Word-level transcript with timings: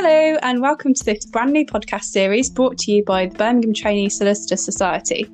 Hello, 0.00 0.38
and 0.42 0.62
welcome 0.62 0.94
to 0.94 1.04
this 1.04 1.26
brand 1.26 1.52
new 1.52 1.66
podcast 1.66 2.04
series 2.04 2.48
brought 2.48 2.78
to 2.78 2.92
you 2.92 3.02
by 3.02 3.26
the 3.26 3.36
Birmingham 3.36 3.74
Trainee 3.74 4.08
Solicitor 4.08 4.56
Society. 4.56 5.28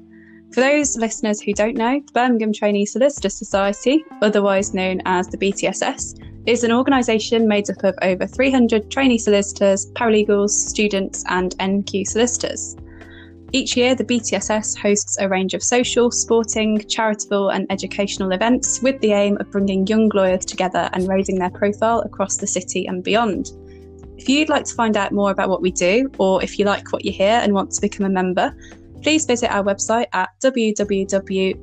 For 0.55 0.63
those 0.63 0.97
listeners 0.97 1.39
who 1.39 1.53
don't 1.53 1.77
know, 1.77 2.01
the 2.01 2.13
Birmingham 2.13 2.51
Trainee 2.51 2.87
Solicitor 2.87 3.29
Society, 3.29 4.03
otherwise 4.23 4.73
known 4.73 5.03
as 5.05 5.29
the 5.29 5.37
BTSS, 5.37 6.19
is 6.47 6.65
an 6.65 6.73
organisation 6.73 7.47
made 7.47 7.69
up 7.69 7.85
of 7.85 7.95
over 8.01 8.27
300 8.27 8.91
trainee 8.91 9.19
solicitors, 9.19 9.93
paralegals, 9.93 10.49
students, 10.49 11.25
and 11.29 11.55
NQ 11.59 12.07
solicitors. 12.07 12.75
Each 13.53 13.77
year, 13.77 13.95
the 13.95 14.05
BTSS 14.05 14.79
hosts 14.79 15.19
a 15.21 15.29
range 15.29 15.53
of 15.53 15.63
social, 15.63 16.11
sporting, 16.11 16.83
charitable, 16.89 17.51
and 17.51 17.67
educational 17.71 18.33
events 18.33 18.81
with 18.81 18.99
the 19.03 19.13
aim 19.13 19.37
of 19.41 19.51
bringing 19.51 19.87
young 19.87 20.09
lawyers 20.15 20.47
together 20.47 20.89
and 20.95 21.07
raising 21.07 21.39
their 21.39 21.51
profile 21.51 22.01
across 22.01 22.39
the 22.39 22.47
city 22.47 22.87
and 22.87 23.05
beyond. 23.05 23.51
If 24.17 24.29
you'd 24.29 24.49
like 24.49 24.65
to 24.65 24.75
find 24.75 24.97
out 24.97 25.13
more 25.13 25.31
about 25.31 25.49
what 25.49 25.63
we 25.63 25.71
do, 25.71 26.11
or 26.19 26.43
if 26.43 26.59
you 26.59 26.65
like 26.65 26.93
what 26.93 27.05
you 27.05 27.13
hear 27.13 27.41
and 27.43 27.53
want 27.53 27.73
to 27.73 27.81
become 27.81 28.07
a 28.07 28.11
member, 28.11 28.55
please 29.03 29.27
visit 29.27 29.51
our 29.51 29.63
website 29.63 30.07
at 30.15 30.31
www.thebtss.com 30.43 31.57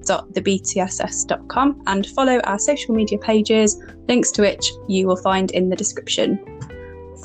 and 1.88 2.06
follow 2.08 2.40
our 2.44 2.60
social 2.60 2.94
media 2.94 3.18
pages, 3.18 3.82
links 4.08 4.32
to 4.32 4.44
which 4.44 4.72
you 4.88 5.08
will 5.08 5.16
find 5.16 5.50
in 5.52 5.70
the 5.70 5.76
description. 5.76 6.40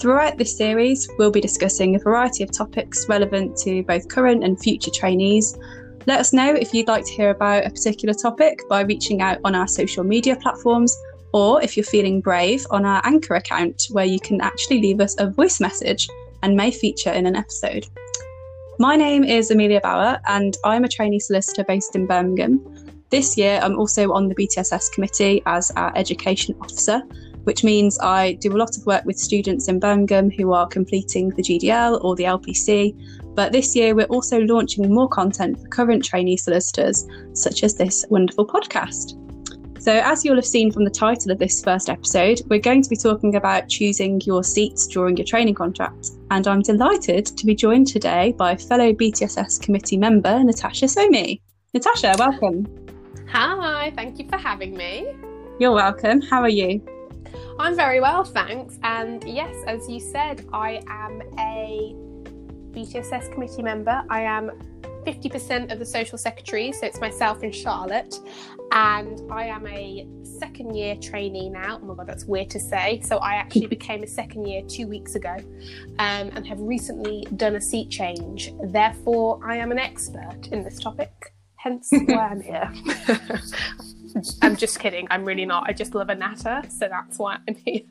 Throughout 0.00 0.38
this 0.38 0.56
series, 0.56 1.08
we'll 1.18 1.30
be 1.30 1.40
discussing 1.40 1.96
a 1.96 1.98
variety 1.98 2.44
of 2.44 2.50
topics 2.50 3.08
relevant 3.08 3.56
to 3.58 3.82
both 3.82 4.08
current 4.08 4.44
and 4.44 4.58
future 4.58 4.90
trainees. 4.90 5.58
Let 6.06 6.20
us 6.20 6.32
know 6.32 6.54
if 6.54 6.72
you'd 6.72 6.88
like 6.88 7.04
to 7.04 7.12
hear 7.12 7.30
about 7.30 7.66
a 7.66 7.70
particular 7.70 8.14
topic 8.14 8.60
by 8.68 8.82
reaching 8.82 9.22
out 9.22 9.38
on 9.44 9.54
our 9.54 9.66
social 9.66 10.04
media 10.04 10.36
platforms, 10.36 10.96
or 11.32 11.62
if 11.62 11.76
you're 11.76 11.84
feeling 11.84 12.20
brave, 12.20 12.66
on 12.70 12.84
our 12.84 13.00
Anchor 13.04 13.34
account, 13.34 13.84
where 13.90 14.04
you 14.04 14.20
can 14.20 14.40
actually 14.40 14.80
leave 14.80 15.00
us 15.00 15.14
a 15.18 15.30
voice 15.30 15.60
message 15.60 16.08
and 16.42 16.56
may 16.56 16.70
feature 16.70 17.12
in 17.12 17.26
an 17.26 17.36
episode. 17.36 17.86
My 18.78 18.94
name 18.94 19.24
is 19.24 19.50
Amelia 19.50 19.80
Bauer, 19.80 20.20
and 20.26 20.56
I'm 20.64 20.84
a 20.84 20.88
trainee 20.88 21.18
solicitor 21.18 21.64
based 21.64 21.96
in 21.96 22.06
Birmingham. 22.06 22.60
This 23.10 23.36
year, 23.36 23.58
I'm 23.62 23.78
also 23.78 24.12
on 24.12 24.28
the 24.28 24.34
BTSS 24.34 24.92
committee 24.92 25.42
as 25.46 25.70
our 25.76 25.96
education 25.96 26.54
officer, 26.60 27.00
which 27.44 27.64
means 27.64 27.98
I 28.00 28.32
do 28.34 28.54
a 28.54 28.58
lot 28.58 28.76
of 28.76 28.84
work 28.84 29.04
with 29.04 29.18
students 29.18 29.68
in 29.68 29.80
Birmingham 29.80 30.30
who 30.30 30.52
are 30.52 30.66
completing 30.66 31.30
the 31.30 31.42
GDL 31.42 32.02
or 32.04 32.16
the 32.16 32.24
LPC. 32.24 32.94
But 33.34 33.52
this 33.52 33.74
year, 33.74 33.94
we're 33.94 34.06
also 34.06 34.40
launching 34.40 34.92
more 34.92 35.08
content 35.08 35.58
for 35.58 35.68
current 35.68 36.04
trainee 36.04 36.36
solicitors, 36.36 37.06
such 37.32 37.62
as 37.62 37.76
this 37.76 38.04
wonderful 38.10 38.46
podcast. 38.46 39.16
So, 39.86 39.92
as 39.92 40.24
you'll 40.24 40.34
have 40.34 40.44
seen 40.44 40.72
from 40.72 40.82
the 40.82 40.90
title 40.90 41.30
of 41.30 41.38
this 41.38 41.62
first 41.62 41.88
episode, 41.88 42.42
we're 42.48 42.58
going 42.58 42.82
to 42.82 42.90
be 42.90 42.96
talking 42.96 43.36
about 43.36 43.68
choosing 43.68 44.20
your 44.22 44.42
seats 44.42 44.84
during 44.88 45.16
your 45.16 45.24
training 45.24 45.54
contract. 45.54 46.10
And 46.32 46.44
I'm 46.48 46.60
delighted 46.62 47.24
to 47.26 47.46
be 47.46 47.54
joined 47.54 47.86
today 47.86 48.34
by 48.36 48.56
fellow 48.56 48.92
BTSS 48.92 49.62
committee 49.62 49.96
member 49.96 50.42
Natasha 50.42 50.86
Somi. 50.86 51.40
Natasha, 51.72 52.16
welcome. 52.18 52.66
Hi, 53.28 53.92
thank 53.94 54.18
you 54.18 54.28
for 54.28 54.38
having 54.38 54.76
me. 54.76 55.06
You're 55.60 55.70
welcome. 55.70 56.20
How 56.20 56.40
are 56.40 56.48
you? 56.48 56.84
I'm 57.60 57.76
very 57.76 58.00
well, 58.00 58.24
thanks. 58.24 58.80
And 58.82 59.22
yes, 59.22 59.54
as 59.68 59.88
you 59.88 60.00
said, 60.00 60.48
I 60.52 60.82
am 60.88 61.22
a 61.38 61.94
BTSS 62.72 63.32
committee 63.32 63.62
member. 63.62 64.02
I 64.10 64.22
am 64.22 64.50
50% 65.06 65.72
of 65.72 65.78
the 65.78 65.86
social 65.86 66.18
secretary, 66.18 66.72
so 66.72 66.86
it's 66.86 67.00
myself 67.00 67.42
and 67.42 67.54
Charlotte. 67.54 68.18
And 68.72 69.20
I 69.30 69.44
am 69.44 69.66
a 69.66 70.06
second 70.24 70.74
year 70.74 70.96
trainee 70.96 71.48
now. 71.48 71.78
Oh 71.80 71.86
my 71.86 71.94
god, 71.94 72.08
that's 72.08 72.24
weird 72.24 72.50
to 72.50 72.60
say. 72.60 73.00
So 73.04 73.18
I 73.18 73.34
actually 73.34 73.66
became 73.78 74.02
a 74.02 74.06
second 74.08 74.46
year 74.46 74.62
two 74.68 74.88
weeks 74.88 75.14
ago 75.14 75.36
um, 75.98 76.30
and 76.34 76.46
have 76.46 76.60
recently 76.60 77.26
done 77.36 77.54
a 77.54 77.60
seat 77.60 77.88
change. 77.88 78.52
Therefore, 78.64 79.40
I 79.44 79.56
am 79.56 79.70
an 79.70 79.78
expert 79.78 80.48
in 80.50 80.64
this 80.64 80.80
topic, 80.80 81.12
hence 81.54 81.88
why 82.06 82.28
I'm 82.28 82.40
here. 82.40 82.72
I'm 84.42 84.56
just 84.56 84.80
kidding. 84.80 85.06
I'm 85.10 85.24
really 85.24 85.44
not. 85.44 85.68
I 85.68 85.72
just 85.72 85.94
love 85.94 86.08
a 86.08 86.14
natter, 86.14 86.62
so 86.68 86.88
that's 86.88 87.18
why 87.18 87.38
I'm 87.46 87.54
here. 87.64 87.82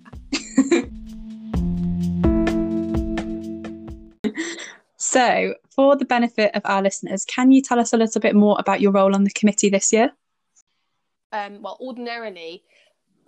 So, 5.07 5.53
for 5.69 5.95
the 5.95 6.03
benefit 6.03 6.55
of 6.55 6.63
our 6.65 6.81
listeners, 6.81 7.25
can 7.25 7.51
you 7.51 7.61
tell 7.61 7.79
us 7.79 7.93
a 7.93 7.97
little 7.97 8.19
bit 8.19 8.35
more 8.35 8.57
about 8.59 8.81
your 8.81 8.91
role 8.91 9.13
on 9.13 9.23
the 9.23 9.29
committee 9.29 9.69
this 9.69 9.93
year? 9.93 10.11
Um, 11.31 11.61
well, 11.61 11.77
ordinarily 11.79 12.63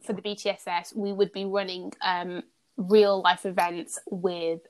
for 0.02 0.14
the 0.14 0.24
BTSS, 0.24 0.96
we 0.96 1.14
would 1.14 1.32
be 1.32 1.46
running 1.46 1.94
um, 2.02 2.42
real 2.78 3.22
life 3.22 3.46
events 3.46 4.00
with 4.10 4.62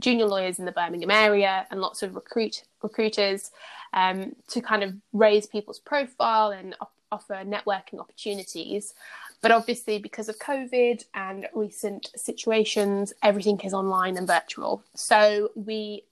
junior 0.00 0.26
lawyers 0.26 0.60
in 0.60 0.66
the 0.66 0.72
Birmingham 0.72 1.10
area 1.10 1.66
and 1.72 1.80
lots 1.80 2.04
of 2.04 2.14
recruit 2.14 2.62
recruiters 2.80 3.50
um, 3.92 4.36
to 4.46 4.60
kind 4.60 4.84
of 4.84 4.94
raise 5.12 5.48
people's 5.48 5.80
profile 5.80 6.52
and 6.52 6.76
op- 6.80 6.92
offer 7.10 7.42
networking 7.44 7.98
opportunities. 7.98 8.94
But 9.42 9.50
obviously, 9.50 9.98
because 9.98 10.28
of 10.28 10.38
COVID 10.38 11.02
and 11.12 11.48
recent 11.54 12.12
situations, 12.14 13.12
everything 13.20 13.60
is 13.62 13.74
online 13.74 14.16
and 14.16 14.28
virtual. 14.28 14.84
So 14.94 15.50
we 15.56 16.04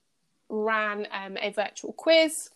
ran 0.49 1.07
um, 1.13 1.37
a 1.41 1.51
virtual 1.51 1.93
quiz 1.93 2.51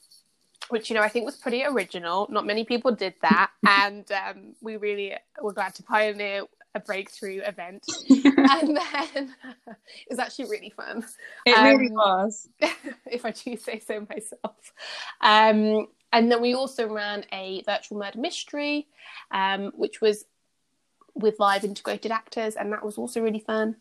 which 0.71 0.91
you 0.91 0.97
know 0.97 1.03
I 1.03 1.09
think 1.09 1.25
was 1.25 1.37
pretty 1.37 1.65
original. 1.65 2.27
Not 2.31 2.47
many 2.47 2.65
people 2.65 2.93
did 2.95 3.15
that, 3.23 3.51
and 3.67 4.11
um, 4.13 4.55
we 4.61 4.77
really 4.77 5.15
were 5.41 5.53
glad 5.53 5.75
to 5.77 5.83
pioneer 5.83 6.43
a 6.75 6.81
breakthrough 6.81 7.41
event. 7.41 7.85
and 8.09 8.77
then 8.77 9.35
it 9.67 10.11
was 10.11 10.19
actually 10.19 10.51
really 10.51 10.71
fun. 10.71 11.05
It 11.47 11.57
um, 11.57 11.65
really 11.65 11.91
was, 11.91 12.49
if 13.07 13.25
I 13.25 13.31
do 13.31 13.57
say 13.57 13.79
so 13.79 14.07
myself. 14.09 14.73
Um, 15.21 15.87
and 16.13 16.31
then 16.31 16.41
we 16.41 16.55
also 16.55 16.89
ran 16.89 17.25
a 17.33 17.63
virtual 17.65 17.99
murder 17.99 18.19
mystery, 18.19 18.87
um, 19.31 19.73
which 19.75 20.01
was 20.01 20.25
with 21.15 21.41
live 21.41 21.65
integrated 21.65 22.13
actors, 22.13 22.55
and 22.55 22.73
that 22.73 22.85
was 22.85 22.99
also 22.99 23.21
really 23.21 23.41
fun. 23.41 23.77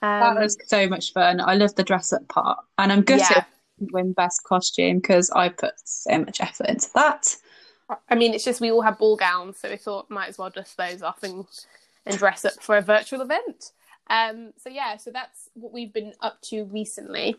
That 0.00 0.36
was 0.36 0.56
so 0.66 0.88
much 0.88 1.12
fun. 1.12 1.40
I 1.40 1.54
love 1.54 1.74
the 1.74 1.84
dress 1.84 2.12
up 2.12 2.26
part, 2.28 2.58
and 2.78 2.92
I'm 2.92 3.02
gutted. 3.02 3.26
Yeah 3.30 3.44
win 3.92 4.12
best 4.12 4.44
costume 4.44 4.98
because 4.98 5.30
I 5.30 5.48
put 5.48 5.74
so 5.84 6.18
much 6.18 6.40
effort 6.40 6.68
into 6.68 6.88
that. 6.94 7.36
I 8.08 8.14
mean, 8.14 8.34
it's 8.34 8.44
just 8.44 8.60
we 8.60 8.70
all 8.70 8.82
have 8.82 8.98
ball 8.98 9.16
gowns, 9.16 9.58
so 9.58 9.70
we 9.70 9.76
thought 9.76 10.10
might 10.10 10.28
as 10.28 10.38
well 10.38 10.50
dust 10.50 10.76
those 10.76 11.02
off 11.02 11.22
and 11.22 11.44
and 12.06 12.16
dress 12.16 12.44
up 12.44 12.54
for 12.60 12.76
a 12.76 12.82
virtual 12.82 13.20
event. 13.20 13.72
Um, 14.08 14.52
so 14.56 14.70
yeah, 14.70 14.96
so 14.96 15.10
that's 15.10 15.48
what 15.54 15.72
we've 15.72 15.92
been 15.92 16.14
up 16.20 16.40
to 16.42 16.64
recently. 16.64 17.36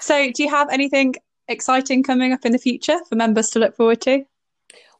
So, 0.00 0.30
do 0.32 0.42
you 0.42 0.48
have 0.48 0.68
anything 0.70 1.14
exciting 1.48 2.02
coming 2.02 2.32
up 2.32 2.44
in 2.44 2.52
the 2.52 2.58
future 2.58 2.98
for 3.08 3.14
members 3.14 3.50
to 3.50 3.58
look 3.58 3.76
forward 3.76 4.00
to? 4.02 4.24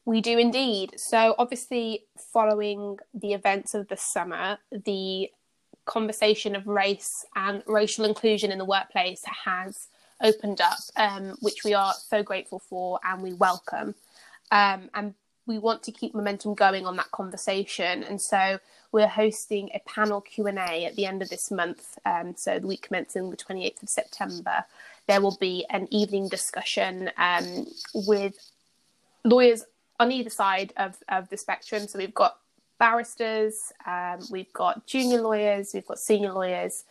We 0.05 0.21
do 0.21 0.39
indeed. 0.39 0.95
So, 0.97 1.35
obviously, 1.39 2.05
following 2.33 2.99
the 3.15 3.33
events 3.33 3.75
of 3.75 3.89
the 3.89 3.97
summer, 3.97 4.59
the 4.71 5.31
conversation 5.85 6.55
of 6.55 6.67
race 6.67 7.25
and 7.35 7.63
racial 7.67 8.05
inclusion 8.05 8.53
in 8.53 8.59
the 8.59 8.65
workplace 8.65 9.23
has 9.45 9.89
opened 10.21 10.61
up, 10.61 10.79
um, 10.97 11.37
which 11.41 11.65
we 11.65 11.75
are 11.75 11.95
so 11.95 12.23
grateful 12.23 12.59
for 12.59 13.01
and 13.05 13.23
we 13.23 13.33
welcome. 13.33 13.95
Um, 14.51 14.91
and 14.95 15.15
we 15.47 15.59
want 15.59 15.83
to 15.83 15.93
keep 15.93 16.15
momentum 16.15 16.55
going 16.55 16.87
on 16.87 16.95
that 16.97 17.11
conversation, 17.11 18.05
and 18.05 18.21
so 18.21 18.61
we're 18.93 19.09
hosting 19.09 19.71
a 19.75 19.81
panel 19.81 20.21
Q 20.21 20.47
and 20.47 20.59
A 20.59 20.85
at 20.85 20.95
the 20.95 21.05
end 21.05 21.21
of 21.21 21.31
this 21.31 21.51
month. 21.51 21.99
Um, 22.05 22.35
so 22.37 22.61
the 22.61 22.67
week 22.67 22.83
commencing 22.83 23.29
the 23.29 23.37
twenty 23.37 23.67
eighth 23.67 23.83
of 23.83 23.89
September, 23.89 24.65
there 25.09 25.21
will 25.21 25.37
be 25.41 25.67
an 25.71 25.89
evening 25.91 26.29
discussion 26.29 27.11
um, 27.17 27.67
with 27.93 28.35
lawyers 29.25 29.65
on 29.99 30.13
either 30.13 30.31
side 30.31 30.73
of, 30.77 30.97
of 31.09 31.29
the 31.29 31.37
spectrum. 31.37 31.89
So 31.89 31.99
we've 31.99 32.15
got 32.15 32.37
barristers, 32.83 33.73
um, 33.87 34.19
we've 34.29 34.53
got 34.53 34.85
junior 34.89 35.21
lawyers, 35.21 35.71
we've 35.73 35.87
got 35.87 36.01
senior 36.01 36.33
lawyers, 36.33 36.83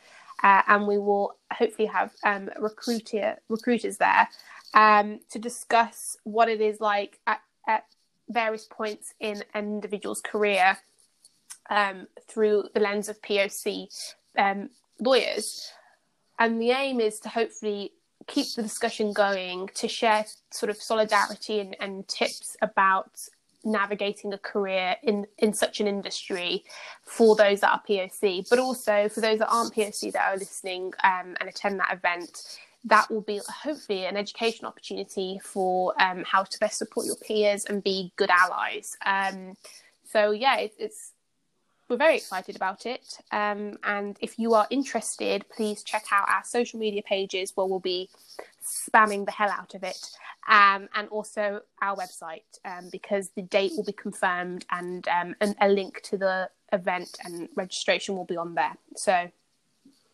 uh, 0.41 0.61
and 0.69 0.87
we 0.87 0.97
will 0.97 1.35
hopefully 1.51 1.85
have 1.85 2.13
um, 2.23 2.49
recruiter 2.57 3.35
recruiters 3.49 3.97
there 3.97 4.29
um, 4.73 5.19
to 5.29 5.37
discuss 5.37 6.15
what 6.23 6.47
it 6.47 6.61
is 6.61 6.79
like 6.79 7.19
at, 7.27 7.41
at 7.67 7.83
various 8.29 8.65
points 8.71 9.13
in 9.19 9.43
an 9.53 9.65
individual's 9.65 10.21
career 10.21 10.77
um, 11.69 12.07
through 12.25 12.69
the 12.73 12.79
lens 12.79 13.09
of 13.09 13.21
POC 13.21 13.87
um, 14.37 14.69
lawyers. 14.97 15.73
And 16.39 16.61
the 16.61 16.71
aim 16.71 17.01
is 17.01 17.19
to 17.19 17.27
hopefully 17.27 17.91
keep 18.27 18.47
the 18.55 18.63
discussion 18.63 19.11
going, 19.11 19.69
to 19.75 19.89
share 19.89 20.23
sort 20.51 20.69
of 20.69 20.77
solidarity 20.77 21.59
and, 21.59 21.75
and 21.81 22.07
tips 22.07 22.55
about 22.61 23.11
navigating 23.63 24.33
a 24.33 24.37
career 24.37 24.95
in 25.03 25.27
in 25.37 25.53
such 25.53 25.79
an 25.79 25.87
industry 25.87 26.63
for 27.03 27.35
those 27.35 27.61
that 27.61 27.71
are 27.71 27.81
POC, 27.87 28.49
but 28.49 28.59
also 28.59 29.09
for 29.09 29.21
those 29.21 29.39
that 29.39 29.49
aren't 29.49 29.73
POC 29.73 30.11
that 30.13 30.31
are 30.31 30.37
listening 30.37 30.93
um, 31.03 31.35
and 31.39 31.49
attend 31.49 31.79
that 31.79 31.93
event. 31.93 32.59
That 32.85 33.11
will 33.11 33.21
be 33.21 33.39
hopefully 33.47 34.05
an 34.05 34.17
education 34.17 34.65
opportunity 34.65 35.39
for 35.43 35.93
um, 36.01 36.23
how 36.25 36.43
to 36.43 36.59
best 36.59 36.79
support 36.79 37.05
your 37.05 37.15
peers 37.15 37.65
and 37.65 37.83
be 37.83 38.11
good 38.15 38.31
allies. 38.31 38.97
Um, 39.05 39.55
so 40.03 40.31
yeah, 40.31 40.57
it, 40.57 40.73
it's 40.79 41.11
we're 41.91 41.97
very 41.97 42.15
excited 42.15 42.55
about 42.55 42.85
it. 42.85 43.19
Um, 43.31 43.77
and 43.83 44.17
if 44.21 44.39
you 44.39 44.53
are 44.53 44.65
interested, 44.69 45.45
please 45.53 45.83
check 45.83 46.05
out 46.11 46.27
our 46.29 46.43
social 46.45 46.79
media 46.79 47.01
pages 47.03 47.51
where 47.53 47.67
we'll 47.67 47.79
be 47.79 48.09
spamming 48.63 49.25
the 49.25 49.31
hell 49.31 49.49
out 49.51 49.75
of 49.75 49.83
it. 49.83 49.99
Um, 50.47 50.87
and 50.95 51.09
also 51.09 51.61
our 51.81 51.95
website 51.95 52.43
um, 52.65 52.89
because 52.91 53.29
the 53.35 53.41
date 53.43 53.73
will 53.75 53.83
be 53.83 53.91
confirmed 53.91 54.65
and, 54.71 55.05
um, 55.09 55.35
and 55.41 55.53
a 55.61 55.67
link 55.67 56.01
to 56.03 56.17
the 56.17 56.49
event 56.71 57.17
and 57.25 57.49
registration 57.55 58.15
will 58.15 58.25
be 58.25 58.37
on 58.37 58.55
there. 58.55 58.75
So 58.95 59.29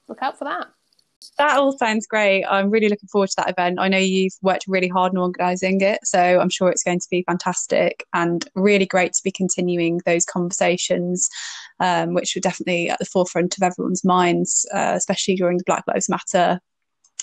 look 0.08 0.22
out 0.22 0.38
for 0.38 0.46
that. 0.46 0.68
That 1.38 1.58
all 1.58 1.78
sounds 1.78 2.08
great. 2.08 2.44
I'm 2.46 2.70
really 2.70 2.90
looking 2.90 3.10
forward 3.10 3.30
to 3.30 3.36
that 3.38 3.50
event. 3.50 3.80
I 3.80 3.88
know 3.88 3.98
you've 3.98 4.34
worked 4.42 4.66
really 4.68 4.88
hard 4.88 5.12
on 5.12 5.18
organising 5.18 5.82
it, 5.82 6.00
so 6.04 6.20
I'm 6.20 6.50
sure 6.50 6.70
it's 6.70 6.84
going 6.84 7.00
to 7.00 7.08
be 7.12 7.24
fantastic 7.28 8.06
and 8.14 8.48
really 8.56 8.86
great 8.86 9.14
to 9.14 9.24
be 9.24 9.32
continuing 9.32 10.00
those 10.06 10.26
conversations, 10.26 11.30
um, 11.80 12.14
which 12.14 12.34
were 12.36 12.42
definitely 12.42 12.90
at 12.90 13.00
the 13.00 13.06
forefront 13.06 13.56
of 13.58 13.64
everyone's 13.64 14.04
minds, 14.04 14.66
uh, 14.74 14.94
especially 14.96 15.36
during 15.36 15.58
the 15.58 15.64
Black 15.66 15.84
Lives 15.88 16.10
Matter, 16.10 16.60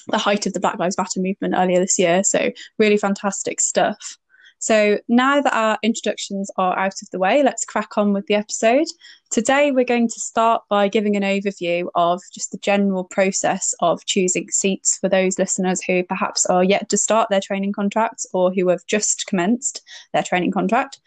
the 0.09 0.19
height 0.19 0.47
of 0.47 0.53
the 0.53 0.61
Black 0.61 0.79
Lives 0.79 0.99
Matter 0.99 1.21
movement 1.21 1.55
earlier 1.57 1.81
this 1.81 1.99
year. 1.99 2.23
So, 2.23 2.51
really 2.79 2.97
fantastic 2.97 3.61
stuff. 3.61 4.17
So 4.65 4.99
now 5.09 5.43
that 5.43 5.55
our 5.55 5.77
introductions 5.83 6.51
are 6.57 6.79
out 6.79 6.95
of 7.03 7.11
the 7.13 7.19
way, 7.19 7.43
let's 7.43 7.67
crack 7.67 7.99
on 7.99 8.15
with 8.15 8.27
the 8.29 8.35
episode. 8.35 8.87
Today, 9.31 9.73
we're 9.73 9.85
going 9.85 10.09
to 10.09 10.21
start 10.21 10.63
by 10.71 10.89
giving 10.89 11.17
an 11.17 11.23
overview 11.23 11.89
of 11.95 12.23
just 12.33 12.51
the 12.51 12.57
general 12.57 13.05
process 13.05 13.75
of 13.81 14.07
choosing 14.07 14.49
seats 14.49 14.97
for 14.97 15.11
those 15.11 15.39
listeners 15.39 15.83
who 15.83 16.03
perhaps 16.03 16.47
are 16.47 16.65
yet 16.65 16.89
to 16.89 16.97
start 16.97 17.29
their 17.29 17.43
training 17.43 17.75
contracts 17.75 18.27
or 18.33 18.55
who 18.55 18.69
have 18.69 18.81
just 18.87 19.27
commenced 19.27 19.83
their 20.15 20.23
training 20.23 20.53
contract. 20.53 20.99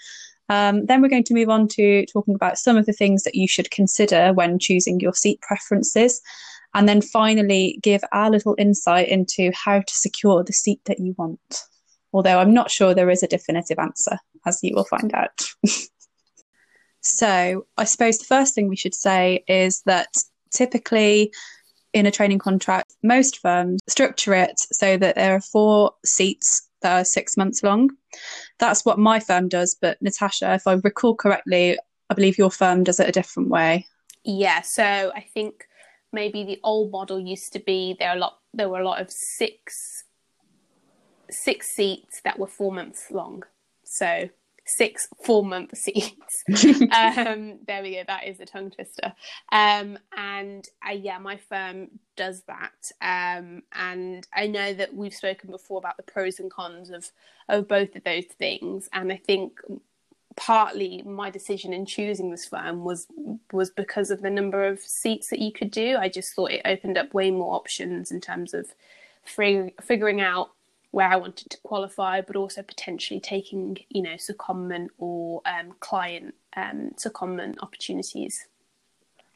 Um, 0.49 0.85
then 0.85 1.01
we're 1.01 1.09
going 1.09 1.23
to 1.23 1.33
move 1.33 1.49
on 1.49 1.67
to 1.69 2.05
talking 2.13 2.35
about 2.35 2.59
some 2.59 2.77
of 2.77 2.85
the 2.85 2.93
things 2.93 3.23
that 3.23 3.33
you 3.33 3.47
should 3.47 3.71
consider 3.71 4.33
when 4.33 4.59
choosing 4.59 4.99
your 4.99 5.15
seat 5.15 5.41
preferences. 5.41 6.21
And 6.75 6.87
then 6.87 7.01
finally, 7.01 7.79
give 7.81 8.03
our 8.11 8.29
little 8.29 8.53
insight 8.59 9.07
into 9.07 9.51
how 9.55 9.79
to 9.79 9.93
secure 9.95 10.43
the 10.43 10.53
seat 10.53 10.81
that 10.85 10.99
you 10.99 11.15
want 11.17 11.63
although 12.13 12.39
I'm 12.39 12.53
not 12.53 12.71
sure 12.71 12.93
there 12.93 13.09
is 13.09 13.23
a 13.23 13.27
definitive 13.27 13.79
answer, 13.79 14.17
as 14.45 14.59
you 14.63 14.73
will 14.75 14.85
find 14.85 15.13
out. 15.13 15.41
so, 17.01 17.65
I 17.77 17.83
suppose 17.83 18.17
the 18.17 18.25
first 18.25 18.55
thing 18.55 18.67
we 18.67 18.75
should 18.75 18.95
say 18.95 19.43
is 19.47 19.81
that 19.85 20.07
typically 20.51 21.31
in 21.93 22.05
a 22.05 22.11
training 22.11 22.39
contract, 22.39 22.95
most 23.03 23.39
firms 23.39 23.79
structure 23.87 24.33
it 24.33 24.59
so 24.59 24.97
that 24.97 25.15
there 25.15 25.35
are 25.35 25.41
four 25.41 25.91
seats 26.05 26.69
that 26.81 27.01
are 27.01 27.05
six 27.05 27.37
months 27.37 27.63
long. 27.63 27.89
That's 28.59 28.85
what 28.85 28.99
my 28.99 29.19
firm 29.19 29.49
does, 29.49 29.75
but 29.79 30.01
Natasha, 30.01 30.53
if 30.53 30.67
I 30.67 30.73
recall 30.73 31.15
correctly, 31.15 31.77
I 32.09 32.13
believe 32.13 32.37
your 32.37 32.51
firm 32.51 32.83
does 32.83 32.99
it 32.99 33.09
a 33.09 33.11
different 33.11 33.49
way. 33.49 33.87
Yeah, 34.23 34.61
so 34.61 35.11
I 35.15 35.21
think 35.33 35.67
maybe 36.13 36.43
the 36.43 36.59
old 36.63 36.91
model 36.91 37.19
used 37.19 37.53
to 37.53 37.59
be 37.59 37.95
there 37.99 38.13
a 38.13 38.19
lot 38.19 38.37
there 38.53 38.69
were 38.69 38.79
a 38.79 38.85
lot 38.85 39.01
of 39.01 39.11
six 39.11 40.05
six 41.29 41.75
seats 41.75 42.21
that 42.23 42.39
were 42.39 42.47
four 42.47 42.71
months 42.71 43.11
long. 43.11 43.43
So 43.83 44.29
six 44.67 45.07
four 45.23 45.43
month 45.43 45.75
seats. 45.77 46.43
um, 46.91 47.59
there 47.65 47.81
we 47.81 47.95
go. 47.95 48.03
That 48.05 48.27
is 48.27 48.39
a 48.39 48.45
tongue 48.45 48.71
twister. 48.71 49.13
Um, 49.51 49.97
and 50.15 50.67
uh, 50.87 50.93
yeah, 50.93 51.17
my 51.17 51.37
firm 51.37 51.89
does 52.15 52.43
that. 52.43 52.91
Um, 53.01 53.63
and 53.73 54.27
I 54.35 54.47
know 54.47 54.73
that 54.73 54.93
we've 54.93 55.13
spoken 55.13 55.51
before 55.51 55.79
about 55.79 55.97
the 55.97 56.03
pros 56.03 56.39
and 56.39 56.51
cons 56.51 56.89
of 56.89 57.09
of 57.49 57.67
both 57.67 57.95
of 57.95 58.03
those 58.03 58.25
things. 58.25 58.89
And 58.93 59.11
I 59.11 59.17
think 59.17 59.59
partly 60.35 61.01
my 61.03 61.31
decision 61.31 61.73
in 61.73 61.85
choosing 61.85 62.29
this 62.29 62.45
firm 62.45 62.83
was 62.83 63.07
was 63.51 63.71
because 63.71 64.11
of 64.11 64.21
the 64.21 64.29
number 64.29 64.65
of 64.65 64.79
seats 64.79 65.29
that 65.29 65.39
you 65.39 65.51
could 65.51 65.71
do. 65.71 65.97
I 65.97 66.09
just 66.09 66.33
thought 66.33 66.51
it 66.51 66.61
opened 66.65 66.97
up 66.97 67.13
way 67.13 67.31
more 67.31 67.55
options 67.55 68.11
in 68.11 68.21
terms 68.21 68.53
of 68.53 68.67
fig- 69.23 69.81
figuring 69.81 70.21
out 70.21 70.51
where 70.91 71.07
I 71.07 71.15
wanted 71.17 71.49
to 71.51 71.57
qualify, 71.63 72.21
but 72.21 72.35
also 72.35 72.61
potentially 72.61 73.19
taking, 73.19 73.77
you 73.89 74.01
know, 74.01 74.15
secondment 74.15 74.87
or 74.97 75.41
um, 75.45 75.73
client 75.79 76.33
um, 76.55 76.91
secondment 76.97 77.55
opportunities. 77.61 78.47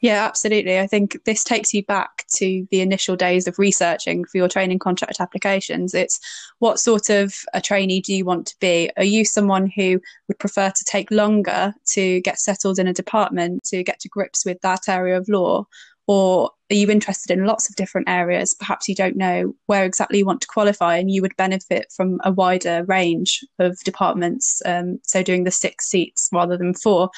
Yeah, 0.02 0.24
absolutely. 0.26 0.80
I 0.80 0.88
think 0.88 1.22
this 1.24 1.44
takes 1.44 1.72
you 1.72 1.84
back 1.84 2.24
to 2.34 2.66
the 2.72 2.80
initial 2.80 3.14
days 3.14 3.46
of 3.46 3.56
researching 3.60 4.24
for 4.24 4.36
your 4.36 4.48
training 4.48 4.80
contract 4.80 5.20
applications. 5.20 5.94
It's 5.94 6.18
what 6.58 6.80
sort 6.80 7.08
of 7.08 7.32
a 7.54 7.60
trainee 7.60 8.00
do 8.00 8.12
you 8.12 8.24
want 8.24 8.48
to 8.48 8.56
be? 8.58 8.90
Are 8.96 9.04
you 9.04 9.24
someone 9.24 9.70
who 9.76 10.00
would 10.26 10.40
prefer 10.40 10.70
to 10.70 10.84
take 10.84 11.12
longer 11.12 11.72
to 11.92 12.20
get 12.22 12.40
settled 12.40 12.80
in 12.80 12.88
a 12.88 12.92
department, 12.92 13.62
to 13.66 13.84
get 13.84 14.00
to 14.00 14.08
grips 14.08 14.44
with 14.44 14.60
that 14.62 14.88
area 14.88 15.16
of 15.16 15.28
law? 15.28 15.68
Or 16.08 16.50
are 16.70 16.74
you 16.74 16.90
interested 16.90 17.30
in 17.30 17.44
lots 17.44 17.68
of 17.68 17.76
different 17.76 18.08
areas? 18.08 18.54
Perhaps 18.54 18.88
you 18.88 18.94
don't 18.94 19.16
know 19.16 19.54
where 19.66 19.84
exactly 19.84 20.18
you 20.18 20.26
want 20.26 20.40
to 20.40 20.48
qualify, 20.48 20.96
and 20.96 21.10
you 21.10 21.22
would 21.22 21.36
benefit 21.36 21.92
from 21.96 22.20
a 22.24 22.32
wider 22.32 22.84
range 22.84 23.40
of 23.58 23.78
departments. 23.84 24.60
Um, 24.64 24.98
so, 25.04 25.22
doing 25.22 25.44
the 25.44 25.50
six 25.50 25.88
seats 25.88 26.28
rather 26.32 26.56
than 26.56 26.74
four. 26.74 27.10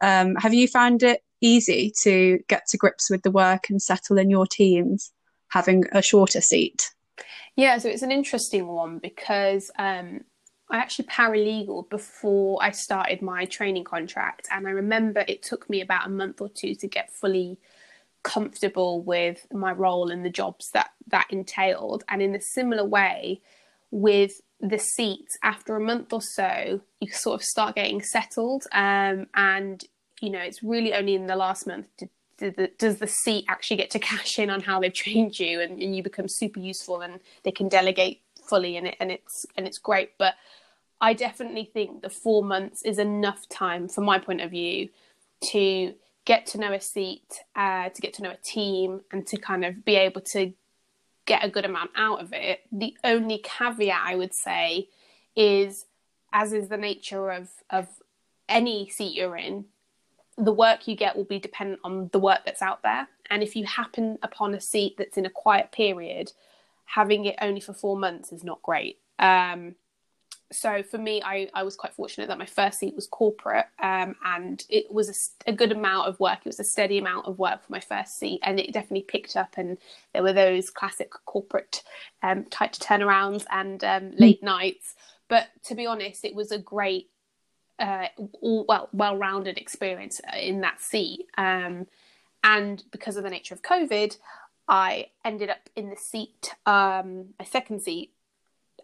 Um, 0.00 0.34
have 0.36 0.52
you 0.52 0.68
found 0.68 1.02
it 1.02 1.22
easy 1.40 1.92
to 2.02 2.38
get 2.48 2.66
to 2.68 2.76
grips 2.76 3.10
with 3.10 3.22
the 3.22 3.30
work 3.30 3.68
and 3.70 3.80
settle 3.80 4.18
in 4.18 4.30
your 4.30 4.46
teams 4.46 5.12
having 5.48 5.84
a 5.92 6.02
shorter 6.02 6.40
seat? 6.40 6.90
Yeah, 7.56 7.78
so 7.78 7.88
it's 7.88 8.02
an 8.02 8.10
interesting 8.10 8.66
one 8.66 8.98
because 8.98 9.70
um, 9.78 10.24
I 10.70 10.78
actually 10.78 11.06
paralegal 11.06 11.88
before 11.88 12.58
I 12.60 12.72
started 12.72 13.22
my 13.22 13.44
training 13.44 13.84
contract, 13.84 14.48
and 14.50 14.66
I 14.66 14.70
remember 14.70 15.24
it 15.28 15.42
took 15.42 15.70
me 15.70 15.80
about 15.80 16.06
a 16.06 16.10
month 16.10 16.40
or 16.40 16.48
two 16.48 16.74
to 16.76 16.88
get 16.88 17.12
fully 17.12 17.58
comfortable 18.24 19.02
with 19.02 19.46
my 19.52 19.70
role 19.70 20.10
and 20.10 20.24
the 20.24 20.30
jobs 20.30 20.70
that 20.72 20.90
that 21.06 21.26
entailed. 21.30 22.02
And 22.08 22.20
in 22.20 22.34
a 22.34 22.40
similar 22.40 22.84
way 22.84 23.40
with 23.92 24.40
the 24.60 24.78
seats 24.78 25.38
after 25.42 25.76
a 25.76 25.80
month 25.80 26.12
or 26.12 26.22
so 26.22 26.80
you 27.00 27.12
sort 27.12 27.40
of 27.40 27.44
start 27.44 27.76
getting 27.76 28.02
settled. 28.02 28.64
Um, 28.72 29.28
and 29.34 29.84
you 30.20 30.30
know 30.30 30.40
it's 30.40 30.62
really 30.62 30.92
only 30.92 31.14
in 31.14 31.26
the 31.26 31.36
last 31.36 31.66
month 31.66 31.86
does 32.78 32.96
the 32.96 33.06
seat 33.06 33.44
actually 33.48 33.76
get 33.76 33.90
to 33.90 33.98
cash 34.10 34.38
in 34.38 34.50
on 34.50 34.60
how 34.60 34.80
they've 34.80 34.92
trained 34.92 35.38
you 35.38 35.60
and, 35.60 35.80
and 35.80 35.94
you 35.94 36.02
become 36.02 36.26
super 36.28 36.58
useful 36.58 37.00
and 37.00 37.20
they 37.44 37.52
can 37.52 37.68
delegate 37.68 38.20
fully 38.48 38.76
in 38.76 38.86
it 38.86 38.96
and 38.98 39.12
it's 39.12 39.46
and 39.56 39.66
it's 39.66 39.78
great. 39.78 40.12
But 40.18 40.34
i 41.00 41.12
definitely 41.12 41.64
think 41.64 42.00
the 42.00 42.08
four 42.08 42.42
months 42.42 42.82
is 42.82 42.98
enough 42.98 43.48
time 43.48 43.88
from 43.88 44.04
my 44.04 44.18
point 44.18 44.40
of 44.40 44.50
view 44.50 44.88
to 45.42 45.92
get 46.24 46.46
to 46.46 46.58
know 46.58 46.72
a 46.72 46.80
seat, 46.80 47.40
uh, 47.54 47.88
to 47.90 48.00
get 48.00 48.14
to 48.14 48.22
know 48.22 48.30
a 48.30 48.36
team, 48.36 49.02
and 49.12 49.26
to 49.26 49.36
kind 49.36 49.64
of 49.64 49.84
be 49.84 49.96
able 49.96 50.20
to 50.22 50.52
get 51.26 51.44
a 51.44 51.50
good 51.50 51.64
amount 51.64 51.90
out 51.96 52.20
of 52.20 52.32
it. 52.32 52.60
The 52.70 52.96
only 53.04 53.38
caveat 53.38 54.02
I 54.04 54.14
would 54.14 54.34
say 54.34 54.88
is, 55.36 55.86
as 56.32 56.52
is 56.52 56.68
the 56.68 56.76
nature 56.76 57.30
of 57.30 57.48
of 57.70 57.88
any 58.48 58.88
seat 58.88 59.14
you're 59.14 59.36
in, 59.36 59.66
the 60.36 60.52
work 60.52 60.86
you 60.86 60.96
get 60.96 61.16
will 61.16 61.24
be 61.24 61.38
dependent 61.38 61.80
on 61.84 62.08
the 62.12 62.18
work 62.18 62.40
that's 62.44 62.62
out 62.62 62.82
there. 62.82 63.08
And 63.30 63.42
if 63.42 63.56
you 63.56 63.64
happen 63.64 64.18
upon 64.22 64.54
a 64.54 64.60
seat 64.60 64.96
that's 64.98 65.16
in 65.16 65.26
a 65.26 65.30
quiet 65.30 65.72
period, 65.72 66.32
having 66.84 67.24
it 67.24 67.36
only 67.40 67.60
for 67.60 67.72
four 67.72 67.96
months 67.96 68.32
is 68.32 68.44
not 68.44 68.62
great. 68.62 68.98
Um, 69.18 69.76
so 70.52 70.82
for 70.82 70.98
me, 70.98 71.22
I, 71.24 71.48
I 71.54 71.62
was 71.62 71.76
quite 71.76 71.94
fortunate 71.94 72.28
that 72.28 72.38
my 72.38 72.46
first 72.46 72.78
seat 72.78 72.94
was 72.94 73.06
corporate, 73.06 73.66
um, 73.82 74.14
and 74.24 74.64
it 74.68 74.92
was 74.92 75.34
a, 75.46 75.50
a, 75.50 75.52
good 75.52 75.72
amount 75.72 76.08
of 76.08 76.20
work. 76.20 76.40
It 76.40 76.46
was 76.46 76.60
a 76.60 76.64
steady 76.64 76.98
amount 76.98 77.26
of 77.26 77.38
work 77.38 77.64
for 77.64 77.72
my 77.72 77.80
first 77.80 78.18
seat, 78.18 78.40
and 78.42 78.60
it 78.60 78.72
definitely 78.72 79.02
picked 79.02 79.36
up. 79.36 79.54
And 79.56 79.78
there 80.12 80.22
were 80.22 80.32
those 80.32 80.70
classic 80.70 81.12
corporate 81.24 81.82
um, 82.22 82.44
tight 82.44 82.74
turnarounds 82.74 83.44
and 83.50 83.82
um, 83.84 84.10
hmm. 84.10 84.16
late 84.18 84.42
nights. 84.42 84.94
But 85.28 85.48
to 85.64 85.74
be 85.74 85.86
honest, 85.86 86.24
it 86.24 86.34
was 86.34 86.52
a 86.52 86.58
great, 86.58 87.10
uh, 87.78 88.06
all, 88.40 88.64
well, 88.68 88.88
well-rounded 88.92 89.58
experience 89.58 90.20
uh, 90.32 90.36
in 90.36 90.60
that 90.60 90.80
seat. 90.80 91.26
Um, 91.38 91.86
and 92.42 92.84
because 92.92 93.16
of 93.16 93.24
the 93.24 93.30
nature 93.30 93.54
of 93.54 93.62
COVID, 93.62 94.18
I 94.68 95.06
ended 95.24 95.50
up 95.50 95.68
in 95.74 95.90
the 95.90 95.96
seat, 95.96 96.54
um, 96.66 97.30
my 97.38 97.44
second 97.44 97.80
seat, 97.82 98.12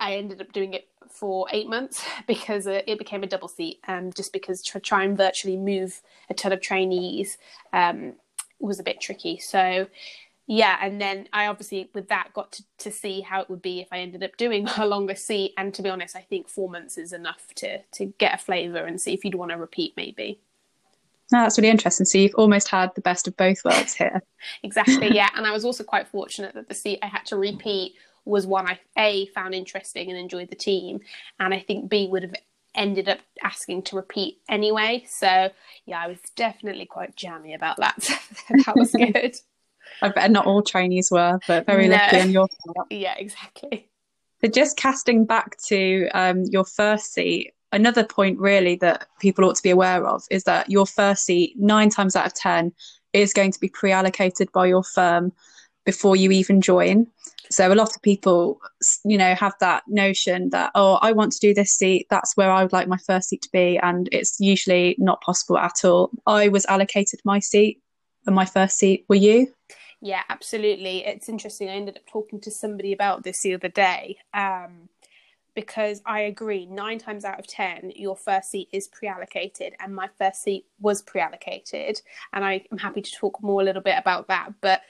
I 0.01 0.15
ended 0.15 0.41
up 0.41 0.53
doing 0.53 0.75
it 0.75 0.89
for 1.09 1.47
eight 1.53 1.69
months 1.69 2.05
because 2.27 2.67
uh, 2.67 2.83
it 2.87 2.99
became 2.99 3.23
a 3.23 3.27
double 3.27 3.49
seat. 3.49 3.81
Um, 3.87 4.13
just 4.13 4.33
because 4.33 4.63
to 4.63 4.81
try 4.81 5.05
and 5.05 5.17
virtually 5.17 5.57
move 5.57 6.01
a 6.29 6.35
ton 6.35 6.53
of 6.53 6.61
trainees 6.61 7.39
um, 7.73 8.15
was 8.59 8.81
a 8.81 8.83
bit 8.83 9.01
tricky. 9.01 9.39
So 9.39 9.87
yeah, 10.47 10.79
and 10.83 11.01
then 11.01 11.29
I 11.33 11.47
obviously 11.47 11.91
with 11.95 12.09
that 12.09 12.31
got 12.35 12.51
to, 12.53 12.65
to 12.79 12.91
see 12.91 13.21
how 13.21 13.41
it 13.41 13.49
would 13.49 13.63
be 13.63 13.81
if 13.81 13.89
I 13.93 13.99
ended 14.01 14.25
up 14.25 14.37
doing 14.37 14.67
a 14.77 14.87
longer 14.87 15.15
seat. 15.15 15.53
And 15.57 15.73
to 15.75 15.83
be 15.83 15.91
honest, 15.91 16.17
I 16.17 16.23
think 16.23 16.49
four 16.49 16.69
months 16.69 16.99
is 16.99 17.13
enough 17.13 17.55
to 17.57 17.79
to 17.83 18.07
get 18.07 18.35
a 18.35 18.39
flavour 18.39 18.85
and 18.85 19.01
see 19.01 19.15
if 19.15 19.25
you'd 19.25 19.37
want 19.37 19.53
to 19.53 19.57
repeat 19.57 19.95
maybe. 19.97 20.41
No, 21.33 21.43
that's 21.43 21.57
really 21.57 21.71
interesting. 21.71 22.07
So 22.07 22.19
you've 22.19 22.35
almost 22.35 22.69
had 22.69 22.93
the 22.97 23.01
best 23.01 23.29
of 23.29 23.37
both 23.37 23.65
worlds 23.65 23.95
here. 23.95 24.21
exactly, 24.65 25.15
yeah. 25.15 25.29
And 25.37 25.47
I 25.47 25.53
was 25.53 25.65
also 25.65 25.85
quite 25.85 26.09
fortunate 26.09 26.55
that 26.55 26.69
the 26.69 26.75
seat 26.75 26.99
I 27.03 27.07
had 27.07 27.25
to 27.27 27.37
repeat 27.37 27.95
was 28.25 28.47
one 28.47 28.67
I 28.69 28.81
a 28.97 29.27
found 29.27 29.55
interesting 29.55 30.11
and 30.11 30.19
enjoyed 30.19 30.51
the 30.51 30.57
team, 30.57 31.01
and 31.39 31.53
I 31.55 31.61
think 31.61 31.89
B 31.89 32.09
would 32.09 32.23
have 32.23 32.35
ended 32.75 33.09
up 33.09 33.19
asking 33.43 33.83
to 33.83 33.97
repeat 33.97 34.39
anyway. 34.49 35.05
So 35.09 35.51
yeah, 35.87 36.01
I 36.01 36.07
was 36.07 36.19
definitely 36.37 36.87
quite 36.87 37.17
jammy 37.17 37.55
about 37.55 37.79
that. 37.79 37.97
that 38.67 38.77
was 38.77 38.93
good. 39.13 39.35
I 40.03 40.09
bet 40.09 40.31
not 40.31 40.47
all 40.47 40.63
trainees 40.63 41.11
were, 41.11 41.39
but 41.47 41.67
very 41.67 41.89
no. 41.89 41.97
lucky 41.97 42.21
on 42.21 42.31
your 42.31 42.49
part. 42.75 42.91
Yeah, 42.91 43.15
exactly. 43.19 43.89
But 44.41 44.55
just 44.55 44.77
casting 44.77 45.27
back 45.27 45.59
to 45.67 46.09
um, 46.15 46.45
your 46.45 46.65
first 46.65 47.13
seat, 47.13 47.53
another 47.73 48.05
point 48.05 48.39
really 48.39 48.77
that 48.77 49.07
people 49.21 49.45
ought 49.45 49.57
to 49.57 49.63
be 49.63 49.71
aware 49.71 50.07
of 50.07 50.23
is 50.31 50.45
that 50.45 50.71
your 50.71 50.87
first 50.87 51.25
seat, 51.25 51.55
nine 51.59 51.91
times 51.91 52.17
out 52.17 52.27
of 52.27 52.35
10, 52.35 52.73
is 53.13 53.33
going 53.33 53.53
to 53.53 53.61
be 53.61 53.69
pre 53.69 53.93
allocated 53.93 54.51
by 54.53 54.67
your 54.67 54.85
firm 54.85 55.33
before 55.85 56.17
you 56.17 56.31
even 56.31 56.61
join. 56.61 57.07
So 57.51 57.73
a 57.73 57.75
lot 57.75 57.95
of 57.95 58.03
people, 58.03 58.61
you 59.05 59.19
know, 59.19 59.35
have 59.35 59.55
that 59.61 59.83
notion 59.89 60.51
that, 60.51 60.71
oh, 60.75 60.99
I 61.03 61.13
want 61.13 61.33
to 61.33 61.41
do 61.41 61.53
this 61.53 61.73
seat. 61.73 62.07
That's 62.09 62.37
where 62.37 62.51
I 62.51 62.63
would 62.63 62.73
like 62.73 62.87
my 62.87 62.99
first 62.99 63.29
seat 63.29 63.43
to 63.43 63.51
be. 63.53 63.79
And 63.79 64.09
it's 64.13 64.39
usually 64.39 64.95
not 64.99 65.21
possible 65.21 65.59
at 65.59 65.85
all. 65.85 66.11
I 66.27 66.49
was 66.49 66.65
allocated 66.67 67.21
my 67.25 67.41
seat 67.41 67.83
and 68.27 68.37
my 68.37 68.45
first 68.45 68.79
seat. 68.79 69.05
Were 69.09 69.17
you? 69.17 69.53
Yeah, 70.01 70.23
absolutely. 70.29 71.05
It's 71.05 71.29
interesting. 71.29 71.69
I 71.69 71.73
ended 71.73 71.97
up 71.97 72.07
talking 72.07 72.41
to 72.43 72.51
somebody 72.51 72.93
about 72.93 73.25
this 73.25 73.43
the 73.43 73.55
other 73.55 73.69
day. 73.69 74.19
Um, 74.33 74.89
because 75.55 76.01
I 76.07 76.21
agree, 76.21 76.67
nine 76.67 76.99
times 76.99 77.25
out 77.25 77.39
of 77.39 77.47
ten, 77.47 77.93
your 77.97 78.17
first 78.17 78.51
seat 78.51 78.69
is 78.73 78.89
pre 78.89 79.09
allocated, 79.09 79.75
and 79.81 79.95
my 79.95 80.09
first 80.17 80.43
seat 80.43 80.65
was 80.79 81.03
pre 81.03 81.21
allocated. 81.21 82.01
And 82.33 82.45
I 82.45 82.65
am 82.71 82.79
happy 82.79 83.03
to 83.03 83.11
talk 83.11 83.43
more 83.43 83.61
a 83.61 83.65
little 83.65 83.83
bit 83.83 83.97
about 83.99 84.29
that. 84.29 84.53
But 84.61 84.83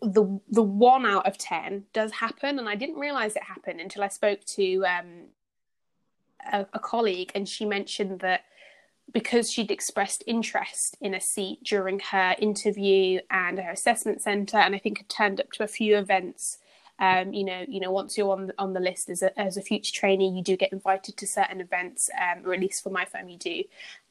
the 0.00 0.40
the 0.50 0.62
one 0.62 1.06
out 1.06 1.26
of 1.26 1.38
ten 1.38 1.84
does 1.92 2.12
happen, 2.12 2.58
and 2.58 2.68
I 2.68 2.74
didn't 2.74 2.98
realize 2.98 3.36
it 3.36 3.42
happened 3.42 3.80
until 3.80 4.02
I 4.02 4.08
spoke 4.08 4.44
to 4.56 4.84
um, 4.84 5.24
a, 6.52 6.66
a 6.72 6.78
colleague, 6.78 7.32
and 7.34 7.48
she 7.48 7.64
mentioned 7.64 8.20
that 8.20 8.42
because 9.12 9.50
she'd 9.50 9.70
expressed 9.70 10.22
interest 10.26 10.96
in 11.00 11.14
a 11.14 11.20
seat 11.20 11.64
during 11.64 11.98
her 11.98 12.36
interview 12.38 13.20
and 13.30 13.58
her 13.58 13.70
assessment 13.70 14.22
centre, 14.22 14.58
and 14.58 14.74
I 14.74 14.78
think 14.78 14.98
had 14.98 15.08
turned 15.08 15.40
up 15.40 15.50
to 15.52 15.64
a 15.64 15.68
few 15.68 15.96
events 15.96 16.58
um, 17.00 17.32
you 17.32 17.44
know, 17.44 17.64
you 17.66 17.80
know, 17.80 17.90
once 17.90 18.16
you're 18.16 18.30
on 18.30 18.52
on 18.58 18.74
the 18.74 18.80
list 18.80 19.08
as 19.08 19.22
a 19.22 19.38
as 19.40 19.56
a 19.56 19.62
future 19.62 19.92
trainee, 19.92 20.30
you 20.30 20.42
do 20.42 20.56
get 20.56 20.72
invited 20.72 21.16
to 21.16 21.26
certain 21.26 21.60
events, 21.60 22.10
um, 22.20 22.46
or 22.46 22.52
at 22.52 22.60
least 22.60 22.82
for 22.82 22.90
my 22.90 23.06
firm, 23.06 23.28
you 23.28 23.38
do. 23.38 23.64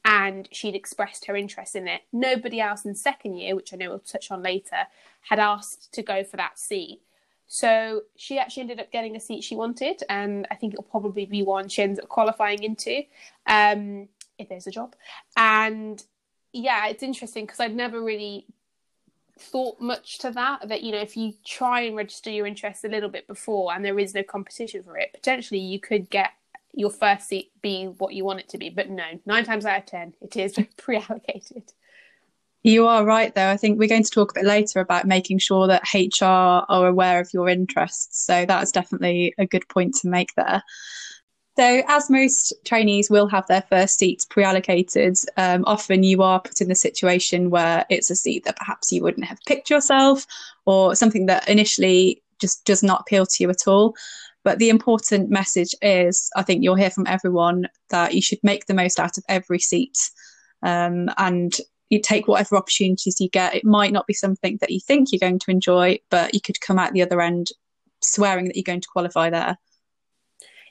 And 0.04 0.48
she'd 0.50 0.74
expressed 0.74 1.26
her 1.26 1.36
interest 1.36 1.76
in 1.76 1.86
it. 1.86 2.02
Nobody 2.12 2.60
else 2.60 2.84
in 2.84 2.94
second 2.96 3.36
year, 3.36 3.54
which 3.54 3.72
I 3.72 3.76
know 3.76 3.90
we'll 3.90 4.00
touch 4.00 4.30
on 4.30 4.42
later, 4.42 4.86
had 5.22 5.38
asked 5.38 5.92
to 5.92 6.02
go 6.02 6.24
for 6.24 6.36
that 6.36 6.58
seat. 6.58 7.00
So 7.46 8.02
she 8.16 8.38
actually 8.38 8.62
ended 8.62 8.80
up 8.80 8.92
getting 8.92 9.16
a 9.16 9.20
seat 9.20 9.44
she 9.44 9.56
wanted, 9.56 10.02
and 10.08 10.46
I 10.50 10.56
think 10.56 10.72
it'll 10.72 10.84
probably 10.84 11.26
be 11.26 11.42
one 11.42 11.68
she 11.68 11.82
ends 11.82 11.98
up 12.00 12.08
qualifying 12.08 12.62
into, 12.62 13.02
um, 13.46 14.08
if 14.38 14.48
there's 14.48 14.66
a 14.66 14.70
job. 14.70 14.94
And 15.36 16.02
yeah, 16.52 16.88
it's 16.88 17.02
interesting 17.02 17.46
because 17.46 17.60
I'd 17.60 17.74
never 17.74 18.00
really 18.00 18.46
thought 19.40 19.80
much 19.80 20.18
to 20.18 20.30
that 20.30 20.68
that 20.68 20.82
you 20.82 20.92
know 20.92 21.00
if 21.00 21.16
you 21.16 21.32
try 21.44 21.82
and 21.82 21.96
register 21.96 22.30
your 22.30 22.46
interest 22.46 22.84
a 22.84 22.88
little 22.88 23.08
bit 23.08 23.26
before 23.26 23.72
and 23.72 23.84
there 23.84 23.98
is 23.98 24.14
no 24.14 24.22
competition 24.22 24.82
for 24.82 24.96
it 24.98 25.10
potentially 25.12 25.58
you 25.58 25.80
could 25.80 26.10
get 26.10 26.30
your 26.72 26.90
first 26.90 27.28
seat 27.28 27.50
be 27.62 27.86
what 27.86 28.14
you 28.14 28.24
want 28.24 28.40
it 28.40 28.48
to 28.50 28.58
be. 28.58 28.70
But 28.70 28.90
no 28.90 29.04
nine 29.26 29.44
times 29.44 29.66
out 29.66 29.78
of 29.78 29.86
ten 29.86 30.14
it 30.20 30.36
is 30.36 30.58
pre-allocated. 30.76 31.72
You 32.62 32.86
are 32.86 33.04
right 33.04 33.34
though. 33.34 33.48
I 33.48 33.56
think 33.56 33.78
we're 33.78 33.88
going 33.88 34.04
to 34.04 34.10
talk 34.10 34.32
a 34.32 34.40
bit 34.40 34.44
later 34.44 34.80
about 34.80 35.06
making 35.06 35.38
sure 35.38 35.66
that 35.66 35.82
hr 35.92 36.24
are 36.24 36.86
aware 36.86 37.20
of 37.20 37.32
your 37.32 37.48
interests. 37.48 38.24
So 38.24 38.44
that's 38.44 38.72
definitely 38.72 39.34
a 39.38 39.46
good 39.46 39.66
point 39.68 39.94
to 39.96 40.08
make 40.08 40.34
there 40.36 40.62
so, 41.56 41.82
as 41.88 42.08
most 42.08 42.52
trainees 42.64 43.10
will 43.10 43.26
have 43.28 43.46
their 43.46 43.62
first 43.68 43.98
seats 43.98 44.24
pre 44.24 44.44
allocated, 44.44 45.16
um, 45.36 45.64
often 45.66 46.02
you 46.02 46.22
are 46.22 46.40
put 46.40 46.60
in 46.60 46.68
the 46.68 46.74
situation 46.74 47.50
where 47.50 47.84
it's 47.90 48.10
a 48.10 48.16
seat 48.16 48.44
that 48.44 48.56
perhaps 48.56 48.92
you 48.92 49.02
wouldn't 49.02 49.26
have 49.26 49.38
picked 49.46 49.68
yourself 49.68 50.26
or 50.64 50.94
something 50.94 51.26
that 51.26 51.48
initially 51.48 52.22
just 52.40 52.64
does 52.64 52.82
not 52.82 53.02
appeal 53.02 53.26
to 53.26 53.42
you 53.42 53.50
at 53.50 53.66
all. 53.66 53.94
But 54.42 54.58
the 54.58 54.70
important 54.70 55.28
message 55.28 55.74
is 55.82 56.30
I 56.36 56.42
think 56.42 56.62
you'll 56.62 56.76
hear 56.76 56.90
from 56.90 57.06
everyone 57.06 57.68
that 57.90 58.14
you 58.14 58.22
should 58.22 58.42
make 58.42 58.66
the 58.66 58.74
most 58.74 58.98
out 58.98 59.18
of 59.18 59.24
every 59.28 59.58
seat 59.58 59.98
um, 60.62 61.10
and 61.18 61.52
you 61.90 62.00
take 62.00 62.28
whatever 62.28 62.56
opportunities 62.56 63.20
you 63.20 63.28
get. 63.28 63.54
It 63.54 63.64
might 63.64 63.92
not 63.92 64.06
be 64.06 64.14
something 64.14 64.56
that 64.60 64.70
you 64.70 64.80
think 64.80 65.08
you're 65.10 65.18
going 65.18 65.40
to 65.40 65.50
enjoy, 65.50 65.98
but 66.10 66.32
you 66.32 66.40
could 66.40 66.60
come 66.60 66.78
out 66.78 66.92
the 66.92 67.02
other 67.02 67.20
end 67.20 67.48
swearing 68.02 68.46
that 68.46 68.56
you're 68.56 68.62
going 68.62 68.80
to 68.80 68.88
qualify 68.88 69.28
there. 69.28 69.58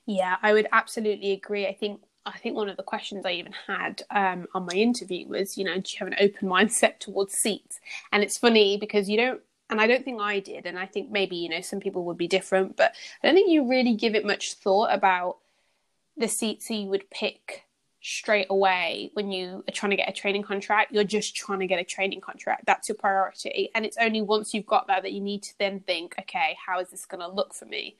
Yeah, 0.09 0.37
I 0.41 0.53
would 0.53 0.67
absolutely 0.71 1.33
agree. 1.33 1.67
I 1.67 1.73
think 1.75 2.01
I 2.25 2.35
think 2.39 2.55
one 2.55 2.67
of 2.67 2.77
the 2.77 2.83
questions 2.83 3.27
I 3.27 3.33
even 3.33 3.53
had 3.67 4.01
um, 4.09 4.47
on 4.55 4.65
my 4.65 4.73
interview 4.73 5.27
was, 5.27 5.55
you 5.55 5.63
know, 5.63 5.75
do 5.75 5.83
you 5.85 5.99
have 5.99 6.07
an 6.07 6.15
open 6.19 6.49
mindset 6.55 6.97
towards 6.97 7.35
seats? 7.35 7.79
And 8.11 8.23
it's 8.23 8.35
funny 8.35 8.75
because 8.77 9.07
you 9.07 9.17
don't, 9.17 9.39
and 9.69 9.79
I 9.79 9.85
don't 9.85 10.03
think 10.03 10.19
I 10.19 10.39
did, 10.39 10.65
and 10.65 10.79
I 10.79 10.87
think 10.87 11.11
maybe 11.11 11.35
you 11.35 11.47
know 11.47 11.61
some 11.61 11.79
people 11.79 12.05
would 12.05 12.17
be 12.17 12.27
different, 12.27 12.75
but 12.75 12.95
I 13.21 13.27
don't 13.27 13.35
think 13.35 13.51
you 13.51 13.69
really 13.69 13.93
give 13.93 14.15
it 14.15 14.25
much 14.25 14.55
thought 14.55 14.91
about 14.91 15.37
the 16.17 16.27
seats 16.27 16.71
you 16.71 16.87
would 16.87 17.11
pick 17.11 17.65
straight 18.01 18.47
away 18.49 19.11
when 19.13 19.31
you 19.31 19.63
are 19.67 19.71
trying 19.71 19.91
to 19.91 19.95
get 19.95 20.09
a 20.09 20.13
training 20.13 20.41
contract. 20.41 20.91
You're 20.91 21.03
just 21.03 21.35
trying 21.35 21.59
to 21.59 21.67
get 21.67 21.79
a 21.79 21.83
training 21.83 22.21
contract. 22.21 22.65
That's 22.65 22.89
your 22.89 22.95
priority, 22.95 23.69
and 23.75 23.85
it's 23.85 23.97
only 24.01 24.23
once 24.23 24.55
you've 24.55 24.65
got 24.65 24.87
that 24.87 25.03
that 25.03 25.11
you 25.11 25.21
need 25.21 25.43
to 25.43 25.59
then 25.59 25.81
think, 25.81 26.15
okay, 26.17 26.57
how 26.65 26.79
is 26.79 26.89
this 26.89 27.05
going 27.05 27.21
to 27.21 27.29
look 27.31 27.53
for 27.53 27.65
me? 27.65 27.95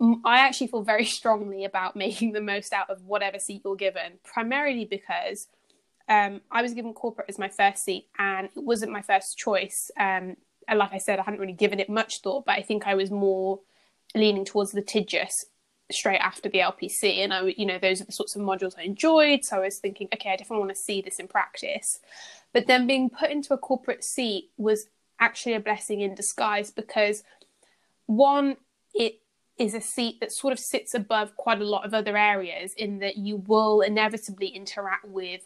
I 0.00 0.38
actually 0.40 0.66
feel 0.68 0.82
very 0.82 1.04
strongly 1.18 1.64
about 1.64 1.96
making 1.96 2.32
the 2.32 2.40
most 2.40 2.72
out 2.72 2.90
of 2.90 3.02
whatever 3.04 3.38
seat 3.38 3.62
you're 3.64 3.76
given, 3.76 4.14
primarily 4.24 4.84
because 4.84 5.48
um, 6.08 6.40
I 6.50 6.62
was 6.62 6.74
given 6.74 6.92
corporate 6.92 7.28
as 7.28 7.38
my 7.38 7.48
first 7.48 7.84
seat 7.84 8.08
and 8.18 8.48
it 8.54 8.62
wasn't 8.62 8.92
my 8.92 9.02
first 9.02 9.38
choice. 9.38 9.90
Um, 9.98 10.36
and 10.68 10.78
like 10.78 10.92
I 10.92 10.98
said, 10.98 11.18
I 11.18 11.22
hadn't 11.22 11.40
really 11.40 11.52
given 11.52 11.80
it 11.80 11.88
much 11.88 12.20
thought, 12.20 12.44
but 12.46 12.58
I 12.58 12.62
think 12.62 12.86
I 12.86 12.94
was 12.94 13.10
more 13.10 13.60
leaning 14.14 14.44
towards 14.44 14.74
litigious 14.74 15.46
straight 15.90 16.18
after 16.18 16.48
the 16.48 16.58
LPC. 16.58 17.18
And 17.18 17.32
I, 17.32 17.54
you 17.56 17.66
know, 17.66 17.78
those 17.78 18.00
are 18.00 18.04
the 18.04 18.12
sorts 18.12 18.36
of 18.36 18.42
modules 18.42 18.78
I 18.78 18.82
enjoyed. 18.82 19.44
So 19.44 19.56
I 19.56 19.60
was 19.60 19.78
thinking, 19.78 20.08
okay, 20.14 20.30
I 20.30 20.36
definitely 20.36 20.64
want 20.64 20.74
to 20.74 20.82
see 20.82 21.02
this 21.02 21.18
in 21.18 21.28
practice. 21.28 22.00
But 22.52 22.66
then 22.66 22.86
being 22.86 23.10
put 23.10 23.30
into 23.30 23.54
a 23.54 23.58
corporate 23.58 24.04
seat 24.04 24.50
was 24.56 24.86
actually 25.20 25.54
a 25.54 25.60
blessing 25.60 26.00
in 26.00 26.14
disguise 26.14 26.70
because 26.70 27.22
one, 28.06 28.56
it 28.94 29.20
is 29.58 29.74
a 29.74 29.80
seat 29.80 30.18
that 30.20 30.32
sort 30.32 30.52
of 30.52 30.58
sits 30.58 30.94
above 30.94 31.36
quite 31.36 31.60
a 31.60 31.64
lot 31.64 31.84
of 31.84 31.94
other 31.94 32.16
areas 32.16 32.72
in 32.74 32.98
that 32.98 33.16
you 33.16 33.36
will 33.36 33.80
inevitably 33.80 34.48
interact 34.48 35.06
with 35.06 35.42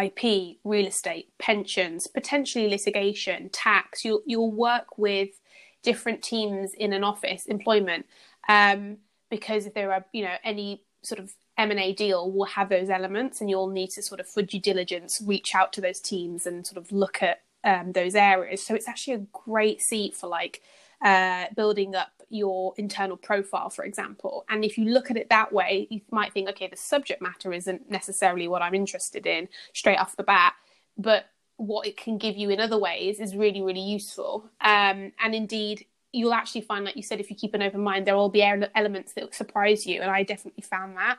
IP, 0.00 0.58
real 0.64 0.86
estate, 0.86 1.30
pensions, 1.38 2.06
potentially 2.06 2.68
litigation, 2.68 3.48
tax. 3.48 4.04
You'll 4.04 4.22
you'll 4.26 4.52
work 4.52 4.98
with 4.98 5.40
different 5.82 6.22
teams 6.22 6.72
in 6.74 6.92
an 6.92 7.02
office, 7.02 7.46
employment, 7.46 8.06
um, 8.48 8.98
because 9.30 9.66
if 9.66 9.74
there 9.74 9.92
are 9.92 10.04
you 10.12 10.24
know 10.24 10.34
any 10.44 10.82
sort 11.02 11.18
of 11.18 11.32
M 11.56 11.70
and 11.70 11.80
A 11.80 11.92
deal, 11.92 12.30
will 12.30 12.44
have 12.44 12.68
those 12.68 12.90
elements, 12.90 13.40
and 13.40 13.50
you'll 13.50 13.68
need 13.68 13.90
to 13.90 14.02
sort 14.02 14.20
of 14.20 14.28
for 14.28 14.42
due 14.42 14.60
diligence 14.60 15.20
reach 15.24 15.54
out 15.54 15.72
to 15.72 15.80
those 15.80 16.00
teams 16.00 16.46
and 16.46 16.66
sort 16.66 16.78
of 16.78 16.92
look 16.92 17.22
at 17.22 17.40
um, 17.64 17.92
those 17.92 18.14
areas. 18.14 18.64
So 18.64 18.74
it's 18.74 18.88
actually 18.88 19.14
a 19.14 19.26
great 19.32 19.80
seat 19.80 20.14
for 20.14 20.28
like 20.28 20.62
uh, 21.04 21.46
building 21.56 21.94
up 21.94 22.17
your 22.30 22.74
internal 22.76 23.16
profile, 23.16 23.70
for 23.70 23.84
example. 23.84 24.44
And 24.48 24.64
if 24.64 24.76
you 24.78 24.86
look 24.86 25.10
at 25.10 25.16
it 25.16 25.30
that 25.30 25.52
way, 25.52 25.86
you 25.90 26.00
might 26.10 26.32
think, 26.32 26.48
okay, 26.50 26.68
the 26.68 26.76
subject 26.76 27.22
matter 27.22 27.52
isn't 27.52 27.90
necessarily 27.90 28.48
what 28.48 28.62
I'm 28.62 28.74
interested 28.74 29.26
in 29.26 29.48
straight 29.72 29.98
off 29.98 30.16
the 30.16 30.22
bat, 30.22 30.54
but 30.96 31.26
what 31.56 31.86
it 31.86 31.96
can 31.96 32.18
give 32.18 32.36
you 32.36 32.50
in 32.50 32.60
other 32.60 32.78
ways 32.78 33.18
is 33.18 33.34
really, 33.34 33.62
really 33.62 33.80
useful. 33.80 34.48
Um, 34.60 35.12
and 35.20 35.34
indeed, 35.34 35.86
you'll 36.12 36.34
actually 36.34 36.60
find, 36.62 36.84
like 36.84 36.96
you 36.96 37.02
said, 37.02 37.20
if 37.20 37.30
you 37.30 37.36
keep 37.36 37.54
an 37.54 37.62
open 37.62 37.80
mind, 37.80 38.06
there 38.06 38.16
will 38.16 38.28
be 38.28 38.42
elements 38.42 39.12
that 39.14 39.34
surprise 39.34 39.86
you. 39.86 40.00
And 40.00 40.10
I 40.10 40.22
definitely 40.22 40.62
found 40.62 40.96
that. 40.96 41.18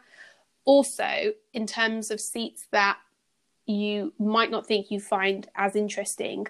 Also, 0.66 1.34
in 1.54 1.68
terms 1.68 2.12
of 2.12 2.22
seats 2.22 2.68
that 2.72 2.98
you 3.66 4.14
might 4.18 4.50
not 4.50 4.66
think 4.66 4.90
you 4.90 5.00
find 5.00 5.48
as 5.56 5.76
interesting, 5.76 6.48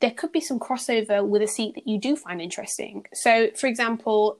there 0.00 0.10
could 0.10 0.32
be 0.32 0.40
some 0.40 0.58
crossover 0.58 1.26
with 1.26 1.42
a 1.42 1.46
seat 1.46 1.74
that 1.74 1.86
you 1.86 1.98
do 1.98 2.16
find 2.16 2.40
interesting. 2.40 3.06
So, 3.12 3.50
for 3.54 3.66
example, 3.66 4.38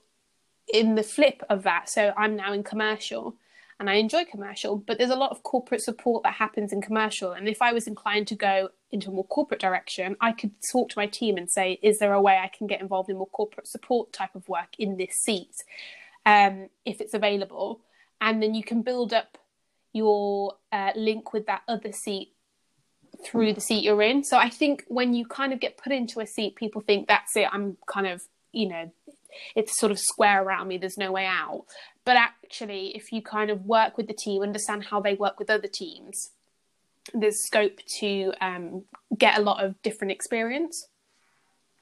in 0.73 0.95
the 0.95 1.03
flip 1.03 1.43
of 1.51 1.63
that, 1.65 1.89
so 1.89 2.13
I'm 2.17 2.37
now 2.37 2.53
in 2.53 2.63
commercial 2.63 3.37
and 3.79 3.89
I 3.89 3.95
enjoy 3.95 4.25
commercial, 4.25 4.77
but 4.77 4.99
there's 4.99 5.11
a 5.11 5.17
lot 5.17 5.31
of 5.31 5.43
corporate 5.43 5.81
support 5.81 6.23
that 6.23 6.35
happens 6.35 6.73
in 6.73 6.83
commercial. 6.83 7.33
And 7.33 7.49
if 7.49 7.63
I 7.63 7.73
was 7.73 7.87
inclined 7.87 8.27
to 8.29 8.35
go 8.35 8.69
into 8.91 9.09
a 9.09 9.13
more 9.13 9.27
corporate 9.27 9.61
direction, 9.61 10.17
I 10.21 10.33
could 10.33 10.53
talk 10.71 10.91
to 10.91 10.99
my 10.99 11.07
team 11.07 11.39
and 11.39 11.51
say, 11.51 11.79
is 11.83 11.99
there 11.99 12.13
a 12.13 12.21
way 12.21 12.37
I 12.37 12.49
can 12.49 12.67
get 12.67 12.83
involved 12.83 13.09
in 13.09 13.17
more 13.17 13.29
corporate 13.29 13.67
support 13.67 14.13
type 14.13 14.35
of 14.35 14.47
work 14.49 14.69
in 14.79 14.99
this 14.99 15.17
seat 15.17 15.63
um, 16.27 16.69
if 16.85 17.01
it's 17.01 17.15
available? 17.15 17.81
And 18.21 18.43
then 18.43 18.55
you 18.55 18.63
can 18.63 18.83
build 18.83 19.15
up 19.15 19.39
your 19.95 20.57
uh, 20.73 20.93
link 20.95 21.33
with 21.33 21.47
that 21.47 21.63
other 21.67 21.93
seat 21.93 22.35
through 23.25 23.53
the 23.53 23.61
seat 23.61 23.85
you're 23.85 24.03
in. 24.03 24.25
So 24.25 24.39
I 24.39 24.49
think 24.49 24.85
when 24.89 25.15
you 25.15 25.27
kind 25.27 25.53
of 25.53 25.61
get 25.61 25.77
put 25.77 25.93
into 25.93 26.21
a 26.21 26.27
seat, 26.27 26.57
people 26.57 26.81
think 26.81 27.09
that's 27.09 27.37
it. 27.37 27.49
I'm 27.53 27.77
kind 27.87 28.07
of, 28.07 28.23
you 28.53 28.69
know, 28.69 28.93
it's 29.55 29.79
sort 29.79 29.93
of 29.93 29.99
square 29.99 30.43
around 30.43 30.69
me. 30.69 30.79
There's 30.79 30.99
no 30.99 31.13
way 31.13 31.27
out. 31.27 31.65
But 32.05 32.17
actually, 32.17 32.97
if 32.97 33.13
you 33.13 33.23
kind 33.23 33.51
of 33.51 33.67
work 33.67 33.97
with 33.97 34.09
the 34.09 34.15
team, 34.15 34.43
understand 34.43 34.85
how 34.85 35.01
they 35.01 35.15
work 35.15 35.39
with 35.39 35.51
other 35.51 35.69
teams, 35.69 36.31
there's 37.15 37.45
scope 37.45 37.79
to 37.99 38.33
um, 38.41 38.85
get 39.17 39.39
a 39.39 39.43
lot 39.43 39.65
of 39.65 39.81
different 39.83 40.13
experience. 40.13 40.89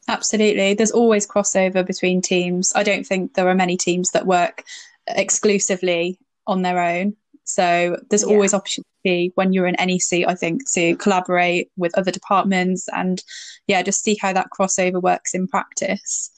Absolutely. 0.09 0.75
There's 0.75 0.91
always 0.91 1.27
crossover 1.27 1.87
between 1.87 2.23
teams. 2.23 2.73
I 2.75 2.83
don't 2.83 3.07
think 3.07 3.35
there 3.35 3.49
are 3.49 3.55
many 3.55 3.77
teams 3.77 4.11
that 4.11 4.27
work 4.27 4.65
exclusively 5.07 6.19
on 6.47 6.63
their 6.63 6.81
own. 6.81 7.17
So 7.45 7.99
there's 8.09 8.23
yeah. 8.23 8.29
always 8.29 8.55
opportunity 8.55 8.89
when 9.35 9.53
you're 9.53 9.67
in 9.67 9.77
any 9.77 9.99
seat, 9.99 10.27
I 10.27 10.35
think, 10.35 10.71
to 10.73 10.97
collaborate 10.97 11.71
with 11.77 11.97
other 11.97 12.11
departments 12.11 12.89
and 12.93 13.23
yeah, 13.67 13.83
just 13.83 14.03
see 14.03 14.17
how 14.21 14.33
that 14.33 14.49
crossover 14.57 15.03
works 15.03 15.35
in 15.35 15.49
practice. 15.49 16.31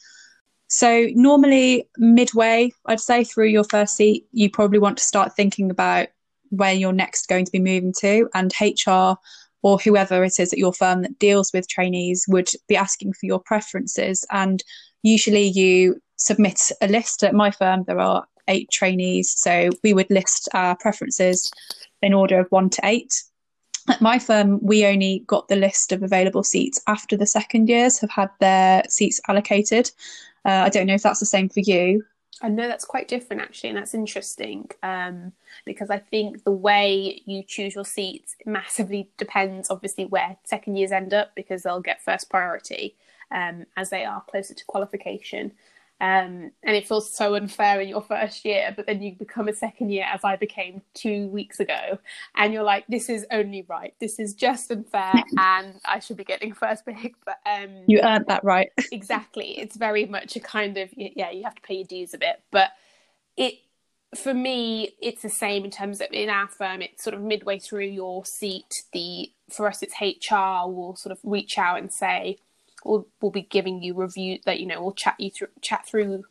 So 0.68 1.08
normally 1.14 1.88
midway, 1.98 2.70
I'd 2.86 3.00
say 3.00 3.24
through 3.24 3.48
your 3.48 3.64
first 3.64 3.96
seat, 3.96 4.26
you 4.32 4.50
probably 4.50 4.78
want 4.78 4.98
to 4.98 5.04
start 5.04 5.34
thinking 5.34 5.70
about 5.70 6.08
where 6.50 6.72
you're 6.72 6.92
next 6.92 7.28
going 7.28 7.44
to 7.44 7.52
be 7.52 7.58
moving 7.58 7.92
to 8.00 8.28
and 8.34 8.52
HR 8.60 9.14
or 9.62 9.78
whoever 9.78 10.24
it 10.24 10.38
is 10.38 10.52
at 10.52 10.58
your 10.58 10.72
firm 10.72 11.02
that 11.02 11.18
deals 11.18 11.52
with 11.52 11.68
trainees 11.68 12.24
would 12.28 12.48
be 12.68 12.76
asking 12.76 13.12
for 13.12 13.26
your 13.26 13.40
preferences. 13.40 14.24
And 14.30 14.62
usually 15.02 15.44
you 15.44 16.00
submit 16.16 16.60
a 16.80 16.88
list. 16.88 17.24
At 17.24 17.34
my 17.34 17.50
firm, 17.50 17.84
there 17.86 18.00
are 18.00 18.24
eight 18.48 18.70
trainees. 18.70 19.32
So 19.36 19.70
we 19.82 19.92
would 19.94 20.10
list 20.10 20.48
our 20.54 20.76
preferences 20.76 21.50
in 22.02 22.14
order 22.14 22.38
of 22.38 22.46
one 22.50 22.70
to 22.70 22.80
eight. 22.84 23.22
At 23.88 24.00
my 24.00 24.18
firm, 24.18 24.58
we 24.62 24.86
only 24.86 25.24
got 25.26 25.48
the 25.48 25.56
list 25.56 25.92
of 25.92 26.02
available 26.02 26.42
seats 26.42 26.80
after 26.86 27.16
the 27.16 27.26
second 27.26 27.68
years 27.68 27.98
have 27.98 28.10
had 28.10 28.30
their 28.38 28.82
seats 28.88 29.20
allocated. 29.28 29.90
Uh, 30.44 30.64
I 30.64 30.68
don't 30.68 30.86
know 30.86 30.94
if 30.94 31.02
that's 31.02 31.20
the 31.20 31.26
same 31.26 31.48
for 31.48 31.60
you. 31.60 32.04
I 32.42 32.48
know 32.48 32.68
that's 32.68 32.84
quite 32.84 33.08
different 33.08 33.42
actually, 33.42 33.70
and 33.70 33.78
that's 33.78 33.94
interesting 33.94 34.70
um, 34.82 35.32
because 35.66 35.90
I 35.90 35.98
think 35.98 36.44
the 36.44 36.50
way 36.50 37.20
you 37.26 37.42
choose 37.42 37.74
your 37.74 37.84
seats 37.84 38.36
massively 38.46 39.10
depends, 39.18 39.70
obviously, 39.70 40.06
where 40.06 40.36
second 40.44 40.76
years 40.76 40.92
end 40.92 41.12
up 41.12 41.34
because 41.34 41.62
they'll 41.62 41.80
get 41.80 42.02
first 42.02 42.30
priority 42.30 42.96
um, 43.30 43.66
as 43.76 43.90
they 43.90 44.04
are 44.04 44.22
closer 44.22 44.54
to 44.54 44.64
qualification. 44.64 45.52
Um, 46.00 46.50
and 46.62 46.76
it 46.76 46.88
feels 46.88 47.14
so 47.14 47.34
unfair 47.34 47.80
in 47.80 47.88
your 47.88 48.00
first 48.00 48.44
year, 48.46 48.72
but 48.74 48.86
then 48.86 49.02
you 49.02 49.12
become 49.14 49.48
a 49.48 49.52
second 49.52 49.90
year, 49.90 50.06
as 50.10 50.24
I 50.24 50.36
became 50.36 50.80
two 50.94 51.28
weeks 51.28 51.60
ago, 51.60 51.98
and 52.34 52.54
you're 52.54 52.62
like, 52.62 52.86
"This 52.88 53.10
is 53.10 53.26
only 53.30 53.66
right. 53.68 53.94
This 54.00 54.18
is 54.18 54.32
just 54.32 54.70
unfair, 54.70 55.12
and 55.38 55.74
I 55.84 55.98
should 55.98 56.16
be 56.16 56.24
getting 56.24 56.54
first 56.54 56.86
pick." 56.86 57.14
But 57.26 57.38
um, 57.44 57.84
you 57.86 58.00
earned 58.00 58.26
that 58.28 58.42
right. 58.44 58.72
exactly. 58.92 59.58
It's 59.58 59.76
very 59.76 60.06
much 60.06 60.36
a 60.36 60.40
kind 60.40 60.78
of 60.78 60.88
yeah, 60.96 61.30
you 61.30 61.44
have 61.44 61.54
to 61.54 61.62
pay 61.62 61.74
your 61.74 61.84
dues 61.84 62.14
a 62.14 62.18
bit, 62.18 62.40
but 62.50 62.70
it 63.36 63.58
for 64.14 64.34
me, 64.34 64.96
it's 65.00 65.22
the 65.22 65.28
same 65.28 65.64
in 65.64 65.70
terms 65.70 66.00
of 66.00 66.08
in 66.12 66.28
our 66.30 66.48
firm. 66.48 66.82
It's 66.82 67.04
sort 67.04 67.14
of 67.14 67.22
midway 67.22 67.58
through 67.58 67.86
your 67.86 68.24
seat. 68.24 68.84
The 68.92 69.30
for 69.50 69.68
us, 69.68 69.82
it's 69.82 69.94
HR 70.00 70.68
will 70.68 70.96
sort 70.96 71.12
of 71.12 71.18
reach 71.24 71.58
out 71.58 71.78
and 71.78 71.92
say 71.92 72.38
we'll, 72.84 73.06
we'll 73.20 73.30
be 73.30 73.42
giving 73.42 73.82
you 73.82 73.94
review 73.94 74.38
that 74.46 74.60
you 74.60 74.66
know 74.66 74.82
we'll 74.82 74.92
chat 74.92 75.16
you 75.18 75.30
through 75.30 75.48
chat 75.60 75.86
through 75.86 76.24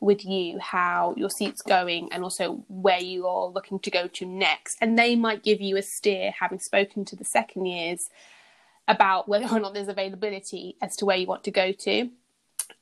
with 0.00 0.24
you 0.24 0.58
how 0.58 1.14
your 1.16 1.30
seat's 1.30 1.62
going 1.62 2.12
and 2.12 2.22
also 2.22 2.64
where 2.68 3.00
you 3.00 3.26
are 3.26 3.46
looking 3.46 3.78
to 3.80 3.90
go 3.90 4.06
to 4.08 4.26
next. 4.26 4.76
And 4.80 4.98
they 4.98 5.16
might 5.16 5.42
give 5.42 5.60
you 5.60 5.76
a 5.76 5.82
steer 5.82 6.32
having 6.38 6.58
spoken 6.58 7.04
to 7.06 7.16
the 7.16 7.24
second 7.24 7.66
years 7.66 8.10
about 8.86 9.28
whether 9.28 9.48
or 9.48 9.60
not 9.60 9.72
there's 9.72 9.88
availability 9.88 10.76
as 10.82 10.96
to 10.96 11.06
where 11.06 11.16
you 11.16 11.26
want 11.26 11.44
to 11.44 11.50
go 11.50 11.72
to. 11.72 12.10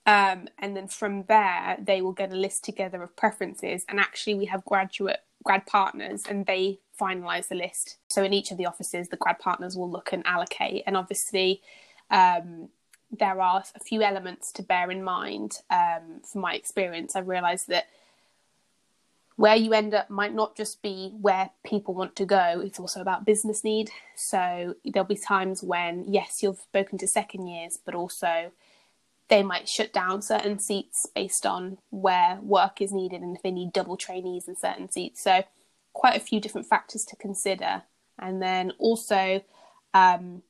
Um, 0.05 0.49
and 0.59 0.77
then 0.77 0.89
from 0.89 1.25
there 1.25 1.77
they 1.81 2.03
will 2.03 2.13
get 2.13 2.33
a 2.33 2.37
list 2.37 2.65
together 2.65 3.03
of 3.03 3.17
preferences. 3.17 3.85
And 3.89 4.01
actually 4.01 4.35
we 4.35 4.47
have 4.47 4.65
graduate 4.65 5.21
grad 5.45 5.67
partners 5.67 6.25
and 6.29 6.47
they 6.47 6.81
finalize 7.01 7.49
the 7.49 7.55
list. 7.55 7.99
So 8.09 8.23
in 8.23 8.33
each 8.33 8.51
of 8.51 8.59
the 8.59 8.67
offices 8.67 9.09
the 9.09 9.17
grad 9.17 9.39
partners 9.39 9.77
will 9.77 9.91
look 9.91 10.13
and 10.13 10.27
allocate. 10.27 10.83
And 10.87 10.97
obviously 10.97 11.63
um, 12.11 12.69
there 13.13 13.41
are 13.41 13.63
a 13.75 13.81
few 13.81 14.03
elements 14.03 14.51
to 14.53 14.63
bear 14.63 14.91
in 14.91 15.05
mind. 15.05 15.59
Um, 15.71 16.23
from 16.25 16.41
my 16.41 16.55
experience, 16.55 17.15
I've 17.15 17.29
realised 17.29 17.69
that 17.69 17.89
where 19.37 19.57
you 19.57 19.73
end 19.73 19.95
up 19.95 20.09
might 20.11 20.35
not 20.35 20.57
just 20.57 20.83
be 20.83 21.13
where 21.21 21.51
people 21.65 21.95
want 21.95 22.17
to 22.17 22.25
go, 22.25 22.63
it's 22.65 22.79
also 22.79 23.01
about 23.01 23.25
business 23.25 23.65
need. 23.65 23.91
So 24.15 24.77
there'll 24.85 25.07
be 25.07 25.17
times 25.17 25.63
when, 25.63 26.05
yes, 26.07 26.43
you've 26.43 26.61
spoken 26.61 26.99
to 26.99 27.07
second 27.07 27.47
years, 27.47 27.79
but 27.85 27.95
also 27.95 28.53
they 29.29 29.43
might 29.43 29.69
shut 29.69 29.93
down 29.93 30.23
certain 30.23 30.59
seats 30.59 31.07
based 31.15 31.47
on 31.47 31.79
where 31.91 32.39
work 32.43 32.81
is 32.81 32.93
needed 32.93 33.23
and 33.23 33.37
if 33.37 33.43
they 33.43 33.51
need 33.51 33.73
double 33.73 33.97
trainees 33.97 34.49
in 34.49 34.57
certain 34.57 34.91
seats. 34.91 35.23
So 35.23 35.45
quite 35.93 36.17
a 36.17 36.21
few 36.21 36.41
different 36.41 36.67
factors 36.67 37.05
to 37.07 37.17
consider. 37.17 37.83
And 38.19 38.43
then 38.43 38.73
also 38.79 39.43
um, 39.95 40.43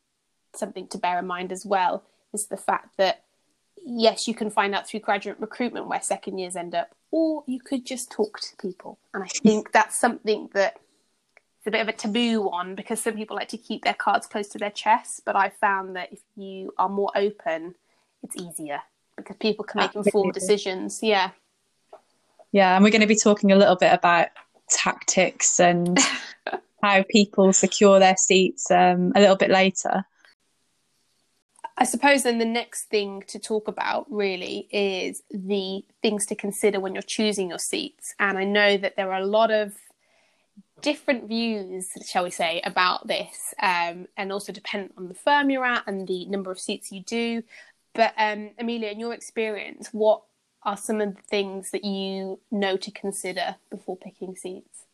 something 0.54 0.88
to 0.88 0.98
bear 0.98 1.18
in 1.18 1.26
mind 1.26 1.52
as 1.52 1.64
well 1.64 2.04
is 2.32 2.46
the 2.46 2.56
fact 2.56 2.96
that 2.98 3.22
yes, 3.84 4.28
you 4.28 4.34
can 4.34 4.50
find 4.50 4.74
out 4.74 4.88
through 4.88 5.00
graduate 5.00 5.36
recruitment 5.40 5.88
where 5.88 6.00
second 6.00 6.38
years 6.38 6.56
end 6.56 6.74
up, 6.74 6.94
or 7.10 7.44
you 7.46 7.60
could 7.60 7.84
just 7.84 8.10
talk 8.10 8.40
to 8.40 8.56
people. 8.56 8.98
And 9.14 9.22
I 9.22 9.26
think 9.26 9.72
that's 9.72 9.98
something 9.98 10.48
that 10.54 10.78
it's 11.58 11.66
a 11.66 11.70
bit 11.70 11.80
of 11.80 11.88
a 11.88 11.92
taboo 11.92 12.42
one 12.42 12.74
because 12.74 13.00
some 13.00 13.14
people 13.14 13.36
like 13.36 13.48
to 13.48 13.56
keep 13.56 13.84
their 13.84 13.94
cards 13.94 14.26
close 14.26 14.48
to 14.48 14.58
their 14.58 14.70
chest. 14.70 15.22
But 15.24 15.36
I 15.36 15.50
found 15.50 15.96
that 15.96 16.12
if 16.12 16.20
you 16.36 16.72
are 16.78 16.88
more 16.88 17.10
open, 17.14 17.74
it's 18.22 18.36
easier 18.36 18.80
because 19.16 19.36
people 19.36 19.64
can 19.64 19.80
make 19.80 19.94
informed 19.94 20.32
decisions. 20.32 21.00
Yeah. 21.02 21.30
Yeah, 22.50 22.74
and 22.74 22.84
we're 22.84 22.90
going 22.90 23.00
to 23.00 23.06
be 23.06 23.16
talking 23.16 23.50
a 23.50 23.56
little 23.56 23.76
bit 23.76 23.92
about 23.92 24.28
tactics 24.68 25.58
and 25.58 25.98
how 26.82 27.04
people 27.08 27.52
secure 27.52 27.98
their 27.98 28.16
seats 28.16 28.70
um, 28.70 29.12
a 29.14 29.20
little 29.20 29.36
bit 29.36 29.50
later. 29.50 30.04
I 31.78 31.84
suppose 31.84 32.22
then 32.22 32.38
the 32.38 32.44
next 32.44 32.84
thing 32.84 33.24
to 33.28 33.38
talk 33.38 33.66
about 33.66 34.10
really 34.10 34.68
is 34.70 35.22
the 35.30 35.84
things 36.02 36.26
to 36.26 36.34
consider 36.34 36.80
when 36.80 36.94
you're 36.94 37.02
choosing 37.02 37.48
your 37.48 37.58
seats. 37.58 38.14
And 38.18 38.36
I 38.36 38.44
know 38.44 38.76
that 38.76 38.96
there 38.96 39.12
are 39.12 39.20
a 39.20 39.26
lot 39.26 39.50
of 39.50 39.74
different 40.82 41.28
views, 41.28 41.88
shall 42.06 42.24
we 42.24 42.30
say, 42.30 42.60
about 42.64 43.06
this, 43.06 43.54
um, 43.62 44.06
and 44.16 44.32
also 44.32 44.52
dependent 44.52 44.92
on 44.98 45.08
the 45.08 45.14
firm 45.14 45.48
you're 45.48 45.64
at 45.64 45.84
and 45.86 46.06
the 46.06 46.26
number 46.26 46.50
of 46.50 46.60
seats 46.60 46.92
you 46.92 47.02
do. 47.02 47.42
But 47.94 48.12
um, 48.18 48.50
Amelia, 48.58 48.90
in 48.90 49.00
your 49.00 49.14
experience, 49.14 49.88
what 49.92 50.22
are 50.64 50.76
some 50.76 51.00
of 51.00 51.16
the 51.16 51.22
things 51.22 51.70
that 51.70 51.84
you 51.84 52.38
know 52.50 52.76
to 52.76 52.90
consider 52.90 53.56
before 53.70 53.96
picking 53.96 54.36
seats? 54.36 54.84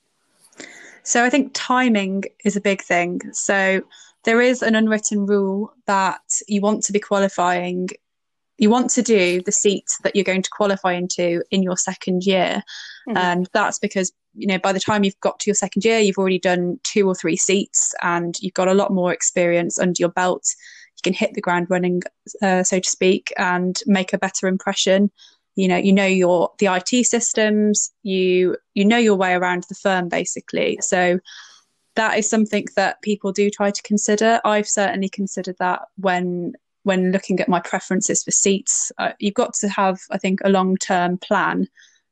So 1.02 1.24
I 1.24 1.30
think 1.30 1.52
timing 1.54 2.24
is 2.44 2.56
a 2.56 2.60
big 2.60 2.82
thing. 2.82 3.20
So 3.32 3.82
there 4.24 4.40
is 4.40 4.62
an 4.62 4.74
unwritten 4.74 5.26
rule 5.26 5.72
that 5.86 6.20
you 6.46 6.60
want 6.60 6.82
to 6.84 6.92
be 6.92 7.00
qualifying 7.00 7.88
you 8.58 8.70
want 8.70 8.90
to 8.90 9.02
do 9.02 9.40
the 9.42 9.52
seats 9.52 9.98
that 10.02 10.14
you're 10.14 10.24
going 10.24 10.42
to 10.42 10.50
qualify 10.50 10.92
into 10.92 11.42
in 11.50 11.62
your 11.62 11.76
second 11.76 12.26
year. 12.26 12.62
Mm-hmm. 13.08 13.16
and 13.16 13.48
that's 13.54 13.78
because 13.78 14.12
you 14.34 14.46
know 14.46 14.58
by 14.58 14.72
the 14.72 14.80
time 14.80 15.02
you've 15.02 15.18
got 15.20 15.40
to 15.40 15.48
your 15.48 15.54
second 15.54 15.82
year 15.82 15.98
you've 15.98 16.18
already 16.18 16.38
done 16.38 16.78
two 16.82 17.08
or 17.08 17.14
three 17.14 17.36
seats 17.36 17.94
and 18.02 18.36
you've 18.42 18.52
got 18.52 18.68
a 18.68 18.74
lot 18.74 18.92
more 18.92 19.12
experience 19.12 19.78
under 19.78 19.98
your 19.98 20.10
belt. 20.10 20.44
You 20.96 21.12
can 21.12 21.14
hit 21.14 21.34
the 21.34 21.40
ground 21.40 21.68
running 21.70 22.02
uh, 22.42 22.64
so 22.64 22.80
to 22.80 22.90
speak 22.90 23.32
and 23.38 23.78
make 23.86 24.12
a 24.12 24.18
better 24.18 24.46
impression. 24.46 25.10
You 25.54 25.68
know 25.68 25.76
you 25.76 25.92
know 25.92 26.06
your 26.06 26.52
the 26.58 26.66
IT 26.66 27.06
systems 27.06 27.90
you 28.02 28.56
you 28.74 28.84
know 28.84 28.98
your 28.98 29.16
way 29.16 29.32
around 29.32 29.64
the 29.68 29.74
firm 29.74 30.08
basically. 30.08 30.78
So 30.82 31.20
that 31.98 32.16
is 32.16 32.30
something 32.30 32.64
that 32.76 33.02
people 33.02 33.32
do 33.32 33.50
try 33.50 33.72
to 33.72 33.82
consider. 33.82 34.40
I've 34.44 34.68
certainly 34.68 35.08
considered 35.08 35.56
that 35.58 35.82
when 35.96 36.54
when 36.84 37.10
looking 37.10 37.40
at 37.40 37.48
my 37.48 37.60
preferences 37.60 38.22
for 38.22 38.30
seats. 38.30 38.90
Uh, 38.98 39.12
you've 39.18 39.34
got 39.34 39.52
to 39.52 39.68
have, 39.68 39.98
I 40.10 40.16
think, 40.16 40.40
a 40.42 40.48
long 40.48 40.76
term 40.76 41.18
plan 41.18 41.68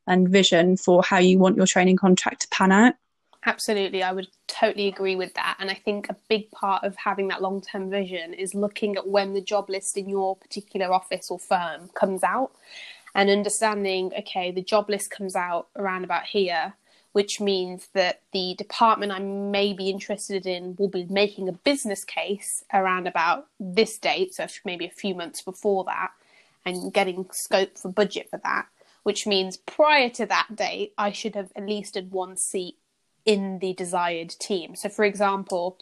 and 0.07 0.29
vision 0.29 0.77
for 0.77 1.03
how 1.03 1.19
you 1.19 1.39
want 1.39 1.57
your 1.57 1.67
training 1.67 1.97
contract 1.97 2.43
to 2.43 2.49
pan 2.49 2.73
out. 2.73 2.95
Absolutely, 3.47 4.03
I 4.03 4.13
would 4.13 4.27
totally 4.49 4.89
agree 4.89 5.15
with 5.15 5.33
that. 5.35 5.57
And 5.61 5.71
I 5.71 5.75
think 5.75 6.09
a 6.09 6.17
big 6.29 6.51
part 6.51 6.83
of 6.83 6.97
having 6.97 7.29
that 7.29 7.41
long 7.41 7.61
term 7.61 7.89
vision 7.89 8.35
is 8.35 8.55
looking 8.55 8.97
at 8.97 9.07
when 9.07 9.35
the 9.35 9.41
job 9.41 9.71
list 9.71 9.97
in 9.97 10.09
your 10.09 10.35
particular 10.35 10.93
office 10.93 11.31
or 11.31 11.39
firm 11.39 11.91
comes 11.95 12.25
out 12.25 12.51
and 13.15 13.31
understanding, 13.31 14.13
okay, 14.19 14.51
the 14.51 14.63
job 14.63 14.91
list 14.91 15.11
comes 15.11 15.37
out 15.37 15.69
around 15.77 16.03
about 16.03 16.25
here 16.25 16.75
which 17.17 17.41
means 17.41 17.89
that 17.95 18.21
the 18.35 18.55
department 18.59 19.11
I 19.11 19.21
may 19.21 19.73
be 19.73 19.89
interested 19.89 20.45
in 20.45 20.77
will 20.79 20.91
be 20.91 21.07
making 21.09 21.49
a 21.49 21.53
business 21.53 22.05
case 22.05 22.63
around 22.75 23.07
about 23.07 23.47
this 23.59 23.97
date, 23.97 24.35
so 24.35 24.47
maybe 24.67 24.85
a 24.85 24.91
few 24.91 25.15
months 25.15 25.41
before 25.41 25.85
that, 25.85 26.11
and 26.67 26.93
getting 26.93 27.27
scope 27.33 27.79
for 27.79 27.91
budget 27.91 28.29
for 28.29 28.39
that, 28.45 28.67
which 29.03 29.27
means 29.27 29.57
prior 29.57 30.11
to 30.11 30.27
that 30.27 30.49
date, 30.55 30.93
I 30.99 31.11
should 31.11 31.35
have 31.37 31.53
at 31.57 31.65
least 31.65 31.95
had 31.95 32.11
one 32.11 32.37
seat 32.37 32.77
in 33.25 33.61
the 33.61 33.73
desired 33.73 34.29
team. 34.39 34.77
So, 34.77 34.91
for 34.91 35.07
example, 35.07 35.79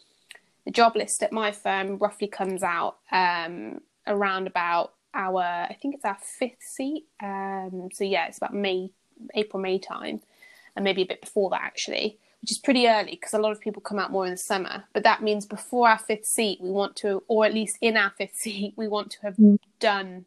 the 0.65 0.71
job 0.71 0.95
list 0.95 1.21
at 1.21 1.33
my 1.33 1.51
firm 1.51 1.99
roughly 1.99 2.29
comes 2.29 2.63
out 2.63 2.99
um, 3.11 3.81
around 4.07 4.47
about 4.47 4.93
our, 5.15 5.43
I 5.43 5.77
think 5.83 5.97
it's 5.97 6.05
our 6.05 6.19
fifth 6.39 6.63
seat. 6.63 7.07
Um, 7.21 7.89
so 7.93 8.05
yeah, 8.05 8.29
it's 8.29 8.37
about 8.37 8.55
May, 8.55 8.91
April, 9.35 9.61
May 9.61 9.81
time, 9.81 10.21
and 10.77 10.85
maybe 10.85 11.03
a 11.03 11.07
bit 11.07 11.21
before 11.21 11.51
that 11.51 11.63
actually, 11.63 12.19
which 12.41 12.51
is 12.51 12.59
pretty 12.59 12.89
early 12.89 13.13
because 13.13 13.35
a 13.35 13.39
lot 13.39 13.53
of 13.53 13.61
people 13.61 13.81
come 13.81 13.99
out 13.99 14.11
more 14.11 14.25
in 14.25 14.33
the 14.33 14.37
summer. 14.37 14.85
But 14.93 15.05
that 15.05 15.23
means 15.23 15.47
before 15.47 15.89
our 15.89 15.99
fifth 15.99 16.27
seat, 16.27 16.59
we 16.61 16.71
want 16.71 16.97
to, 16.97 17.23
or 17.29 17.45
at 17.45 17.55
least 17.55 17.79
in 17.81 17.97
our 17.97 18.11
fifth 18.17 18.37
seat, 18.37 18.75
we 18.77 18.89
want 18.89 19.11
to 19.13 19.21
have 19.23 19.37
mm. 19.37 19.59
done 19.81 20.27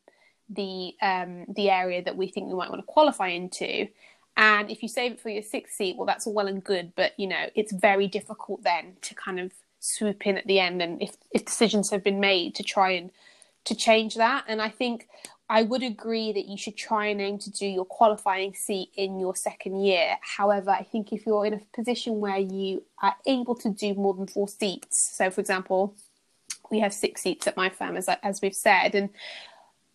the 0.50 0.94
um, 1.02 1.46
the 1.50 1.70
area 1.70 2.02
that 2.04 2.16
we 2.16 2.28
think 2.28 2.48
we 2.48 2.56
might 2.56 2.70
want 2.70 2.82
to 2.82 2.86
qualify 2.86 3.28
into. 3.28 3.88
And 4.38 4.70
if 4.70 4.84
you 4.84 4.88
save 4.88 5.14
it 5.14 5.20
for 5.20 5.30
your 5.30 5.42
sixth 5.42 5.76
seat, 5.76 5.98
well, 5.98 6.06
that's 6.06 6.28
all 6.28 6.34
well 6.34 6.48
and 6.48 6.64
good, 6.64 6.94
but 6.96 7.14
you 7.18 7.28
know 7.28 7.50
it's 7.56 7.74
very 7.74 8.08
difficult 8.08 8.64
then 8.64 8.94
to 9.02 9.16
kind 9.16 9.40
of 9.40 9.52
swoop 9.80 10.26
in 10.26 10.38
at 10.38 10.48
the 10.48 10.60
end, 10.60 10.82
and 10.82 11.02
if 11.02 11.18
if 11.32 11.44
decisions 11.44 11.90
have 11.90 12.04
been 12.04 12.20
made 12.20 12.56
to 12.56 12.64
try 12.64 12.92
and 12.92 13.12
to 13.66 13.76
change 13.76 14.16
that. 14.16 14.46
And 14.48 14.62
I 14.62 14.70
think 14.70 15.08
I 15.50 15.64
would 15.64 15.82
agree 15.82 16.34
that 16.34 16.46
you 16.46 16.58
should 16.58 16.76
try 16.76 17.08
and 17.08 17.22
aim 17.22 17.38
to 17.40 17.52
do 17.52 17.66
your 17.66 17.86
qualifying 17.86 18.54
seat 18.54 18.92
in 18.96 19.18
your 19.20 19.36
second 19.36 19.82
year. 19.82 20.18
However, 20.22 20.72
I 20.72 20.84
think 20.84 21.14
if 21.14 21.26
you're 21.26 21.46
in 21.46 21.54
a 21.54 21.62
position 21.74 22.20
where 22.20 22.38
you 22.38 22.84
are 23.02 23.16
able 23.26 23.56
to 23.56 23.70
do 23.70 23.94
more 23.94 24.14
than 24.14 24.28
four 24.28 24.50
seats, 24.50 25.16
so 25.16 25.32
for 25.32 25.40
example, 25.40 25.96
we 26.70 26.80
have 26.80 26.94
six 26.94 27.22
seats 27.22 27.48
at 27.48 27.56
my 27.56 27.70
firm, 27.70 27.96
as 27.96 28.10
as 28.22 28.42
we've 28.42 28.54
said, 28.54 28.94
and 28.94 29.10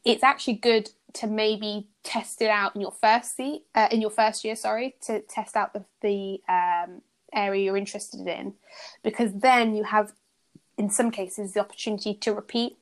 it's 0.05 0.25
actually 0.25 0.55
good 0.55 0.91
to 1.13 1.27
maybe 1.27 1.87
test 2.03 2.41
it 2.41 2.49
out 2.49 2.75
in 2.75 2.81
your 2.81 2.93
first 2.93 3.37
seat, 3.37 3.65
uh, 3.75 3.89
in 3.91 4.01
your 4.01 4.11
first 4.11 4.45
year, 4.45 4.57
sorry, 4.57 4.97
to 5.03 5.21
test 5.21 5.55
out 5.55 5.75
the 5.75 5.85
the 6.01 6.41
um, 6.49 7.03
area 7.33 7.65
you're 7.65 7.77
interested 7.77 8.27
in, 8.27 8.55
because 9.03 9.33
then 9.35 9.77
you 9.77 9.85
have, 9.85 10.13
in 10.79 10.89
some 10.89 11.11
cases, 11.11 11.53
the 11.53 11.61
opportunity 11.61 12.15
to 12.15 12.33
repeat 12.33 12.79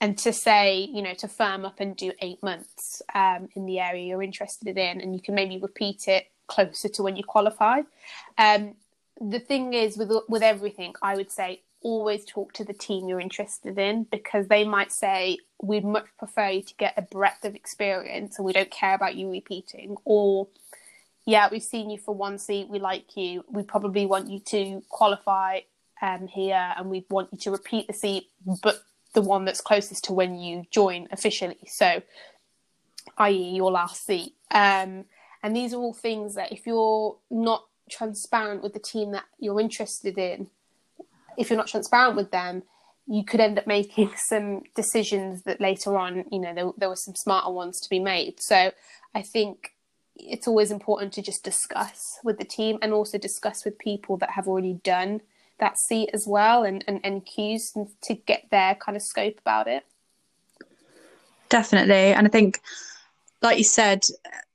and 0.00 0.16
to 0.18 0.32
say, 0.32 0.88
you 0.92 1.02
know, 1.02 1.14
to 1.14 1.28
firm 1.28 1.64
up 1.64 1.80
and 1.80 1.96
do 1.96 2.12
eight 2.20 2.42
months 2.42 3.02
um, 3.14 3.48
in 3.56 3.66
the 3.66 3.80
area 3.80 4.04
you're 4.04 4.22
interested 4.22 4.78
in, 4.78 5.00
and 5.00 5.14
you 5.14 5.20
can 5.20 5.34
maybe 5.34 5.58
repeat 5.58 6.06
it 6.06 6.30
closer 6.46 6.88
to 6.88 7.02
when 7.02 7.16
you 7.16 7.24
qualify. 7.24 7.80
Um, 8.36 8.74
the 9.20 9.40
thing 9.40 9.74
is, 9.74 9.96
with 9.96 10.10
with 10.28 10.42
everything, 10.42 10.94
I 11.02 11.16
would 11.16 11.30
say 11.30 11.62
always 11.80 12.24
talk 12.24 12.52
to 12.52 12.64
the 12.64 12.72
team 12.72 13.08
you're 13.08 13.20
interested 13.20 13.78
in 13.78 14.04
because 14.10 14.48
they 14.48 14.64
might 14.64 14.92
say 14.92 15.38
we'd 15.62 15.84
much 15.84 16.06
prefer 16.18 16.48
you 16.48 16.62
to 16.62 16.74
get 16.74 16.94
a 16.96 17.02
breadth 17.02 17.44
of 17.44 17.54
experience 17.54 18.38
and 18.38 18.44
we 18.44 18.52
don't 18.52 18.70
care 18.70 18.94
about 18.94 19.14
you 19.14 19.30
repeating 19.30 19.96
or 20.04 20.48
yeah 21.24 21.48
we've 21.50 21.62
seen 21.62 21.88
you 21.88 21.98
for 21.98 22.14
one 22.14 22.38
seat 22.38 22.68
we 22.68 22.78
like 22.78 23.16
you 23.16 23.44
we 23.48 23.62
probably 23.62 24.06
want 24.06 24.28
you 24.28 24.40
to 24.40 24.82
qualify 24.88 25.60
um, 26.02 26.26
here 26.26 26.74
and 26.76 26.90
we 26.90 27.04
want 27.10 27.28
you 27.32 27.38
to 27.38 27.50
repeat 27.50 27.86
the 27.86 27.92
seat 27.92 28.28
but 28.62 28.82
the 29.18 29.28
one 29.28 29.44
that's 29.44 29.60
closest 29.60 30.04
to 30.04 30.12
when 30.12 30.38
you 30.38 30.62
join 30.70 31.08
officially. 31.10 31.58
So, 31.66 32.02
i.e., 33.18 33.56
your 33.56 33.72
last 33.72 34.06
seat. 34.06 34.34
Um, 34.52 35.06
and 35.42 35.56
these 35.56 35.74
are 35.74 35.78
all 35.78 35.92
things 35.92 36.36
that 36.36 36.52
if 36.52 36.68
you're 36.68 37.16
not 37.28 37.64
transparent 37.90 38.62
with 38.62 38.74
the 38.74 38.78
team 38.78 39.10
that 39.10 39.24
you're 39.40 39.60
interested 39.60 40.18
in, 40.18 40.46
if 41.36 41.50
you're 41.50 41.56
not 41.56 41.66
transparent 41.66 42.14
with 42.14 42.30
them, 42.30 42.62
you 43.08 43.24
could 43.24 43.40
end 43.40 43.58
up 43.58 43.66
making 43.66 44.12
some 44.28 44.62
decisions 44.76 45.42
that 45.42 45.60
later 45.60 45.98
on, 45.98 46.24
you 46.30 46.38
know, 46.38 46.54
there, 46.54 46.70
there 46.76 46.88
were 46.88 46.94
some 46.94 47.16
smarter 47.16 47.50
ones 47.50 47.80
to 47.80 47.90
be 47.90 47.98
made. 47.98 48.36
So 48.38 48.70
I 49.16 49.22
think 49.22 49.72
it's 50.14 50.46
always 50.46 50.70
important 50.70 51.12
to 51.14 51.22
just 51.22 51.42
discuss 51.42 52.00
with 52.22 52.38
the 52.38 52.44
team 52.44 52.78
and 52.82 52.92
also 52.92 53.18
discuss 53.18 53.64
with 53.64 53.80
people 53.80 54.16
that 54.18 54.30
have 54.30 54.46
already 54.46 54.74
done 54.84 55.22
that 55.60 55.78
seat 55.78 56.10
as 56.12 56.26
well 56.26 56.64
and, 56.64 56.84
and, 56.86 57.00
and 57.04 57.26
cues 57.26 57.76
to 58.02 58.14
get 58.14 58.46
their 58.50 58.74
kind 58.76 58.96
of 58.96 59.02
scope 59.02 59.38
about 59.40 59.66
it. 59.66 59.84
Definitely. 61.48 62.12
And 62.12 62.26
I 62.26 62.30
think 62.30 62.60
like 63.40 63.58
you 63.58 63.64
said, 63.64 64.04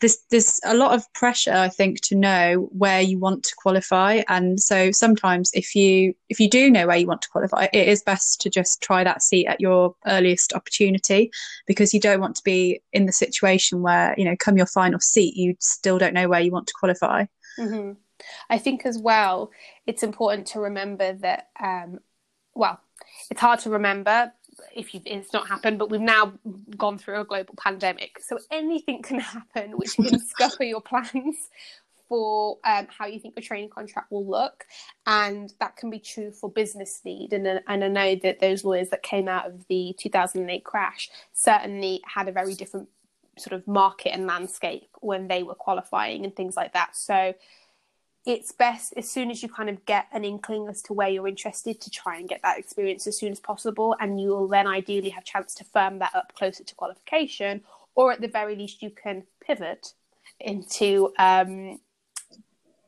there's 0.02 0.18
there's 0.30 0.60
a 0.66 0.76
lot 0.76 0.94
of 0.94 1.12
pressure, 1.14 1.54
I 1.54 1.70
think, 1.70 2.02
to 2.02 2.16
know 2.16 2.68
where 2.72 3.00
you 3.00 3.18
want 3.18 3.44
to 3.46 3.56
qualify. 3.58 4.24
And 4.28 4.60
so 4.60 4.92
sometimes 4.92 5.52
if 5.54 5.74
you 5.74 6.14
if 6.30 6.40
you 6.40 6.50
do 6.50 6.70
know 6.70 6.88
where 6.88 6.98
you 6.98 7.08
want 7.08 7.22
to 7.22 7.30
qualify, 7.30 7.68
it 7.72 7.88
is 7.88 8.04
best 8.04 8.42
to 8.42 8.50
just 8.50 8.82
try 8.82 9.04
that 9.04 9.24
seat 9.24 9.48
at 9.48 9.62
your 9.62 9.96
earliest 10.06 10.54
opportunity 10.54 11.32
because 11.66 11.94
you 11.94 12.00
don't 12.00 12.20
want 12.20 12.36
to 12.36 12.44
be 12.44 12.82
in 12.92 13.06
the 13.06 13.14
situation 13.14 13.82
where, 13.82 14.14
you 14.18 14.26
know, 14.26 14.36
come 14.38 14.58
your 14.58 14.66
final 14.66 15.00
seat, 15.00 15.36
you 15.36 15.56
still 15.60 15.98
don't 15.98 16.14
know 16.14 16.28
where 16.28 16.42
you 16.42 16.52
want 16.52 16.68
to 16.68 16.74
qualify. 16.78 17.26
Mm-hmm. 17.58 17.94
I 18.50 18.58
think 18.58 18.86
as 18.86 18.98
well, 18.98 19.52
it's 19.86 20.04
important 20.04 20.48
to 20.48 20.60
remember 20.60 21.14
that, 21.14 21.50
um, 21.60 22.00
well, 22.54 22.80
it's 23.30 23.42
hard 23.42 23.60
to 23.62 23.70
remember 23.70 24.32
if 24.76 24.90
it's 24.94 25.34
not 25.34 25.48
happened, 25.48 25.80
but 25.80 25.90
we've 25.90 26.02
now 26.02 26.34
gone 26.78 26.98
through 26.98 27.20
a 27.20 27.26
global 27.26 27.56
pandemic. 27.58 28.20
So 28.20 28.38
anything 28.52 29.02
can 29.02 29.20
happen 29.20 29.72
which 29.78 29.94
can 29.96 30.20
scupper 30.20 30.64
your 30.64 30.82
plans 30.82 31.50
for 32.10 32.60
um, 32.64 32.88
how 32.96 33.08
you 33.08 33.20
think 33.20 33.36
your 33.36 33.44
training 33.44 33.70
contract 33.70 34.12
will 34.12 34.26
look. 34.26 34.66
And 35.08 35.54
that 35.60 35.78
can 35.78 35.90
be 35.90 36.00
true 36.00 36.32
for 36.32 36.50
business 36.50 37.02
need. 37.04 37.34
And, 37.34 37.48
and 37.48 37.84
I 37.84 37.88
know 37.88 38.16
that 38.16 38.40
those 38.40 38.64
lawyers 38.64 38.90
that 38.90 39.04
came 39.04 39.28
out 39.28 39.48
of 39.48 39.66
the 39.68 39.96
2008 39.98 40.64
crash 40.64 41.10
certainly 41.32 42.02
had 42.06 42.28
a 42.28 42.32
very 42.32 42.54
different 42.54 42.90
sort 43.38 43.54
of 43.54 43.68
market 43.68 44.14
and 44.14 44.28
landscape 44.28 44.90
when 45.02 45.28
they 45.28 45.42
were 45.42 45.56
qualifying 45.56 46.24
and 46.24 46.36
things 46.36 46.56
like 46.56 46.74
that. 46.74 46.96
So 46.96 47.34
it's 48.26 48.52
best 48.52 48.94
as 48.96 49.10
soon 49.10 49.30
as 49.30 49.44
you 49.44 49.50
kind 49.50 49.70
of 49.70 49.86
get 49.86 50.08
an 50.14 50.24
inkling 50.24 50.68
as 50.70 50.82
to 50.82 50.94
where 50.94 51.10
you're 51.10 51.28
interested 51.28 51.82
to 51.82 51.90
try 51.90 52.18
and 52.18 52.30
get 52.30 52.42
that 52.42 52.58
experience 52.58 53.06
as 53.06 53.18
soon 53.18 53.32
as 53.32 53.40
possible 53.40 53.96
and 54.00 54.20
you 54.22 54.30
will 54.30 54.48
then 54.48 54.66
ideally 54.66 55.10
have 55.10 55.26
chance 55.26 55.54
to 55.56 55.64
firm 55.66 56.00
that 56.00 56.16
up 56.16 56.34
closer 56.34 56.64
to 56.64 56.76
qualification 56.76 57.62
or 57.96 58.12
at 58.12 58.22
the 58.22 58.28
very 58.28 58.56
least 58.56 58.82
you 58.82 58.90
can 58.90 59.24
pivot 59.46 59.94
into 60.40 61.12
um, 61.20 61.80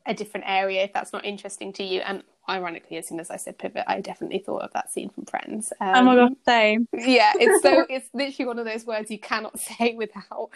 a 0.06 0.14
different 0.14 0.46
area 0.48 0.84
if 0.84 0.92
that's 0.92 1.12
not 1.12 1.24
interesting 1.24 1.72
to 1.74 1.84
you. 1.84 2.00
And 2.00 2.22
ironically 2.48 2.96
as 2.96 3.08
soon 3.08 3.18
as 3.20 3.30
i 3.30 3.36
said 3.36 3.58
pivot 3.58 3.84
i 3.86 4.00
definitely 4.00 4.38
thought 4.38 4.62
of 4.62 4.72
that 4.72 4.90
scene 4.90 5.08
from 5.10 5.24
friends. 5.24 5.72
Um, 5.80 5.94
oh 5.96 6.02
my 6.02 6.16
god 6.16 6.32
same. 6.46 6.88
yeah 6.92 7.32
it's 7.34 7.62
so 7.62 7.84
it's 7.90 8.08
literally 8.14 8.46
one 8.46 8.58
of 8.58 8.64
those 8.64 8.84
words 8.86 9.10
you 9.10 9.18
cannot 9.18 9.58
say 9.68 9.94
without 9.96 10.50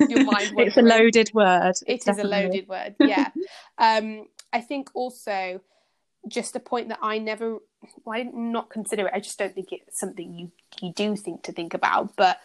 your 0.00 0.24
mind 0.24 0.52
it's 0.58 0.76
a 0.76 0.82
loaded 0.82 1.30
word 1.32 1.74
It 1.86 2.04
definitely. 2.04 2.10
is 2.10 2.18
a 2.18 2.28
loaded 2.46 2.68
word 2.68 2.94
yeah. 3.00 3.28
Um 3.78 4.26
i 4.52 4.60
think 4.60 4.90
also 4.94 5.60
just 6.28 6.54
a 6.56 6.60
point 6.60 6.88
that 6.90 6.98
i 7.00 7.16
never 7.18 7.58
well, 8.04 8.18
i 8.20 8.22
did 8.22 8.34
not 8.34 8.68
consider 8.68 9.06
it 9.06 9.12
i 9.14 9.20
just 9.20 9.38
don't 9.38 9.54
think 9.54 9.72
it's 9.72 9.98
something 9.98 10.34
you 10.34 10.50
you 10.82 10.92
do 10.92 11.16
think 11.16 11.42
to 11.44 11.52
think 11.52 11.72
about 11.72 12.14
but 12.16 12.38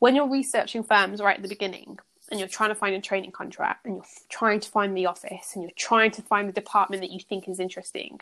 when 0.00 0.16
you're 0.16 0.28
researching 0.28 0.82
firms 0.82 1.20
right 1.20 1.36
at 1.36 1.42
the 1.42 1.48
beginning 1.48 1.98
and 2.32 2.40
you're 2.40 2.48
trying 2.48 2.70
to 2.70 2.74
find 2.74 2.96
a 2.96 3.00
training 3.00 3.30
contract 3.30 3.86
and 3.86 3.96
you're 3.96 4.04
trying 4.28 4.58
to 4.58 4.68
find 4.68 4.96
the 4.96 5.06
office 5.06 5.52
and 5.54 5.62
you're 5.62 5.70
trying 5.76 6.10
to 6.10 6.22
find 6.22 6.48
the 6.48 6.52
department 6.52 7.02
that 7.02 7.12
you 7.12 7.20
think 7.20 7.48
is 7.48 7.60
interesting 7.60 8.20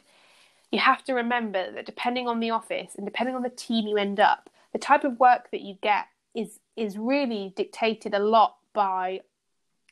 you 0.71 0.79
have 0.79 1.03
to 1.03 1.15
remember 1.15 1.73
that 1.73 1.87
depending 1.87 2.29
on 2.29 2.41
the 2.41 2.51
office 2.51 2.95
and 2.97 3.07
depending 3.07 3.35
on 3.35 3.43
the 3.43 3.51
team 3.51 3.87
you 3.87 3.97
end 3.97 4.21
up 4.21 4.51
the 4.73 4.79
type 4.79 5.05
of 5.05 5.19
work 5.19 5.51
that 5.51 5.63
you 5.63 5.77
get 5.81 6.07
is 6.35 6.61
is 6.77 6.99
really 6.99 7.53
dictated 7.57 8.15
a 8.15 8.19
lot 8.19 8.57
by 8.73 9.21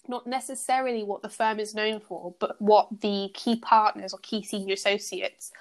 not 0.09 0.27
necessarily 0.27 1.05
what 1.05 1.23
the 1.23 1.29
firm 1.29 1.61
is 1.61 1.75
known 1.75 2.01
for, 2.01 2.35
but 2.39 2.61
what 2.61 2.89
the 3.01 3.31
key 3.35 3.57
partners 3.57 4.13
or 4.13 4.19
key 4.21 4.43
senior 4.43 4.73
associates 4.73 5.53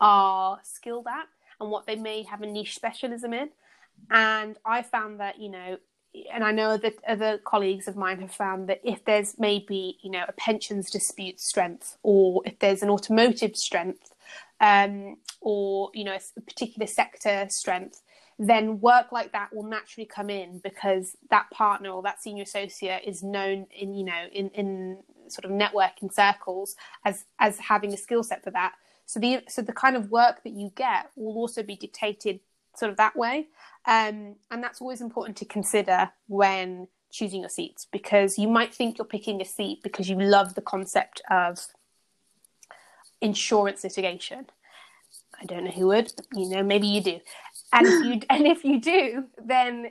are 0.00 0.60
skilled 0.62 1.06
at 1.06 1.26
and 1.60 1.70
what 1.70 1.86
they 1.86 1.96
may 1.96 2.22
have 2.22 2.42
a 2.42 2.46
niche 2.46 2.74
specialism 2.74 3.32
in. 3.32 3.48
And 4.10 4.58
I 4.64 4.82
found 4.82 5.20
that, 5.20 5.40
you 5.40 5.48
know, 5.48 5.78
and 6.32 6.44
I 6.44 6.52
know 6.52 6.76
that 6.76 6.94
other 7.06 7.38
colleagues 7.38 7.88
of 7.88 7.96
mine 7.96 8.20
have 8.20 8.32
found 8.32 8.68
that 8.68 8.80
if 8.84 9.04
there's 9.04 9.38
maybe, 9.38 9.98
you 10.02 10.10
know, 10.10 10.24
a 10.28 10.32
pensions 10.32 10.90
dispute 10.90 11.40
strength 11.40 11.96
or 12.02 12.42
if 12.44 12.58
there's 12.58 12.82
an 12.82 12.90
automotive 12.90 13.56
strength 13.56 14.14
um, 14.60 15.16
or, 15.40 15.90
you 15.94 16.04
know, 16.04 16.16
a 16.36 16.40
particular 16.40 16.86
sector 16.86 17.46
strength, 17.50 18.02
then 18.38 18.80
work 18.80 19.12
like 19.12 19.32
that 19.32 19.54
will 19.54 19.64
naturally 19.64 20.06
come 20.06 20.30
in 20.30 20.58
because 20.58 21.16
that 21.30 21.50
partner 21.50 21.90
or 21.90 22.02
that 22.02 22.22
senior 22.22 22.42
associate 22.42 23.02
is 23.06 23.22
known 23.22 23.66
in 23.70 23.94
you 23.94 24.04
know 24.04 24.26
in 24.32 24.48
in 24.50 24.98
sort 25.28 25.44
of 25.44 25.50
networking 25.52 26.12
circles 26.12 26.74
as 27.04 27.24
as 27.38 27.58
having 27.58 27.92
a 27.92 27.96
skill 27.96 28.22
set 28.22 28.42
for 28.42 28.50
that. 28.50 28.72
So 29.06 29.20
the 29.20 29.42
so 29.48 29.62
the 29.62 29.72
kind 29.72 29.96
of 29.96 30.10
work 30.10 30.42
that 30.42 30.52
you 30.52 30.72
get 30.74 31.10
will 31.14 31.34
also 31.34 31.62
be 31.62 31.76
dictated 31.76 32.40
sort 32.76 32.90
of 32.90 32.96
that 32.96 33.16
way. 33.16 33.48
Um, 33.86 34.36
and 34.50 34.62
that's 34.62 34.80
always 34.80 35.00
important 35.00 35.36
to 35.38 35.44
consider 35.44 36.10
when 36.26 36.88
choosing 37.10 37.40
your 37.40 37.50
seats 37.50 37.86
because 37.92 38.38
you 38.38 38.48
might 38.48 38.74
think 38.74 38.98
you're 38.98 39.04
picking 39.04 39.40
a 39.40 39.44
seat 39.44 39.80
because 39.82 40.08
you 40.08 40.18
love 40.18 40.54
the 40.54 40.62
concept 40.62 41.20
of 41.30 41.68
insurance 43.20 43.84
litigation. 43.84 44.46
I 45.40 45.44
don't 45.46 45.64
know 45.64 45.70
who 45.70 45.88
would, 45.88 46.12
you 46.34 46.48
know, 46.48 46.62
maybe 46.62 46.86
you 46.86 47.02
do. 47.02 47.20
And 47.72 47.86
if 47.86 48.04
you 48.04 48.20
and 48.30 48.46
if 48.46 48.64
you 48.64 48.80
do, 48.80 49.24
then 49.44 49.90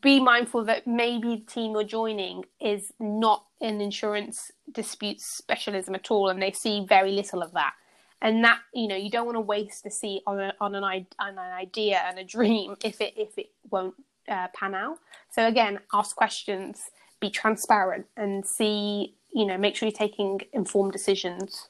be 0.00 0.18
mindful 0.18 0.64
that 0.64 0.86
maybe 0.86 1.36
the 1.36 1.52
team 1.52 1.72
you're 1.72 1.84
joining 1.84 2.44
is 2.58 2.92
not 2.98 3.44
an 3.60 3.82
insurance 3.82 4.50
disputes 4.70 5.26
specialism 5.26 5.94
at 5.94 6.10
all, 6.10 6.30
and 6.30 6.40
they 6.40 6.52
see 6.52 6.86
very 6.88 7.12
little 7.12 7.42
of 7.42 7.52
that. 7.52 7.74
And 8.22 8.44
that 8.44 8.60
you 8.72 8.88
know 8.88 8.96
you 8.96 9.10
don't 9.10 9.26
want 9.26 9.36
to 9.36 9.40
waste 9.40 9.84
a 9.84 9.90
seat 9.90 10.22
on 10.26 10.40
a, 10.40 10.54
on 10.60 10.74
an 10.74 10.84
on 10.84 11.06
an 11.18 11.38
idea 11.38 12.00
and 12.06 12.18
a 12.18 12.24
dream 12.24 12.76
if 12.84 13.00
it 13.00 13.14
if 13.16 13.36
it 13.36 13.50
won't 13.70 13.94
uh, 14.28 14.48
pan 14.54 14.74
out. 14.74 14.98
So 15.30 15.46
again, 15.46 15.80
ask 15.92 16.16
questions, 16.16 16.90
be 17.20 17.28
transparent, 17.28 18.06
and 18.16 18.46
see. 18.46 19.14
You 19.34 19.46
know, 19.46 19.56
make 19.56 19.76
sure 19.76 19.88
you're 19.88 19.96
taking 19.96 20.42
informed 20.52 20.92
decisions 20.92 21.68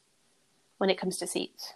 when 0.79 0.91
it 0.91 0.99
comes 0.99 1.17
to 1.19 1.27
seats. 1.27 1.75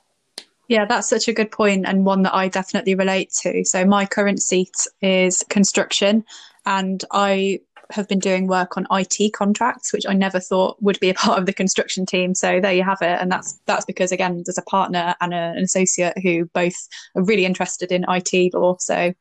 Yeah, 0.68 0.84
that's 0.84 1.08
such 1.08 1.28
a 1.28 1.32
good 1.32 1.52
point 1.52 1.86
and 1.86 2.04
one 2.04 2.22
that 2.22 2.34
I 2.34 2.48
definitely 2.48 2.96
relate 2.96 3.30
to. 3.42 3.64
So 3.64 3.84
my 3.84 4.04
current 4.04 4.42
seat 4.42 4.74
is 5.00 5.44
construction 5.48 6.24
and 6.64 7.04
I 7.12 7.60
have 7.90 8.08
been 8.08 8.18
doing 8.18 8.46
work 8.46 8.76
on 8.76 8.86
IT 8.90 9.32
contracts, 9.32 9.92
which 9.92 10.04
I 10.08 10.12
never 10.12 10.40
thought 10.40 10.76
would 10.80 11.00
be 11.00 11.10
a 11.10 11.14
part 11.14 11.38
of 11.38 11.46
the 11.46 11.52
construction 11.52 12.06
team. 12.06 12.34
So 12.34 12.60
there 12.60 12.72
you 12.72 12.82
have 12.82 13.02
it, 13.02 13.20
and 13.20 13.30
that's 13.30 13.60
that's 13.66 13.84
because 13.84 14.12
again, 14.12 14.42
there's 14.44 14.58
a 14.58 14.62
partner 14.62 15.14
and 15.20 15.32
a, 15.32 15.36
an 15.36 15.64
associate 15.64 16.18
who 16.18 16.46
both 16.46 16.76
are 17.14 17.22
really 17.22 17.44
interested 17.44 17.92
in 17.92 18.04
IT 18.08 18.54
law. 18.54 18.76
So 18.78 19.12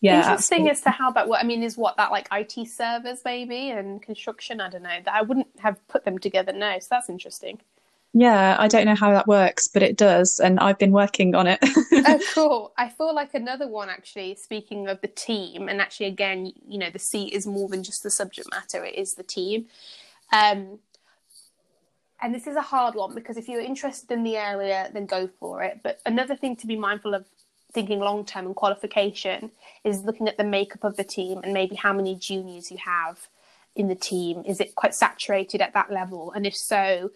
yeah, 0.00 0.16
interesting 0.16 0.68
absolutely. 0.68 0.70
as 0.70 0.80
to 0.82 0.90
how 0.90 1.12
that 1.12 1.28
works. 1.28 1.42
I 1.42 1.46
mean, 1.46 1.62
is 1.62 1.78
what 1.78 1.96
that 1.96 2.10
like 2.10 2.26
IT 2.32 2.68
servers 2.68 3.20
maybe 3.24 3.70
and 3.70 4.02
construction? 4.02 4.60
I 4.60 4.68
don't 4.68 4.82
know. 4.82 4.98
That 5.04 5.14
I 5.14 5.22
wouldn't 5.22 5.48
have 5.60 5.76
put 5.88 6.04
them 6.04 6.18
together. 6.18 6.52
No, 6.52 6.78
so 6.80 6.88
that's 6.90 7.08
interesting. 7.08 7.60
Yeah, 8.14 8.56
I 8.58 8.68
don't 8.68 8.84
know 8.84 8.94
how 8.94 9.12
that 9.12 9.26
works, 9.26 9.68
but 9.68 9.82
it 9.82 9.96
does, 9.96 10.38
and 10.38 10.60
I've 10.60 10.78
been 10.78 10.92
working 10.92 11.34
on 11.34 11.46
it. 11.46 11.58
oh, 11.62 12.20
cool. 12.34 12.72
I 12.76 12.90
feel 12.90 13.14
like 13.14 13.32
another 13.32 13.66
one, 13.66 13.88
actually, 13.88 14.34
speaking 14.34 14.86
of 14.88 15.00
the 15.00 15.08
team, 15.08 15.68
and 15.68 15.80
actually, 15.80 16.06
again, 16.06 16.52
you 16.68 16.78
know, 16.78 16.90
the 16.90 16.98
seat 16.98 17.32
is 17.32 17.46
more 17.46 17.68
than 17.68 17.82
just 17.82 18.02
the 18.02 18.10
subject 18.10 18.48
matter, 18.50 18.84
it 18.84 18.96
is 18.96 19.14
the 19.14 19.22
team. 19.22 19.66
Um, 20.30 20.78
and 22.22 22.34
this 22.34 22.46
is 22.46 22.54
a 22.54 22.62
hard 22.62 22.94
one 22.94 23.14
because 23.14 23.36
if 23.36 23.48
you're 23.48 23.60
interested 23.60 24.10
in 24.12 24.22
the 24.22 24.36
area, 24.36 24.88
then 24.92 25.06
go 25.06 25.28
for 25.40 25.62
it. 25.62 25.80
But 25.82 26.00
another 26.06 26.36
thing 26.36 26.54
to 26.56 26.66
be 26.68 26.76
mindful 26.76 27.14
of 27.14 27.26
thinking 27.72 27.98
long 27.98 28.24
term 28.24 28.46
and 28.46 28.54
qualification 28.54 29.50
is 29.82 30.04
looking 30.04 30.28
at 30.28 30.36
the 30.36 30.44
makeup 30.44 30.84
of 30.84 30.96
the 30.96 31.04
team 31.04 31.40
and 31.42 31.52
maybe 31.52 31.74
how 31.74 31.92
many 31.92 32.14
juniors 32.14 32.70
you 32.70 32.78
have 32.84 33.26
in 33.74 33.88
the 33.88 33.96
team. 33.96 34.44
Is 34.46 34.60
it 34.60 34.76
quite 34.76 34.94
saturated 34.94 35.60
at 35.60 35.74
that 35.74 35.90
level? 35.90 36.32
And 36.32 36.46
if 36.46 36.56
so, 36.56 37.10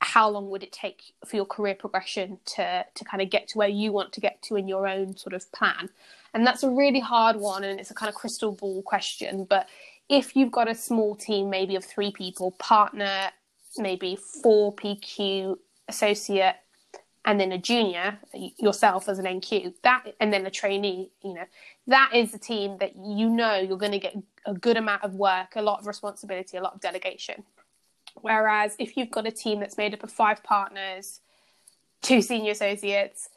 how 0.00 0.28
long 0.30 0.48
would 0.50 0.62
it 0.62 0.72
take 0.72 1.12
for 1.26 1.36
your 1.36 1.44
career 1.44 1.74
progression 1.74 2.38
to 2.44 2.84
to 2.94 3.04
kind 3.04 3.22
of 3.22 3.30
get 3.30 3.48
to 3.48 3.58
where 3.58 3.68
you 3.68 3.92
want 3.92 4.12
to 4.14 4.20
get 4.20 4.40
to 4.42 4.56
in 4.56 4.66
your 4.66 4.86
own 4.86 5.16
sort 5.16 5.34
of 5.34 5.50
plan? 5.52 5.88
And 6.32 6.46
that's 6.46 6.62
a 6.62 6.70
really 6.70 7.00
hard 7.00 7.36
one 7.36 7.64
and 7.64 7.80
it's 7.80 7.90
a 7.90 7.94
kind 7.94 8.08
of 8.08 8.14
crystal 8.14 8.52
ball 8.52 8.82
question 8.82 9.44
but 9.48 9.68
if 10.08 10.34
you've 10.34 10.50
got 10.50 10.68
a 10.68 10.74
small 10.74 11.14
team 11.14 11.50
maybe 11.50 11.76
of 11.76 11.84
three 11.84 12.12
people 12.12 12.50
partner 12.52 13.30
maybe 13.78 14.16
four 14.42 14.74
pq 14.74 15.56
associate 15.88 16.56
and 17.24 17.38
then 17.38 17.52
a 17.52 17.58
junior 17.58 18.18
yourself 18.58 19.08
as 19.08 19.18
an 19.18 19.26
nq 19.26 19.72
that 19.82 20.04
and 20.20 20.32
then 20.32 20.44
a 20.46 20.50
trainee 20.50 21.10
you 21.22 21.34
know 21.34 21.44
that 21.86 22.10
is 22.14 22.34
a 22.34 22.38
team 22.38 22.76
that 22.78 22.92
you 22.96 23.28
know 23.28 23.56
you're 23.56 23.78
going 23.78 23.92
to 23.92 23.98
get 23.98 24.16
a 24.46 24.54
good 24.54 24.76
amount 24.76 25.02
of 25.04 25.14
work 25.14 25.54
a 25.56 25.62
lot 25.62 25.80
of 25.80 25.86
responsibility 25.86 26.56
a 26.56 26.62
lot 26.62 26.74
of 26.74 26.80
delegation 26.80 27.42
Whereas 28.14 28.76
if 28.78 28.96
you've 28.96 29.10
got 29.10 29.26
a 29.26 29.30
team 29.30 29.60
that's 29.60 29.76
made 29.76 29.94
up 29.94 30.02
of 30.02 30.10
five 30.10 30.42
partners, 30.42 31.20
two 32.02 32.22
senior 32.22 32.52
associates, 32.52 33.28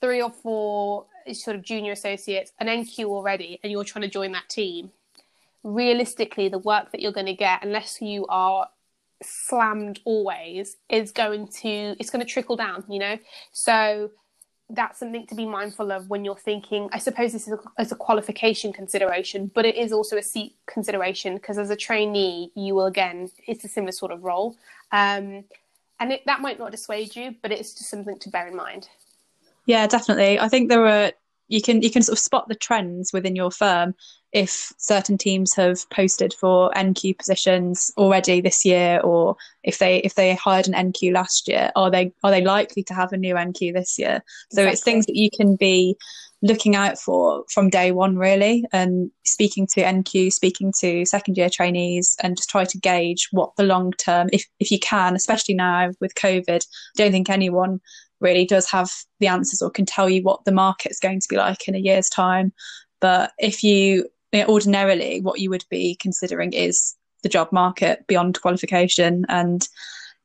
three 0.00 0.20
or 0.22 0.30
four 0.30 1.06
sort 1.32 1.56
of 1.56 1.62
junior 1.62 1.92
associates, 1.92 2.52
an 2.60 2.68
NQ 2.68 3.04
already, 3.06 3.60
and 3.62 3.72
you're 3.72 3.84
trying 3.84 4.02
to 4.02 4.10
join 4.10 4.32
that 4.32 4.48
team, 4.48 4.90
realistically, 5.62 6.48
the 6.48 6.58
work 6.58 6.92
that 6.92 7.00
you're 7.00 7.12
going 7.12 7.26
to 7.26 7.34
get, 7.34 7.64
unless 7.64 8.00
you 8.00 8.26
are 8.28 8.68
slammed 9.22 10.00
always, 10.04 10.76
is 10.88 11.10
going 11.10 11.48
to 11.48 11.96
it's 11.98 12.10
going 12.10 12.24
to 12.24 12.30
trickle 12.30 12.56
down. 12.56 12.84
You 12.88 12.98
know, 12.98 13.18
so 13.52 14.10
that's 14.70 14.98
something 14.98 15.26
to 15.28 15.34
be 15.34 15.46
mindful 15.46 15.92
of 15.92 16.10
when 16.10 16.24
you're 16.24 16.36
thinking. 16.36 16.88
I 16.92 16.98
suppose 16.98 17.32
this 17.32 17.46
is 17.46 17.54
a, 17.54 17.58
as 17.78 17.92
a 17.92 17.96
qualification 17.96 18.72
consideration, 18.72 19.50
but 19.54 19.64
it 19.64 19.76
is 19.76 19.92
also 19.92 20.16
a 20.16 20.22
seat 20.22 20.56
consideration 20.66 21.34
because 21.34 21.58
as 21.58 21.70
a 21.70 21.76
trainee, 21.76 22.50
you 22.54 22.74
will 22.74 22.86
again, 22.86 23.30
it's 23.46 23.64
a 23.64 23.68
similar 23.68 23.92
sort 23.92 24.10
of 24.10 24.24
role. 24.24 24.56
Um, 24.92 25.44
and 26.00 26.12
it, 26.12 26.22
that 26.26 26.40
might 26.40 26.58
not 26.58 26.72
dissuade 26.72 27.14
you, 27.14 27.34
but 27.42 27.52
it's 27.52 27.74
just 27.74 27.90
something 27.90 28.18
to 28.18 28.28
bear 28.28 28.48
in 28.48 28.56
mind. 28.56 28.88
Yeah, 29.66 29.86
definitely. 29.86 30.38
I 30.38 30.48
think 30.48 30.68
there 30.68 30.86
are 30.86 31.12
you 31.48 31.62
can 31.62 31.82
you 31.82 31.90
can 31.90 32.02
sort 32.02 32.18
of 32.18 32.22
spot 32.22 32.48
the 32.48 32.54
trends 32.54 33.12
within 33.12 33.36
your 33.36 33.50
firm 33.50 33.94
if 34.32 34.72
certain 34.76 35.16
teams 35.16 35.54
have 35.54 35.88
posted 35.90 36.34
for 36.34 36.70
NQ 36.72 37.18
positions 37.18 37.90
already 37.96 38.40
this 38.40 38.64
year 38.64 39.00
or 39.00 39.36
if 39.62 39.78
they 39.78 39.98
if 39.98 40.14
they 40.14 40.34
hired 40.34 40.68
an 40.68 40.92
NQ 40.92 41.12
last 41.12 41.48
year 41.48 41.70
are 41.76 41.90
they 41.90 42.12
are 42.22 42.30
they 42.30 42.42
likely 42.42 42.82
to 42.84 42.94
have 42.94 43.12
a 43.12 43.16
new 43.16 43.34
NQ 43.34 43.74
this 43.74 43.98
year 43.98 44.22
so 44.52 44.62
exactly. 44.62 44.72
it's 44.72 44.82
things 44.82 45.06
that 45.06 45.16
you 45.16 45.30
can 45.30 45.56
be 45.56 45.96
looking 46.42 46.76
out 46.76 46.98
for 46.98 47.44
from 47.48 47.70
day 47.70 47.92
one 47.92 48.18
really 48.18 48.64
and 48.72 49.10
speaking 49.24 49.66
to 49.66 49.82
NQ 49.82 50.32
speaking 50.32 50.72
to 50.80 51.06
second 51.06 51.36
year 51.36 51.48
trainees 51.48 52.16
and 52.22 52.36
just 52.36 52.50
try 52.50 52.64
to 52.64 52.78
gauge 52.78 53.28
what 53.30 53.56
the 53.56 53.62
long 53.62 53.92
term 53.92 54.28
if 54.32 54.44
if 54.60 54.70
you 54.70 54.78
can 54.78 55.16
especially 55.16 55.54
now 55.54 55.90
with 56.00 56.14
covid 56.14 56.62
I 56.66 56.96
don't 56.96 57.12
think 57.12 57.30
anyone 57.30 57.80
really 58.20 58.44
does 58.44 58.68
have 58.70 58.90
the 59.20 59.26
answers 59.26 59.62
or 59.62 59.70
can 59.70 59.86
tell 59.86 60.08
you 60.08 60.22
what 60.22 60.44
the 60.44 60.52
market's 60.52 61.00
going 61.00 61.20
to 61.20 61.28
be 61.28 61.36
like 61.36 61.68
in 61.68 61.74
a 61.74 61.78
year's 61.78 62.08
time. 62.08 62.52
But 63.00 63.32
if 63.38 63.62
you 63.62 64.08
ordinarily, 64.34 65.20
what 65.20 65.40
you 65.40 65.48
would 65.50 65.64
be 65.70 65.96
considering 65.96 66.52
is 66.52 66.94
the 67.22 67.28
job 67.28 67.50
market 67.52 68.06
beyond 68.06 68.40
qualification. 68.40 69.24
And 69.28 69.66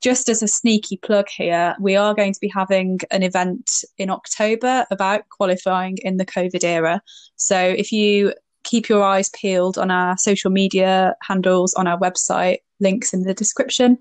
just 0.02 0.28
as 0.28 0.44
a 0.44 0.48
sneaky 0.48 0.98
plug 0.98 1.28
here, 1.30 1.76
we 1.80 1.96
are 1.96 2.14
going 2.14 2.34
to 2.34 2.40
be 2.40 2.50
having 2.50 3.00
an 3.12 3.24
event 3.24 3.84
in 3.98 4.10
October 4.10 4.86
about 4.92 5.30
qualifying 5.30 5.98
in 6.04 6.18
the 6.18 6.26
COVID 6.26 6.64
era. 6.64 7.02
So 7.36 7.58
if 7.58 7.92
you 7.92 8.34
keep 8.64 8.90
your 8.90 9.04
eyes 9.04 9.30
peeled 9.30 9.78
on 9.78 9.92
our 9.92 10.18
social 10.18 10.52
media 10.52 11.16
handles, 11.22 11.74
on 11.76 11.88
our 11.88 12.00
website, 12.00 12.58
links 12.80 13.14
in 13.14 13.24
the 13.24 13.34
description 13.34 13.98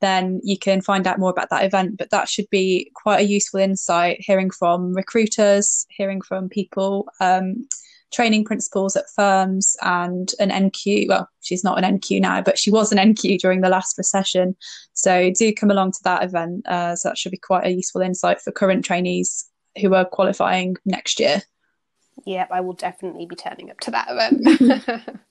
then 0.00 0.40
you 0.42 0.58
can 0.58 0.80
find 0.80 1.06
out 1.06 1.18
more 1.18 1.30
about 1.30 1.50
that 1.50 1.64
event. 1.64 1.96
But 1.96 2.10
that 2.10 2.28
should 2.28 2.48
be 2.50 2.90
quite 2.94 3.20
a 3.20 3.26
useful 3.26 3.60
insight, 3.60 4.18
hearing 4.20 4.50
from 4.50 4.92
recruiters, 4.94 5.86
hearing 5.90 6.20
from 6.20 6.48
people, 6.48 7.08
um, 7.20 7.66
training 8.12 8.44
principals 8.44 8.96
at 8.96 9.04
firms, 9.14 9.76
and 9.82 10.32
an 10.38 10.50
NQ. 10.50 11.08
Well, 11.08 11.28
she's 11.40 11.64
not 11.64 11.82
an 11.82 11.98
NQ 11.98 12.20
now, 12.20 12.42
but 12.42 12.58
she 12.58 12.70
was 12.70 12.92
an 12.92 12.98
NQ 12.98 13.38
during 13.38 13.60
the 13.60 13.68
last 13.68 13.96
recession. 13.98 14.56
So 14.92 15.30
do 15.36 15.52
come 15.52 15.70
along 15.70 15.92
to 15.92 16.00
that 16.04 16.22
event. 16.24 16.66
Uh, 16.66 16.96
so 16.96 17.08
that 17.08 17.18
should 17.18 17.32
be 17.32 17.38
quite 17.38 17.66
a 17.66 17.70
useful 17.70 18.02
insight 18.02 18.40
for 18.40 18.52
current 18.52 18.84
trainees 18.84 19.48
who 19.80 19.94
are 19.94 20.04
qualifying 20.04 20.76
next 20.84 21.20
year. 21.20 21.42
Yep, 22.24 22.48
I 22.50 22.60
will 22.60 22.72
definitely 22.72 23.26
be 23.26 23.36
turning 23.36 23.70
up 23.70 23.80
to 23.80 23.90
that 23.90 24.08
event. 24.08 25.20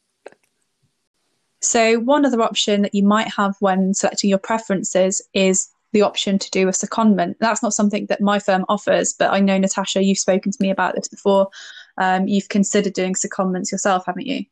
So, 1.65 1.99
one 1.99 2.25
other 2.25 2.41
option 2.41 2.83
that 2.83 2.93
you 2.93 3.03
might 3.03 3.27
have 3.29 3.55
when 3.59 3.93
selecting 3.93 4.29
your 4.29 4.39
preferences 4.39 5.21
is 5.33 5.69
the 5.93 6.03
option 6.03 6.37
to 6.37 6.51
do 6.51 6.67
a 6.67 6.71
secondment. 6.71 7.35
That's 7.39 7.63
not 7.63 7.73
something 7.73 8.05
that 8.07 8.21
my 8.21 8.37
firm 8.37 8.65
offers, 8.69 9.13
but 9.17 9.31
I 9.31 9.39
know, 9.39 9.57
Natasha, 9.57 10.03
you've 10.03 10.19
spoken 10.19 10.51
to 10.51 10.57
me 10.61 10.69
about 10.69 10.95
this 10.95 11.07
before. 11.07 11.47
Um, 11.97 12.27
you've 12.27 12.49
considered 12.49 12.93
doing 12.93 13.15
secondments 13.15 13.71
yourself, 13.71 14.05
haven't 14.05 14.27
you? 14.27 14.45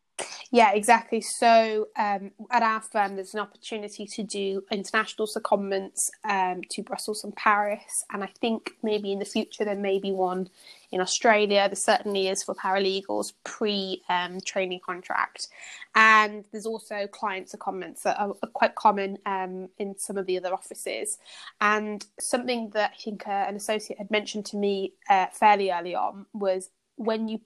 Yeah, 0.51 0.71
exactly. 0.73 1.19
So 1.21 1.87
um, 1.97 2.31
at 2.51 2.61
our 2.61 2.79
firm, 2.79 3.15
there's 3.15 3.33
an 3.33 3.39
opportunity 3.39 4.05
to 4.05 4.21
do 4.21 4.61
international 4.71 5.27
secondments 5.27 6.09
um, 6.23 6.61
to 6.69 6.83
Brussels 6.83 7.23
and 7.23 7.35
Paris, 7.35 8.05
and 8.11 8.23
I 8.23 8.29
think 8.39 8.71
maybe 8.83 9.11
in 9.11 9.17
the 9.17 9.25
future 9.25 9.65
there 9.65 9.75
may 9.75 9.97
be 9.99 10.11
one 10.11 10.47
in 10.91 11.01
Australia. 11.01 11.67
There 11.67 11.75
certainly 11.75 12.27
is 12.27 12.43
for 12.43 12.53
paralegals 12.53 13.33
pre 13.43 14.03
um, 14.09 14.39
training 14.45 14.81
contract, 14.85 15.47
and 15.95 16.45
there's 16.51 16.67
also 16.67 17.07
client 17.07 17.47
secondments 17.47 18.03
that 18.03 18.19
are, 18.19 18.35
are 18.43 18.49
quite 18.49 18.75
common 18.75 19.17
um, 19.25 19.69
in 19.79 19.97
some 19.97 20.17
of 20.17 20.27
the 20.27 20.37
other 20.37 20.53
offices. 20.53 21.17
And 21.61 22.05
something 22.19 22.69
that 22.75 22.91
I 22.93 23.01
think 23.01 23.27
uh, 23.27 23.45
an 23.47 23.55
associate 23.55 23.97
had 23.97 24.11
mentioned 24.11 24.45
to 24.47 24.57
me 24.57 24.93
uh, 25.09 25.27
fairly 25.33 25.71
early 25.71 25.95
on 25.95 26.27
was 26.31 26.69
when 26.95 27.27
you 27.27 27.41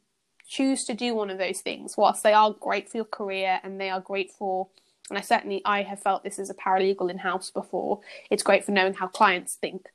choose 0.48 0.86
to 0.86 0.94
do 0.94 1.14
one 1.14 1.30
of 1.30 1.38
those 1.38 1.62
things, 1.62 1.96
whilst 1.98 2.24
they 2.24 2.34
are 2.34 2.52
great 2.52 2.90
for 2.90 2.98
your 2.98 3.06
career 3.06 3.60
and 3.64 3.80
they 3.80 3.90
are 3.90 4.00
great 4.00 4.32
for, 4.32 4.68
and 5.10 5.18
I 5.18 5.22
certainly 5.22 5.62
I 5.66 5.84
have 5.84 6.02
felt 6.02 6.24
this 6.24 6.40
as 6.40 6.50
a 6.50 6.54
paralegal 6.54 7.12
in 7.12 7.20
house 7.20 7.50
before. 7.50 8.00
It's 8.30 8.44
great 8.44 8.66
for 8.66 8.72
knowing 8.72 8.94
how 8.94 9.08
clients 9.08 9.56
think. 9.56 9.88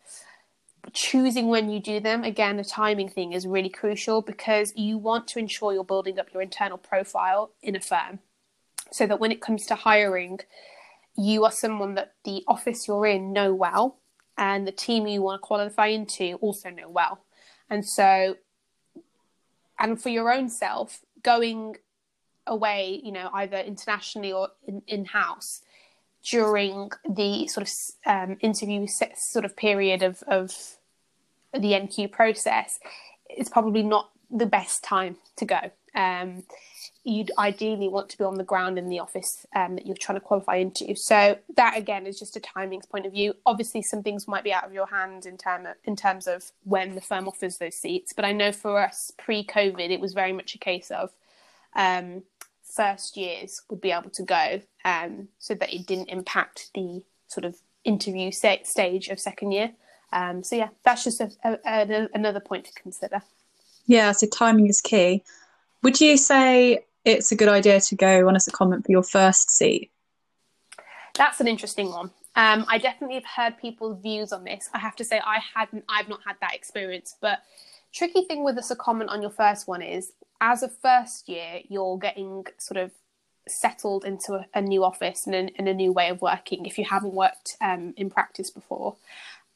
choosing 0.93 1.49
when 1.49 1.71
you 1.71 1.81
do 1.81 2.01
them, 2.01 2.25
again, 2.25 2.57
the 2.57 2.65
timing 2.65 3.09
thing 3.09 3.33
is 3.33 3.47
really 3.47 3.69
crucial 3.69 4.21
because 4.21 4.73
you 4.77 4.99
want 4.99 5.29
to 5.29 5.39
ensure 5.39 5.73
you're 5.73 5.85
building 5.85 6.19
up 6.19 6.33
your 6.33 6.43
internal 6.43 6.79
profile 6.79 7.53
in 7.63 7.77
a 7.77 7.81
firm, 7.81 8.19
so 8.91 9.07
that 9.07 9.21
when 9.21 9.33
it 9.33 9.41
comes 9.41 9.65
to 9.67 9.75
hiring, 9.75 10.41
you 11.17 11.45
are 11.45 11.53
someone 11.53 11.95
that 11.95 12.15
the 12.25 12.43
office 12.49 12.89
you're 12.89 13.07
in 13.07 13.33
know 13.33 13.55
well, 13.55 13.99
and 14.37 14.67
the 14.67 14.73
team 14.73 15.07
you 15.07 15.23
want 15.23 15.41
to 15.41 15.47
qualify 15.47 15.87
into 15.87 16.35
also 16.41 16.71
know 16.71 16.89
well. 16.89 17.25
And 17.71 17.87
so 17.87 18.37
and 19.83 20.01
for 20.01 20.09
your 20.09 20.33
own 20.33 20.49
self 20.49 21.01
going 21.23 21.77
away 22.47 23.01
you 23.05 23.13
know 23.13 23.29
either 23.35 23.59
internationally 23.59 24.33
or 24.33 24.49
in 24.87 25.05
house 25.05 25.61
during 26.23 26.91
the 27.09 27.47
sort 27.49 27.67
of 27.67 27.73
um, 28.07 28.37
interview 28.41 28.87
sort 28.87 29.45
of 29.45 29.57
period 29.57 30.03
of, 30.03 30.23
of 30.27 30.51
the 31.53 31.73
NQ 31.73 32.13
process, 32.13 32.79
it's 33.29 33.51
probably 33.51 33.83
not 33.83 34.11
the 34.31 34.47
best 34.47 34.85
time 34.85 35.17
to 35.37 35.45
go. 35.45 35.71
Um, 35.95 36.45
you'd 37.05 37.33
ideally 37.39 37.89
want 37.89 38.09
to 38.11 38.19
be 38.19 38.25
on 38.25 38.37
the 38.37 38.45
ground 38.45 38.79
in 38.79 38.89
the 38.89 39.01
office 39.01 39.45
um, 39.57 39.75
that 39.75 39.87
you're 39.87 39.97
trying 39.97 40.19
to 40.19 40.25
qualify 40.25 40.57
into. 40.57 40.95
So 40.95 41.37
that 41.57 41.77
again 41.77 42.07
is 42.07 42.19
just 42.19 42.37
a 42.37 42.41
timings 42.41 42.89
point 42.89 43.07
of 43.07 43.13
view. 43.13 43.35
Obviously, 43.45 43.83
some 43.83 44.03
things 44.03 44.29
might 44.29 44.45
be 44.45 44.53
out 44.53 44.65
of 44.65 44.73
your 44.73 44.87
hands 44.87 45.27
in 45.27 45.37
term 45.37 45.67
of, 45.67 45.75
in 45.85 45.97
terms 45.97 46.27
of 46.27 46.45
when 46.65 46.95
the 46.95 47.01
firm 47.01 47.27
offers 47.27 47.59
those 47.59 47.77
seats. 47.77 48.13
But 48.13 48.25
I 48.25 48.33
know 48.33 48.53
for 48.53 48.79
us 48.81 49.13
pre-COVID, 49.19 49.91
it 49.91 50.01
was 50.01 50.13
very 50.13 50.33
much 50.33 50.55
a 50.55 50.59
case 50.59 50.91
of 50.91 51.11
um, 51.75 52.23
first 52.63 53.17
years 53.17 53.63
would 53.69 53.81
be 53.81 53.91
able 53.91 54.11
to 54.11 54.23
go, 54.23 54.61
um, 54.85 55.29
so 55.39 55.55
that 55.55 55.75
it 55.75 55.87
didn't 55.87 56.09
impact 56.09 56.71
the 56.75 57.03
sort 57.27 57.45
of 57.45 57.57
interview 57.85 58.31
stage 58.31 59.09
of 59.09 59.19
second 59.19 59.53
year. 59.53 59.73
Um, 60.13 60.45
so 60.45 60.57
yeah, 60.57 60.69
that's 60.85 61.05
just 61.05 61.21
a, 61.21 61.31
a, 61.45 61.59
a, 61.65 62.09
another 62.15 62.41
point 62.41 62.67
to 62.67 62.73
consider. 62.81 63.23
Yeah, 63.87 64.13
so 64.13 64.27
timing 64.27 64.69
is 64.69 64.81
key. 64.81 65.25
Would 65.83 66.01
you 66.01 66.17
say 66.17 66.85
it's 67.05 67.33
a 67.33 67.37
good 67.37 67.49
idea 67.49 67.81
to 67.81 67.97
go 67.97 68.29
on 68.29 68.37
a 68.37 68.39
secondment 68.39 68.87
for 68.87 68.93
your 68.93 69.03
first 69.03 69.51
seat? 69.51 69.91
That's 71.17 71.41
an 71.41 71.49
interesting 71.49 71.91
one. 71.91 72.11
Um, 72.35 72.65
I 72.69 72.79
definitely 72.79 73.17
have 73.17 73.27
heard 73.27 73.59
people's 73.59 74.01
views 74.01 74.33
on 74.33 74.45
this. 74.45 74.71
I 74.73 74.79
have 74.79 74.97
to 74.97 75.05
say 75.05 75.21
I 75.25 75.41
hadn't, 75.55 75.85
I've 75.89 76.09
not 76.09 76.21
had 76.25 76.37
that 76.41 76.55
experience. 76.55 77.17
But 77.21 77.41
tricky 77.93 78.25
thing 78.25 78.45
with 78.45 78.57
a 78.57 78.63
secondment 78.63 79.11
on 79.11 79.21
your 79.21 79.31
first 79.31 79.69
one 79.69 79.83
is, 79.83 80.13
as 80.41 80.63
a 80.63 80.69
first 80.69 81.29
year, 81.29 81.61
you're 81.69 81.99
getting 81.99 82.45
sort 82.59 82.79
of 82.79 82.91
settled 83.49 84.05
into 84.05 84.35
a, 84.35 84.47
a 84.55 84.63
new 84.63 84.85
office 84.85 85.27
and 85.27 85.51
and 85.57 85.69
a, 85.69 85.75
new 85.75 85.93
way 85.93 86.09
of 86.09 86.23
working 86.23 86.65
if 86.65 86.79
you 86.79 86.85
haven't 86.85 87.13
worked 87.13 87.57
um, 87.61 87.93
in 87.97 88.09
practice 88.09 88.51
before, 88.51 88.97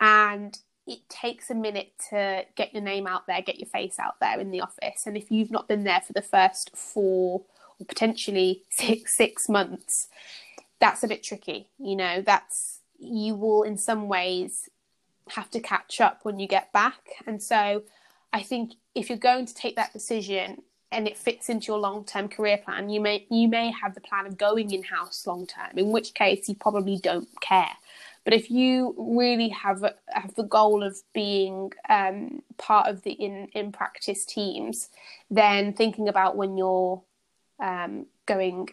and 0.00 0.58
it 0.86 1.08
takes 1.08 1.50
a 1.50 1.54
minute 1.54 1.92
to 2.10 2.44
get 2.54 2.72
your 2.72 2.82
name 2.82 3.06
out 3.06 3.26
there, 3.26 3.42
get 3.42 3.58
your 3.58 3.68
face 3.68 3.98
out 3.98 4.20
there 4.20 4.38
in 4.38 4.50
the 4.50 4.60
office. 4.60 5.06
And 5.06 5.16
if 5.16 5.30
you've 5.30 5.50
not 5.50 5.68
been 5.68 5.84
there 5.84 6.00
for 6.00 6.12
the 6.12 6.22
first 6.22 6.76
four 6.76 7.42
or 7.78 7.86
potentially 7.86 8.62
six 8.70 9.16
six 9.16 9.48
months, 9.48 10.08
that's 10.80 11.02
a 11.02 11.08
bit 11.08 11.22
tricky. 11.22 11.68
You 11.78 11.96
know, 11.96 12.22
that's 12.22 12.80
you 12.98 13.34
will 13.34 13.62
in 13.62 13.76
some 13.76 14.08
ways 14.08 14.68
have 15.30 15.50
to 15.50 15.60
catch 15.60 16.00
up 16.00 16.20
when 16.22 16.38
you 16.38 16.46
get 16.46 16.72
back. 16.72 17.00
And 17.26 17.42
so 17.42 17.82
I 18.32 18.42
think 18.42 18.74
if 18.94 19.08
you're 19.08 19.18
going 19.18 19.46
to 19.46 19.54
take 19.54 19.76
that 19.76 19.92
decision 19.92 20.62
and 20.92 21.08
it 21.08 21.18
fits 21.18 21.48
into 21.48 21.66
your 21.66 21.78
long-term 21.78 22.28
career 22.28 22.58
plan, 22.58 22.88
you 22.88 23.00
may 23.00 23.26
you 23.28 23.48
may 23.48 23.72
have 23.72 23.94
the 23.94 24.00
plan 24.00 24.26
of 24.26 24.38
going 24.38 24.70
in-house 24.70 25.26
long 25.26 25.46
term, 25.46 25.76
in 25.76 25.90
which 25.90 26.14
case 26.14 26.48
you 26.48 26.54
probably 26.54 26.98
don't 26.98 27.28
care. 27.40 27.76
But 28.26 28.34
if 28.34 28.50
you 28.50 28.92
really 28.98 29.50
have 29.50 29.84
have 30.08 30.34
the 30.34 30.42
goal 30.42 30.82
of 30.82 30.98
being 31.14 31.70
um, 31.88 32.42
part 32.58 32.88
of 32.88 33.02
the 33.02 33.12
in 33.12 33.46
in 33.54 33.70
practice 33.70 34.24
teams, 34.24 34.88
then 35.30 35.72
thinking 35.72 36.08
about 36.08 36.36
when 36.36 36.56
you're 36.58 37.00
um, 37.60 38.06
going 38.26 38.68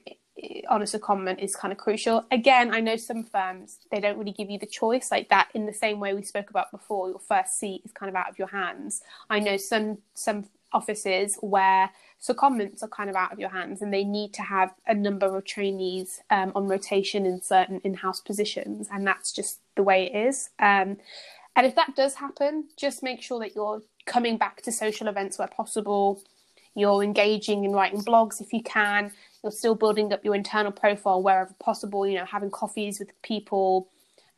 on 0.67 0.81
a 0.81 0.85
secondment 0.85 1.37
is 1.37 1.55
kind 1.55 1.71
of 1.71 1.77
crucial. 1.77 2.25
Again, 2.31 2.73
I 2.73 2.79
know 2.79 2.95
some 2.95 3.23
firms 3.23 3.77
they 3.91 3.99
don't 3.99 4.17
really 4.17 4.31
give 4.31 4.49
you 4.49 4.57
the 4.57 4.65
choice 4.65 5.11
like 5.11 5.29
that. 5.29 5.49
In 5.53 5.67
the 5.67 5.73
same 5.73 5.99
way 5.99 6.15
we 6.15 6.23
spoke 6.23 6.49
about 6.49 6.71
before, 6.71 7.09
your 7.09 7.19
first 7.19 7.59
seat 7.59 7.83
is 7.85 7.91
kind 7.91 8.09
of 8.09 8.15
out 8.15 8.31
of 8.31 8.39
your 8.39 8.47
hands. 8.47 9.03
I 9.29 9.39
know 9.39 9.57
some 9.57 9.99
some 10.15 10.45
offices 10.73 11.37
where 11.41 11.89
secondments 12.21 12.81
are 12.83 12.87
kind 12.87 13.09
of 13.09 13.15
out 13.15 13.33
of 13.33 13.39
your 13.39 13.49
hands 13.49 13.81
and 13.81 13.93
they 13.93 14.03
need 14.03 14.33
to 14.33 14.41
have 14.41 14.73
a 14.87 14.93
number 14.93 15.37
of 15.37 15.45
trainees 15.45 16.21
um, 16.29 16.51
on 16.55 16.67
rotation 16.67 17.25
in 17.25 17.41
certain 17.41 17.79
in-house 17.83 18.21
positions 18.21 18.87
and 18.91 19.05
that's 19.05 19.31
just 19.31 19.59
the 19.75 19.83
way 19.83 20.05
it 20.05 20.27
is. 20.27 20.49
Um, 20.59 20.97
and 21.55 21.67
if 21.67 21.75
that 21.75 21.95
does 21.95 22.15
happen 22.15 22.65
just 22.77 23.03
make 23.03 23.21
sure 23.21 23.39
that 23.39 23.55
you're 23.55 23.81
coming 24.05 24.37
back 24.37 24.61
to 24.63 24.71
social 24.71 25.07
events 25.07 25.37
where 25.37 25.47
possible. 25.47 26.21
You're 26.75 27.03
engaging 27.03 27.65
in 27.65 27.71
writing 27.71 28.01
blogs 28.01 28.41
if 28.41 28.51
you 28.51 28.63
can. 28.63 29.11
You're 29.43 29.51
still 29.51 29.75
building 29.75 30.11
up 30.11 30.25
your 30.25 30.35
internal 30.35 30.71
profile 30.71 31.21
wherever 31.21 31.53
possible 31.59 32.07
you 32.07 32.17
know 32.17 32.25
having 32.25 32.51
coffees 32.51 32.99
with 32.99 33.09
people 33.21 33.89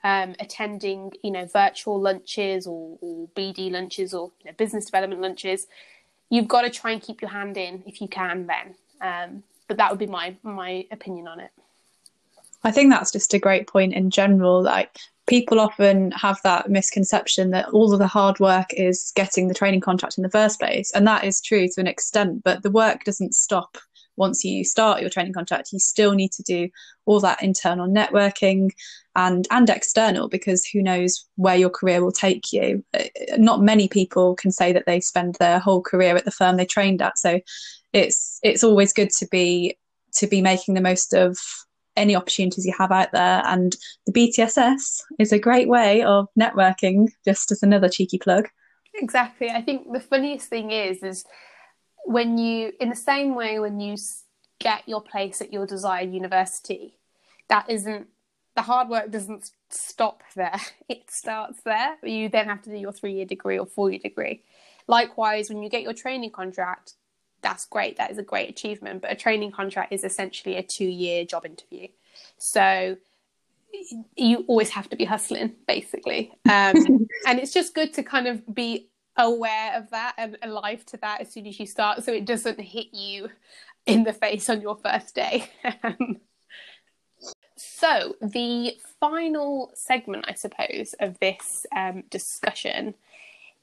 um, 0.03 0.35
attending 0.39 1.11
you 1.23 1.31
know 1.31 1.45
virtual 1.45 1.99
lunches 1.99 2.67
or, 2.67 2.97
or 3.01 3.27
bd 3.35 3.71
lunches 3.71 4.13
or 4.13 4.31
you 4.39 4.51
know, 4.51 4.55
business 4.57 4.85
development 4.85 5.21
lunches 5.21 5.67
you've 6.29 6.47
got 6.47 6.61
to 6.61 6.69
try 6.69 6.91
and 6.91 7.01
keep 7.01 7.21
your 7.21 7.31
hand 7.31 7.57
in 7.57 7.83
if 7.85 8.01
you 8.01 8.07
can 8.07 8.47
then. 8.47 8.75
Um, 9.01 9.43
but 9.67 9.77
that 9.77 9.89
would 9.89 9.99
be 9.99 10.07
my 10.07 10.35
my 10.43 10.85
opinion 10.91 11.27
on 11.27 11.39
it. 11.39 11.51
I 12.63 12.71
think 12.71 12.91
that's 12.91 13.11
just 13.11 13.33
a 13.33 13.39
great 13.39 13.67
point 13.67 13.93
in 13.93 14.09
general 14.09 14.61
like 14.61 14.97
people 15.27 15.59
often 15.59 16.11
have 16.11 16.39
that 16.43 16.69
misconception 16.69 17.51
that 17.51 17.69
all 17.69 17.93
of 17.93 17.99
the 17.99 18.07
hard 18.07 18.39
work 18.39 18.73
is 18.73 19.11
getting 19.15 19.47
the 19.47 19.53
training 19.53 19.81
contract 19.81 20.17
in 20.17 20.23
the 20.23 20.29
first 20.29 20.59
place 20.59 20.91
and 20.91 21.07
that 21.07 21.23
is 21.23 21.41
true 21.41 21.67
to 21.67 21.79
an 21.79 21.87
extent 21.87 22.43
but 22.43 22.63
the 22.63 22.71
work 22.71 23.03
doesn't 23.03 23.35
stop 23.35 23.77
once 24.17 24.43
you 24.43 24.63
start 24.63 25.01
your 25.01 25.09
training 25.09 25.33
contract 25.33 25.71
you 25.71 25.79
still 25.79 26.13
need 26.13 26.31
to 26.31 26.43
do 26.43 26.69
all 27.05 27.19
that 27.19 27.41
internal 27.41 27.87
networking 27.87 28.69
and 29.15 29.47
and 29.51 29.69
external 29.69 30.27
because 30.27 30.65
who 30.65 30.81
knows 30.81 31.25
where 31.35 31.55
your 31.55 31.69
career 31.69 32.03
will 32.03 32.11
take 32.11 32.51
you. 32.51 32.83
Uh, 32.93 33.03
not 33.37 33.61
many 33.61 33.87
people 33.87 34.35
can 34.35 34.51
say 34.51 34.73
that 34.73 34.85
they 34.85 34.99
spend 34.99 35.35
their 35.35 35.59
whole 35.59 35.81
career 35.81 36.15
at 36.15 36.25
the 36.25 36.31
firm 36.31 36.57
they 36.57 36.65
trained 36.65 37.01
at. 37.01 37.17
So 37.17 37.39
it's 37.93 38.39
it's 38.43 38.63
always 38.63 38.93
good 38.93 39.09
to 39.11 39.27
be 39.27 39.77
to 40.15 40.27
be 40.27 40.41
making 40.41 40.73
the 40.73 40.81
most 40.81 41.13
of 41.13 41.37
any 41.95 42.15
opportunities 42.15 42.65
you 42.65 42.73
have 42.77 42.91
out 42.91 43.11
there. 43.13 43.41
And 43.45 43.75
the 44.05 44.11
BTSS 44.11 45.01
is 45.17 45.31
a 45.31 45.39
great 45.39 45.69
way 45.69 46.03
of 46.03 46.27
networking 46.39 47.07
just 47.23 47.51
as 47.51 47.63
another 47.63 47.87
cheeky 47.87 48.17
plug. 48.17 48.49
Exactly. 48.95 49.49
I 49.49 49.61
think 49.61 49.91
the 49.91 49.99
funniest 49.99 50.49
thing 50.49 50.71
is 50.71 51.03
is 51.03 51.25
when 52.05 52.37
you, 52.37 52.71
in 52.79 52.89
the 52.89 52.95
same 52.95 53.35
way, 53.35 53.59
when 53.59 53.79
you 53.79 53.97
get 54.59 54.87
your 54.87 55.01
place 55.01 55.41
at 55.41 55.51
your 55.51 55.65
desired 55.65 56.11
university, 56.11 56.97
that 57.49 57.69
isn't 57.69 58.07
the 58.55 58.61
hard 58.61 58.87
work 58.87 59.11
doesn't 59.11 59.51
stop 59.69 60.23
there. 60.35 60.59
It 60.87 61.09
starts 61.09 61.61
there. 61.65 61.97
You 62.03 62.29
then 62.29 62.45
have 62.45 62.61
to 62.63 62.69
do 62.69 62.77
your 62.77 62.91
three 62.91 63.13
year 63.13 63.25
degree 63.25 63.57
or 63.57 63.65
four 63.65 63.89
year 63.89 63.99
degree. 63.99 64.43
Likewise, 64.87 65.49
when 65.49 65.63
you 65.63 65.69
get 65.69 65.81
your 65.81 65.93
training 65.93 66.31
contract, 66.31 66.93
that's 67.41 67.65
great. 67.65 67.97
That 67.97 68.11
is 68.11 68.17
a 68.17 68.23
great 68.23 68.49
achievement. 68.49 69.01
But 69.01 69.11
a 69.11 69.15
training 69.15 69.51
contract 69.51 69.91
is 69.91 70.03
essentially 70.03 70.55
a 70.57 70.63
two 70.63 70.85
year 70.85 71.25
job 71.25 71.45
interview. 71.45 71.87
So 72.37 72.97
you 74.15 74.45
always 74.47 74.69
have 74.69 74.89
to 74.89 74.95
be 74.95 75.05
hustling, 75.05 75.55
basically. 75.67 76.31
Um, 76.45 77.07
and 77.27 77.39
it's 77.39 77.51
just 77.51 77.73
good 77.73 77.93
to 77.95 78.03
kind 78.03 78.27
of 78.27 78.53
be 78.53 78.89
aware 79.17 79.77
of 79.77 79.89
that 79.91 80.13
and 80.17 80.37
alive 80.41 80.85
to 80.87 80.97
that 80.97 81.21
as 81.21 81.31
soon 81.31 81.47
as 81.47 81.59
you 81.59 81.65
start 81.65 82.03
so 82.03 82.11
it 82.11 82.25
doesn't 82.25 82.59
hit 82.59 82.93
you 82.93 83.29
in 83.85 84.03
the 84.03 84.13
face 84.13 84.49
on 84.49 84.61
your 84.61 84.75
first 84.75 85.15
day. 85.15 85.47
so, 87.55 88.15
the 88.21 88.77
final 88.99 89.71
segment, 89.75 90.25
I 90.27 90.33
suppose, 90.33 90.95
of 90.99 91.19
this 91.19 91.65
um, 91.75 92.03
discussion 92.09 92.95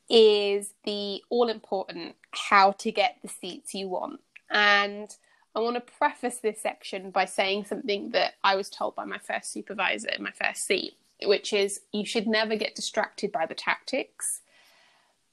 is 0.09 0.75
the 0.85 1.23
all 1.31 1.49
important 1.49 2.15
how 2.33 2.73
to 2.73 2.93
get 2.93 3.17
the 3.23 3.29
seats 3.29 3.75
you 3.75 3.89
want. 3.89 4.21
And 4.51 5.09
I 5.55 5.61
want 5.61 5.75
to 5.75 5.93
preface 5.93 6.39
this 6.39 6.61
section 6.61 7.11
by 7.11 7.25
saying 7.25 7.65
something 7.65 8.11
that 8.11 8.35
I 8.45 8.57
was 8.57 8.71
told 8.71 8.95
by 8.95 9.05
my 9.05 9.19
first 9.19 9.53
supervisor 9.53 10.09
in 10.09 10.23
my 10.23 10.33
first 10.33 10.67
seat, 10.67 10.95
which 11.25 11.53
is 11.53 11.81
you 11.93 12.07
should 12.07 12.27
never 12.27 12.57
get 12.57 12.75
distracted 12.75 13.33
by 13.33 13.47
the 13.47 13.55
tactics 13.55 14.42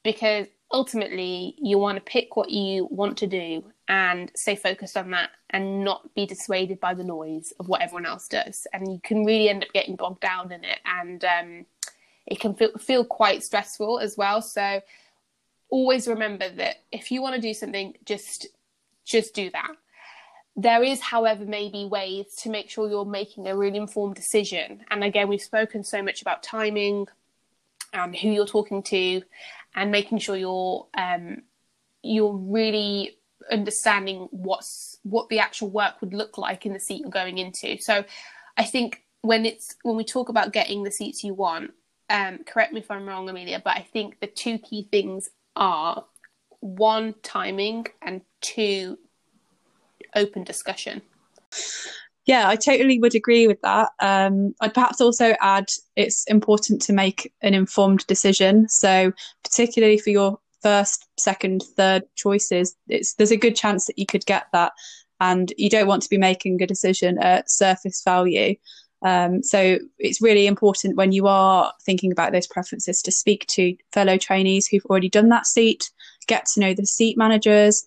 because 0.04 0.48
ultimately 0.72 1.56
you 1.58 1.78
want 1.78 1.98
to 1.98 2.12
pick 2.12 2.36
what 2.36 2.50
you 2.50 2.88
want 2.92 3.18
to 3.18 3.28
do 3.28 3.64
and 3.88 4.32
stay 4.36 4.56
focused 4.56 4.96
on 4.96 5.12
that 5.12 5.32
and 5.50 5.84
not 5.84 6.14
be 6.14 6.26
dissuaded 6.26 6.80
by 6.80 6.94
the 6.94 7.04
noise 7.04 7.54
of 7.60 7.68
what 7.68 7.82
everyone 7.82 8.06
else 8.06 8.28
does. 8.28 8.68
And 8.72 8.92
you 8.92 9.00
can 9.04 9.26
really 9.26 9.50
end 9.50 9.64
up 9.64 9.74
getting 9.74 9.96
bogged 9.96 10.22
down 10.22 10.52
in 10.52 10.64
it 10.64 10.80
and 10.86 11.24
um, 11.26 11.66
it 12.28 12.40
can 12.40 12.54
feel, 12.54 12.72
feel 12.78 13.04
quite 13.04 13.44
stressful 13.44 14.00
as 14.00 14.16
well. 14.16 14.42
So 14.42 14.82
always 15.70 16.08
remember 16.08 16.50
that 16.50 16.78
if 16.92 17.12
you 17.12 17.22
want 17.22 17.36
to 17.36 17.42
do 17.42 17.54
something 17.54 17.96
just 18.06 18.48
just 19.06 19.34
do 19.34 19.50
that. 19.52 19.72
There 20.56 20.84
is 20.84 21.00
however 21.02 21.46
maybe 21.46 21.86
ways 21.86 22.36
to 22.44 22.50
make 22.50 22.70
sure 22.70 22.88
you're 22.88 23.06
making 23.06 23.48
a 23.48 23.56
really 23.56 23.78
informed 23.78 24.16
decision. 24.16 24.86
And 24.92 25.04
again 25.04 25.28
we've 25.28 25.42
spoken 25.42 25.84
so 25.84 26.04
much 26.04 26.22
about 26.22 26.44
timing 26.44 27.08
and 27.92 28.16
who 28.16 28.30
you're 28.30 28.46
talking 28.46 28.84
to 28.84 29.24
and 29.76 29.92
making 29.92 30.20
sure 30.20 30.36
you're 30.36 30.88
um, 30.98 31.44
you're 32.02 32.34
really 32.34 33.18
understanding 33.52 34.28
what's 34.32 34.98
what 35.04 35.30
the 35.30 35.40
actual 35.40 35.70
work 35.70 36.02
would 36.02 36.14
look 36.14 36.38
like 36.38 36.66
in 36.66 36.74
the 36.74 36.80
seat 36.80 37.02
you're 37.02 37.10
going 37.10 37.38
into. 37.38 37.78
So 37.82 38.04
I 38.58 38.64
think 38.64 39.04
when 39.22 39.46
it's 39.46 39.76
when 39.84 39.96
we 39.96 40.04
talk 40.04 40.30
about 40.30 40.54
getting 40.54 40.84
the 40.84 40.92
seats 40.92 41.24
you 41.24 41.34
want, 41.34 41.72
um, 42.10 42.40
correct 42.46 42.74
me 42.74 42.80
if 42.80 42.92
I'm 42.92 43.08
wrong, 43.08 43.30
Amelia, 43.30 43.62
but 43.64 43.78
I 43.78 43.88
think 43.94 44.20
the 44.20 44.28
two 44.28 44.58
key 44.58 44.88
things 44.92 45.30
are 45.56 46.06
one 46.60 47.16
timing 47.24 47.88
and 48.02 48.22
two 48.42 48.98
open 50.16 50.44
discussion. 50.44 51.02
Yeah, 52.30 52.48
I 52.48 52.58
totally 52.58 53.00
would 53.00 53.16
agree 53.16 53.48
with 53.48 53.60
that. 53.62 53.90
Um, 54.00 54.54
I'd 54.62 54.76
perhaps 54.76 55.02
also 55.02 55.34
add 55.42 55.66
it's 55.96 56.26
important 56.26 56.80
to 56.84 56.94
make 56.94 57.34
an 57.42 57.56
informed 57.56 58.06
decision. 58.06 58.70
So, 58.70 59.12
particularly 59.44 59.98
for 59.98 60.12
your 60.12 60.38
first, 60.62 61.08
second, 61.18 61.64
third 61.76 62.04
choices, 62.16 62.76
it's 62.88 63.16
there's 63.16 63.32
a 63.32 63.36
good 63.36 63.56
chance 63.56 63.88
that 63.88 63.98
you 63.98 64.06
could 64.06 64.28
get 64.28 64.46
that, 64.54 64.74
and 65.20 65.52
you 65.58 65.72
don't 65.72 65.88
want 65.88 66.04
to 66.04 66.10
be 66.10 66.20
making 66.20 66.62
a 66.62 66.68
decision 66.68 67.18
at 67.18 67.50
surface 67.50 68.04
value. 68.04 68.54
Um, 69.02 69.42
so 69.42 69.80
it's 69.98 70.22
really 70.22 70.46
important 70.46 70.98
when 70.98 71.12
you 71.12 71.26
are 71.26 71.74
thinking 71.84 72.12
about 72.12 72.32
those 72.32 72.46
preferences 72.46 73.02
to 73.02 73.12
speak 73.12 73.48
to 73.48 73.76
fellow 73.92 74.20
trainees 74.20 74.68
who've 74.68 74.86
already 74.86 75.10
done 75.10 75.30
that 75.30 75.48
seat, 75.48 75.90
get 76.28 76.46
to 76.54 76.60
know 76.60 76.76
the 76.76 76.86
seat 76.86 77.18
managers. 77.18 77.84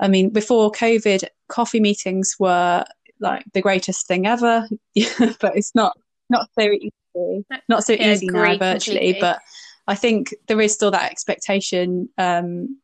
I 0.00 0.08
mean, 0.08 0.28
before 0.28 0.70
COVID, 0.70 1.24
coffee 1.48 1.80
meetings 1.80 2.36
were 2.38 2.84
like 3.20 3.44
the 3.52 3.62
greatest 3.62 4.06
thing 4.06 4.26
ever, 4.26 4.68
but 4.94 5.56
it's 5.56 5.74
not 5.74 5.96
not 6.30 6.48
so 6.58 6.68
easy, 6.70 7.44
not 7.68 7.84
so 7.84 7.92
yeah, 7.94 8.12
easy 8.12 8.26
now 8.26 8.56
virtually. 8.56 8.98
Completely. 8.98 9.20
But 9.20 9.40
I 9.86 9.94
think 9.94 10.34
there 10.48 10.60
is 10.60 10.74
still 10.74 10.90
that 10.90 11.10
expectation 11.10 12.08
um, 12.18 12.78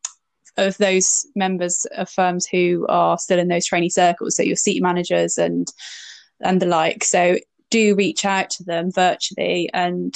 of 0.57 0.76
those 0.78 1.26
members 1.35 1.87
of 1.97 2.09
firms 2.09 2.47
who 2.47 2.87
are 2.89 3.18
still 3.18 3.39
in 3.39 3.49
those 3.49 3.66
trainee 3.66 3.91
circles, 3.91 4.37
so 4.37 4.43
your 4.43 4.57
seat 4.57 4.83
managers 4.83 5.39
and 5.39 5.68
and 6.41 6.61
the 6.61 6.66
like. 6.66 7.05
So 7.05 7.39
do 7.70 7.95
reach 7.95 8.24
out 8.24 8.51
to 8.51 8.64
them 8.64 8.93
virtually 8.93 9.70
and 9.72 10.14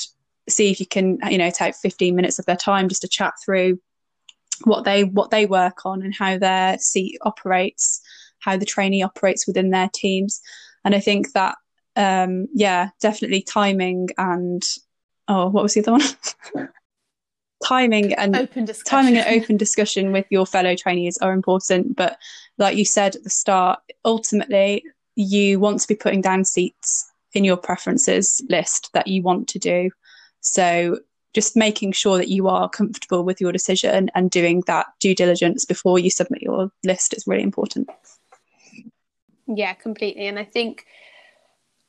see 0.48 0.70
if 0.70 0.78
you 0.78 0.86
can, 0.86 1.18
you 1.30 1.38
know, 1.38 1.50
take 1.50 1.74
15 1.74 2.14
minutes 2.14 2.38
of 2.38 2.46
their 2.46 2.56
time 2.56 2.88
just 2.88 3.02
to 3.02 3.08
chat 3.08 3.32
through 3.44 3.80
what 4.64 4.84
they 4.84 5.04
what 5.04 5.30
they 5.30 5.46
work 5.46 5.84
on 5.84 6.02
and 6.02 6.14
how 6.14 6.38
their 6.38 6.78
seat 6.78 7.18
operates, 7.22 8.00
how 8.46 8.56
the 8.56 8.64
trainee 8.64 9.02
operates 9.02 9.46
within 9.46 9.70
their 9.70 9.90
teams. 9.92 10.40
And 10.84 10.94
I 10.94 11.00
think 11.00 11.32
that 11.32 11.56
um, 11.96 12.46
yeah, 12.54 12.90
definitely 13.00 13.42
timing 13.42 14.08
and 14.16 14.62
oh, 15.28 15.48
what 15.48 15.62
was 15.62 15.74
the 15.74 15.80
other 15.80 15.92
one? 15.92 16.68
timing 17.64 18.12
and 18.14 18.36
open 18.36 18.66
timing 18.86 19.16
and 19.16 19.42
open 19.42 19.56
discussion 19.56 20.12
with 20.12 20.26
your 20.30 20.46
fellow 20.46 20.76
trainees 20.76 21.18
are 21.18 21.32
important. 21.32 21.96
But 21.96 22.18
like 22.58 22.76
you 22.76 22.84
said 22.84 23.16
at 23.16 23.24
the 23.24 23.30
start, 23.30 23.80
ultimately 24.04 24.84
you 25.16 25.58
want 25.58 25.80
to 25.80 25.88
be 25.88 25.96
putting 25.96 26.20
down 26.20 26.44
seats 26.44 27.10
in 27.32 27.44
your 27.44 27.56
preferences 27.56 28.42
list 28.48 28.90
that 28.92 29.08
you 29.08 29.22
want 29.22 29.48
to 29.48 29.58
do. 29.58 29.90
So 30.40 31.00
just 31.34 31.56
making 31.56 31.92
sure 31.92 32.16
that 32.18 32.28
you 32.28 32.48
are 32.48 32.68
comfortable 32.68 33.24
with 33.24 33.40
your 33.40 33.52
decision 33.52 34.10
and 34.14 34.30
doing 34.30 34.62
that 34.66 34.86
due 35.00 35.14
diligence 35.14 35.64
before 35.64 35.98
you 35.98 36.10
submit 36.10 36.42
your 36.42 36.70
list 36.84 37.14
is 37.14 37.26
really 37.26 37.42
important. 37.42 37.90
Yeah, 39.46 39.74
completely. 39.74 40.26
And 40.26 40.38
I 40.38 40.44
think 40.44 40.86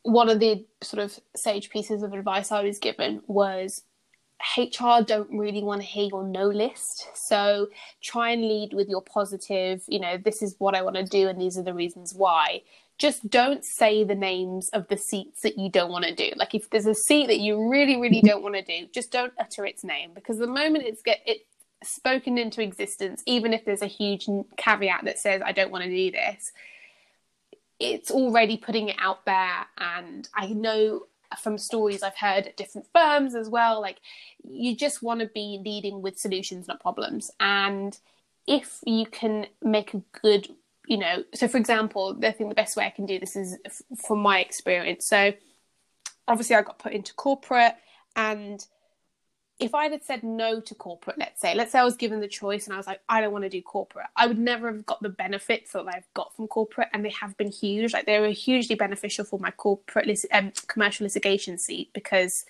one 0.04 0.30
of 0.30 0.40
the 0.40 0.66
sort 0.82 1.04
of 1.04 1.20
sage 1.36 1.70
pieces 1.70 2.04
of 2.04 2.14
advice 2.14 2.52
I 2.52 2.64
was 2.64 2.80
given 2.80 3.22
was 3.28 3.84
HR 4.58 5.02
don't 5.06 5.30
really 5.32 5.64
want 5.64 5.82
to 5.82 5.88
hear 5.88 6.08
your 6.10 6.24
no 6.24 6.48
list. 6.48 7.08
So 7.16 7.68
try 8.02 8.32
and 8.32 8.42
lead 8.42 8.74
with 8.74 8.88
your 8.88 9.02
positive, 9.02 9.84
you 9.88 10.00
know, 10.00 10.18
this 10.18 10.42
is 10.42 10.56
what 10.60 10.76
I 10.76 10.82
want 10.82 10.96
to 10.96 11.04
do 11.04 11.28
and 11.28 11.42
these 11.42 11.58
are 11.58 11.64
the 11.64 11.74
reasons 11.74 12.14
why. 12.14 12.62
Just 12.98 13.30
don't 13.30 13.64
say 13.64 14.04
the 14.04 14.16
names 14.16 14.70
of 14.70 14.88
the 14.88 14.98
seats 14.98 15.42
that 15.42 15.58
you 15.58 15.70
don't 15.70 15.92
want 15.92 16.06
to 16.06 16.16
do. 16.16 16.32
Like 16.36 16.56
if 16.56 16.70
there's 16.70 16.86
a 16.86 16.96
seat 16.96 17.28
that 17.28 17.40
you 17.40 17.70
really, 17.70 18.00
really 18.00 18.22
don't 18.22 18.44
want 18.44 18.56
to 18.56 18.62
do, 18.62 18.88
just 18.94 19.12
don't 19.12 19.34
utter 19.40 19.66
its 19.66 19.84
name 19.84 20.12
because 20.14 20.38
the 20.38 20.48
moment 20.48 20.86
it's 20.86 21.02
get 21.02 21.20
it 21.26 21.46
spoken 21.84 22.38
into 22.38 22.62
existence, 22.62 23.22
even 23.26 23.54
if 23.54 23.66
there's 23.66 23.84
a 23.84 23.88
huge 23.88 24.28
caveat 24.58 25.06
that 25.06 25.20
says 25.20 25.42
I 25.46 25.52
don't 25.52 25.72
want 25.72 25.84
to 25.84 25.90
do 25.90 26.12
this, 26.12 26.52
it's 27.80 28.12
already 28.12 28.58
putting 28.58 28.90
it 28.90 28.96
out 29.00 29.26
there. 29.26 29.68
And 29.78 30.28
I 30.34 30.48
know 30.48 31.04
from 31.42 31.58
stories 31.58 32.04
I've 32.04 32.18
heard 32.18 32.48
at 32.48 32.58
different 32.58 32.88
firms 32.94 33.36
as 33.36 33.50
well, 33.50 33.82
like 33.82 33.98
you 34.44 34.76
just 34.76 35.04
want 35.04 35.20
to 35.20 35.28
be 35.28 35.62
leading 35.64 36.02
with 36.02 36.18
solutions, 36.20 36.68
not 36.68 36.80
problems. 36.80 37.32
And 37.40 37.98
if 38.48 38.80
you 38.86 39.06
can 39.06 39.48
make 39.62 39.94
a 39.94 40.02
good, 40.22 40.48
you 40.88 40.98
know, 40.98 41.24
so 41.34 41.48
for 41.48 41.58
example, 41.58 42.18
I 42.24 42.32
think 42.32 42.50
the 42.50 42.56
best 42.56 42.78
way 42.78 42.86
I 42.86 42.92
can 42.92 43.06
do 43.06 43.20
this 43.20 43.36
is 43.36 43.58
from 44.06 44.20
my 44.20 44.40
experience. 44.40 45.06
So 45.06 45.34
obviously 46.28 46.56
I 46.56 46.62
got 46.62 46.80
put 46.80 46.94
into 46.94 47.14
corporate 47.14 47.76
and 48.16 48.66
if 49.60 49.74
I 49.74 49.90
had 49.90 50.04
said 50.04 50.24
no 50.24 50.60
to 50.60 50.76
corporate, 50.76 51.18
let's 51.18 51.42
say, 51.42 51.56
let's 51.56 51.72
say 51.72 51.80
I 51.80 51.84
was 51.84 51.96
given 51.96 52.20
the 52.20 52.28
choice 52.28 52.66
and 52.66 52.74
I 52.74 52.78
was 52.78 52.86
like, 52.86 53.02
I 53.10 53.22
don't 53.22 53.32
want 53.32 53.44
to 53.44 53.50
do 53.50 53.62
corporate, 53.62 54.06
I 54.16 54.28
would 54.28 54.38
never 54.38 54.72
have 54.72 54.86
got 54.86 55.02
the 55.02 55.10
benefits 55.10 55.72
that 55.72 55.86
I've 55.88 56.08
got 56.14 56.36
from 56.36 56.48
corporate, 56.48 56.90
and 56.94 57.04
they 57.04 57.10
have 57.10 57.36
been 57.38 57.52
huge. 57.52 57.94
Like 57.94 58.06
they 58.06 58.20
were 58.20 58.28
hugely 58.30 58.76
beneficial 58.76 59.26
for 59.26 59.40
my 59.40 59.52
corporate 59.52 60.06
lit- 60.06 60.26
um, 60.32 60.52
commercial 60.68 61.06
litigation 61.06 61.58
seat 61.58 61.90
because 61.94 62.46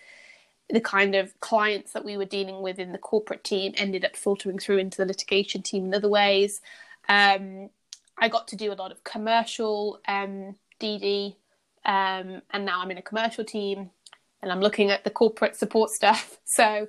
the 0.70 0.82
kind 0.82 1.16
of 1.16 1.40
clients 1.40 1.94
that 1.94 2.04
we 2.04 2.18
were 2.18 2.26
dealing 2.26 2.62
with 2.62 2.78
in 2.78 2.92
the 2.92 2.98
corporate 2.98 3.44
team 3.46 3.74
ended 3.78 4.04
up 4.04 4.18
filtering 4.18 4.60
through 4.60 4.78
into 4.78 4.98
the 4.98 5.06
litigation 5.06 5.62
team 5.62 5.86
in 5.86 5.94
other 5.94 6.10
ways. 6.10 6.60
Um, 7.08 7.70
I 8.18 8.28
got 8.28 8.50
to 8.50 8.58
do 8.58 8.74
a 8.74 8.76
lot 8.76 8.92
of 8.92 9.06
commercial 9.06 10.02
um, 10.10 10.56
DD, 10.82 11.36
um, 11.86 12.42
and 12.52 12.66
now 12.66 12.82
I'm 12.82 12.92
in 12.92 12.98
a 12.98 13.02
commercial 13.02 13.46
team 13.46 13.92
and 14.42 14.52
I'm 14.52 14.62
looking 14.62 14.92
at 14.92 15.04
the 15.04 15.10
corporate 15.10 15.56
support 15.56 15.90
stuff. 15.92 16.38
So 16.50 16.88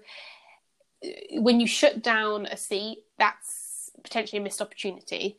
uh, 1.04 1.08
when 1.40 1.58
you 1.60 1.66
shut 1.66 2.00
down 2.00 2.46
a 2.46 2.56
seat, 2.56 2.98
that's 3.18 3.90
potentially 4.02 4.38
a 4.38 4.42
missed 4.42 4.62
opportunity. 4.62 5.36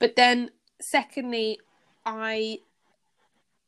But 0.00 0.16
then, 0.16 0.50
secondly, 0.80 1.60
I 2.04 2.58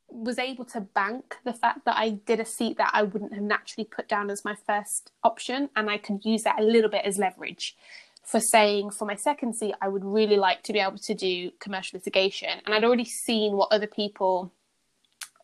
was 0.09 0.37
able 0.37 0.65
to 0.65 0.81
bank 0.81 1.37
the 1.45 1.53
fact 1.53 1.85
that 1.85 1.97
I 1.97 2.09
did 2.09 2.39
a 2.39 2.45
seat 2.45 2.77
that 2.77 2.91
I 2.93 3.03
wouldn't 3.03 3.33
have 3.33 3.41
naturally 3.41 3.85
put 3.85 4.07
down 4.07 4.29
as 4.29 4.43
my 4.43 4.55
first 4.67 5.11
option, 5.23 5.69
and 5.75 5.89
I 5.89 5.97
could 5.97 6.25
use 6.25 6.43
that 6.43 6.59
a 6.59 6.63
little 6.63 6.89
bit 6.89 7.05
as 7.05 7.17
leverage 7.17 7.75
for 8.23 8.39
saying 8.39 8.91
for 8.91 9.05
my 9.05 9.15
second 9.15 9.55
seat, 9.55 9.75
I 9.81 9.89
would 9.89 10.03
really 10.03 10.37
like 10.37 10.63
to 10.63 10.73
be 10.73 10.79
able 10.79 10.97
to 10.97 11.13
do 11.13 11.51
commercial 11.59 11.97
litigation. 11.97 12.61
And 12.65 12.73
I'd 12.73 12.83
already 12.83 13.05
seen 13.05 13.53
what 13.53 13.71
other 13.71 13.87
people 13.87 14.51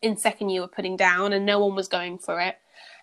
in 0.02 0.16
second 0.16 0.50
year 0.50 0.62
were 0.62 0.68
putting 0.68 0.96
down, 0.96 1.32
and 1.32 1.46
no 1.46 1.64
one 1.64 1.74
was 1.74 1.88
going 1.88 2.18
for 2.18 2.40
it. 2.40 2.56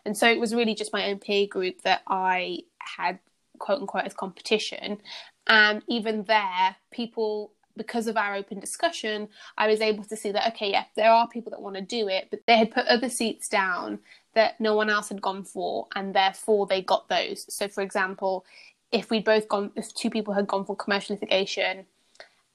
And 0.06 0.18
so 0.18 0.28
it 0.28 0.40
was 0.40 0.56
really 0.56 0.76
just 0.76 0.94
my 0.94 1.10
own 1.10 1.20
peer 1.20 1.48
group 1.48 1.82
that 1.82 2.02
I 2.08 2.60
had 2.80 3.20
quote 3.60 3.82
unquote 3.82 4.06
as 4.06 4.14
competition. 4.14 5.00
And 5.48 5.82
even 5.88 6.24
there, 6.24 6.76
people 6.92 7.52
because 7.76 8.08
of 8.08 8.18
our 8.18 8.34
open 8.34 8.60
discussion, 8.60 9.30
I 9.58 9.68
was 9.68 9.82
able 9.82 10.04
to 10.06 10.16
see 10.16 10.32
that 10.32 10.54
okay, 10.54 10.72
yeah, 10.72 10.86
there 10.96 11.12
are 11.12 11.28
people 11.28 11.52
that 11.52 11.62
want 11.62 11.76
to 11.76 11.82
do 11.82 12.08
it, 12.08 12.28
but 12.32 12.42
they 12.48 12.58
had 12.58 12.72
put 12.72 12.88
other 12.88 13.10
seats 13.10 13.48
down 13.48 14.00
that 14.34 14.60
no 14.60 14.76
one 14.76 14.90
else 14.90 15.10
had 15.10 15.22
gone 15.22 15.44
for, 15.44 15.88
and 15.96 16.14
therefore 16.14 16.68
they 16.68 16.82
got 16.82 17.08
those. 17.10 17.46
So, 17.54 17.68
for 17.68 17.82
example, 17.82 18.46
if 18.92 19.10
we'd 19.10 19.26
both 19.26 19.48
gone, 19.48 19.72
if 19.76 19.94
two 19.94 20.10
people 20.10 20.34
had 20.34 20.48
gone 20.48 20.66
for 20.66 20.76
commercial 20.76 21.16
litigation, 21.16 21.86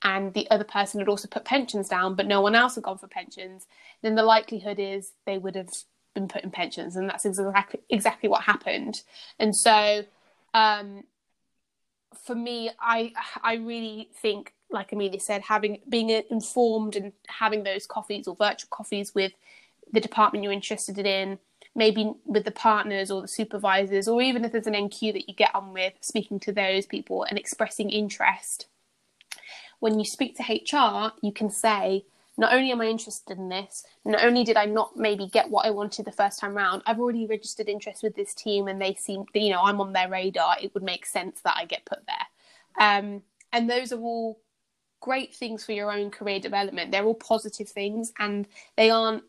and 0.02 0.34
the 0.34 0.50
other 0.50 0.64
person 0.64 1.00
had 1.00 1.08
also 1.08 1.28
put 1.28 1.44
pensions 1.44 1.88
down, 1.88 2.14
but 2.14 2.26
no 2.26 2.40
one 2.40 2.54
else 2.54 2.74
had 2.74 2.84
gone 2.84 2.98
for 2.98 3.06
pensions, 3.06 3.66
then 4.02 4.14
the 4.14 4.22
likelihood 4.22 4.78
is 4.78 5.12
they 5.26 5.38
would 5.38 5.54
have 5.54 5.68
been 6.14 6.28
put 6.28 6.42
in 6.42 6.50
pensions, 6.50 6.96
and 6.96 7.08
that's 7.08 7.24
exactly 7.24 7.80
exactly 7.88 8.28
what 8.28 8.42
happened. 8.42 9.02
And 9.38 9.54
so, 9.54 10.04
um, 10.54 11.04
for 12.24 12.34
me, 12.34 12.70
I 12.80 13.12
I 13.42 13.54
really 13.54 14.10
think, 14.20 14.52
like 14.70 14.92
Amelia 14.92 15.20
said, 15.20 15.42
having 15.42 15.78
being 15.88 16.10
informed 16.10 16.96
and 16.96 17.12
having 17.28 17.62
those 17.62 17.86
coffees 17.86 18.26
or 18.26 18.36
virtual 18.36 18.68
coffees 18.70 19.14
with 19.14 19.32
the 19.92 20.00
department 20.00 20.42
you're 20.42 20.52
interested 20.52 21.06
in, 21.06 21.38
maybe 21.74 22.12
with 22.24 22.44
the 22.44 22.50
partners 22.50 23.10
or 23.10 23.22
the 23.22 23.28
supervisors, 23.28 24.08
or 24.08 24.20
even 24.20 24.44
if 24.44 24.52
there's 24.52 24.66
an 24.66 24.74
NQ 24.74 25.12
that 25.12 25.28
you 25.28 25.34
get 25.34 25.54
on 25.54 25.72
with, 25.72 25.92
speaking 26.00 26.40
to 26.40 26.52
those 26.52 26.86
people 26.86 27.24
and 27.24 27.38
expressing 27.38 27.90
interest 27.90 28.66
when 29.82 29.98
you 29.98 30.04
speak 30.04 30.36
to 30.36 30.44
HR, 30.44 31.10
you 31.22 31.32
can 31.32 31.50
say, 31.50 32.04
not 32.38 32.54
only 32.54 32.70
am 32.70 32.80
I 32.80 32.86
interested 32.86 33.36
in 33.36 33.48
this, 33.48 33.84
not 34.04 34.24
only 34.24 34.44
did 34.44 34.56
I 34.56 34.64
not 34.64 34.96
maybe 34.96 35.26
get 35.26 35.50
what 35.50 35.66
I 35.66 35.70
wanted 35.70 36.04
the 36.04 36.12
first 36.12 36.38
time 36.38 36.54
round, 36.54 36.82
I've 36.86 37.00
already 37.00 37.26
registered 37.26 37.68
interest 37.68 38.04
with 38.04 38.14
this 38.14 38.32
team 38.32 38.68
and 38.68 38.80
they 38.80 38.94
seem, 38.94 39.24
you 39.34 39.50
know, 39.50 39.60
I'm 39.60 39.80
on 39.80 39.92
their 39.92 40.08
radar. 40.08 40.54
It 40.62 40.72
would 40.74 40.84
make 40.84 41.04
sense 41.04 41.40
that 41.40 41.56
I 41.56 41.64
get 41.64 41.84
put 41.84 41.98
there. 42.06 42.78
Um, 42.80 43.22
and 43.52 43.68
those 43.68 43.92
are 43.92 43.98
all 43.98 44.38
great 45.00 45.34
things 45.34 45.64
for 45.64 45.72
your 45.72 45.90
own 45.90 46.12
career 46.12 46.38
development. 46.38 46.92
They're 46.92 47.04
all 47.04 47.16
positive 47.16 47.68
things 47.68 48.12
and 48.20 48.46
they 48.76 48.88
aren't 48.88 49.24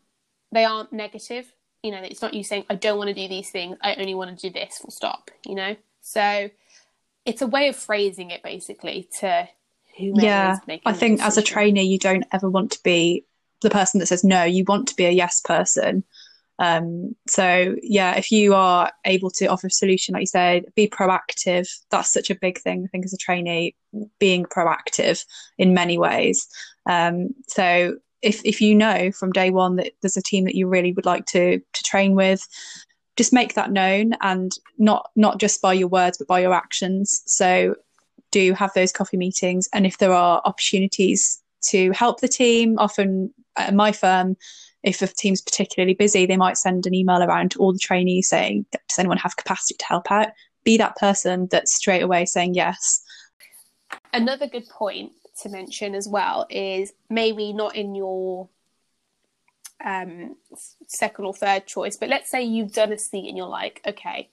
they 0.52 0.64
aren't 0.64 0.92
negative. 0.92 1.52
You 1.82 1.90
know, 1.90 1.98
it's 2.00 2.22
not 2.22 2.32
you 2.32 2.44
saying 2.44 2.66
I 2.70 2.76
don't 2.76 2.96
want 2.96 3.08
to 3.08 3.14
do 3.14 3.26
these 3.26 3.50
things. 3.50 3.76
I 3.82 3.96
only 3.96 4.14
want 4.14 4.38
to 4.38 4.48
do 4.48 4.52
this. 4.52 4.78
Full 4.78 4.92
stop. 4.92 5.32
You 5.44 5.56
know, 5.56 5.76
so 6.00 6.48
it's 7.24 7.42
a 7.42 7.48
way 7.48 7.66
of 7.66 7.74
phrasing 7.74 8.30
it 8.30 8.44
basically 8.44 9.08
to 9.18 9.48
yeah 9.98 10.58
i 10.86 10.92
think 10.92 11.20
as 11.20 11.36
a 11.36 11.42
trainer 11.42 11.80
you 11.80 11.98
don't 11.98 12.24
ever 12.32 12.48
want 12.50 12.70
to 12.72 12.80
be 12.82 13.24
the 13.62 13.70
person 13.70 13.98
that 13.98 14.06
says 14.06 14.24
no 14.24 14.44
you 14.44 14.64
want 14.66 14.88
to 14.88 14.94
be 14.94 15.06
a 15.06 15.10
yes 15.10 15.40
person. 15.40 16.04
Um, 16.60 17.16
so 17.26 17.74
yeah 17.82 18.14
if 18.14 18.30
you 18.30 18.54
are 18.54 18.92
able 19.04 19.30
to 19.32 19.46
offer 19.46 19.66
a 19.66 19.70
solution 19.70 20.12
like 20.12 20.20
you 20.22 20.26
said 20.26 20.66
be 20.76 20.86
proactive. 20.88 21.68
That's 21.90 22.12
such 22.12 22.30
a 22.30 22.36
big 22.36 22.60
thing 22.60 22.84
i 22.84 22.88
think 22.88 23.04
as 23.04 23.12
a 23.12 23.16
trainee 23.18 23.74
being 24.20 24.44
proactive 24.44 25.24
in 25.58 25.74
many 25.74 25.98
ways. 25.98 26.46
Um, 26.88 27.30
so 27.48 27.96
if 28.22 28.40
if 28.44 28.60
you 28.60 28.76
know 28.76 29.10
from 29.10 29.32
day 29.32 29.50
one 29.50 29.76
that 29.76 29.92
there's 30.00 30.16
a 30.16 30.22
team 30.22 30.44
that 30.44 30.54
you 30.54 30.68
really 30.68 30.92
would 30.92 31.06
like 31.06 31.26
to 31.26 31.58
to 31.58 31.82
train 31.82 32.14
with 32.14 32.46
just 33.16 33.32
make 33.32 33.54
that 33.54 33.72
known 33.72 34.14
and 34.20 34.52
not 34.78 35.10
not 35.16 35.38
just 35.38 35.60
by 35.60 35.72
your 35.72 35.88
words 35.88 36.18
but 36.18 36.28
by 36.28 36.40
your 36.40 36.54
actions. 36.54 37.22
So 37.26 37.74
do 38.34 38.52
have 38.52 38.72
those 38.74 38.92
coffee 38.92 39.16
meetings 39.16 39.68
and 39.72 39.86
if 39.86 39.98
there 39.98 40.12
are 40.12 40.42
opportunities 40.44 41.40
to 41.62 41.92
help 41.92 42.20
the 42.20 42.28
team 42.28 42.76
often 42.78 43.32
at 43.56 43.72
my 43.74 43.92
firm 43.92 44.36
if 44.82 45.00
a 45.00 45.06
team's 45.06 45.40
particularly 45.40 45.94
busy 45.94 46.26
they 46.26 46.36
might 46.36 46.58
send 46.58 46.84
an 46.86 46.94
email 46.94 47.22
around 47.22 47.52
to 47.52 47.58
all 47.60 47.72
the 47.72 47.78
trainees 47.78 48.28
saying 48.28 48.66
does 48.88 48.98
anyone 48.98 49.18
have 49.18 49.36
capacity 49.36 49.76
to 49.78 49.86
help 49.86 50.10
out 50.10 50.28
be 50.64 50.76
that 50.76 50.96
person 50.96 51.46
that's 51.50 51.74
straight 51.74 52.02
away 52.02 52.24
saying 52.24 52.54
yes 52.54 53.02
another 54.12 54.48
good 54.48 54.68
point 54.68 55.12
to 55.42 55.48
mention 55.48 55.94
as 55.94 56.08
well 56.08 56.46
is 56.50 56.92
maybe 57.08 57.52
not 57.52 57.76
in 57.76 57.94
your 57.94 58.48
um, 59.84 60.36
second 60.86 61.24
or 61.24 61.34
third 61.34 61.66
choice, 61.66 61.96
but 61.96 62.08
let's 62.08 62.30
say 62.30 62.42
you've 62.42 62.72
done 62.72 62.92
a 62.92 62.98
seat 62.98 63.28
and 63.28 63.36
you're 63.36 63.46
like, 63.46 63.80
okay, 63.86 64.30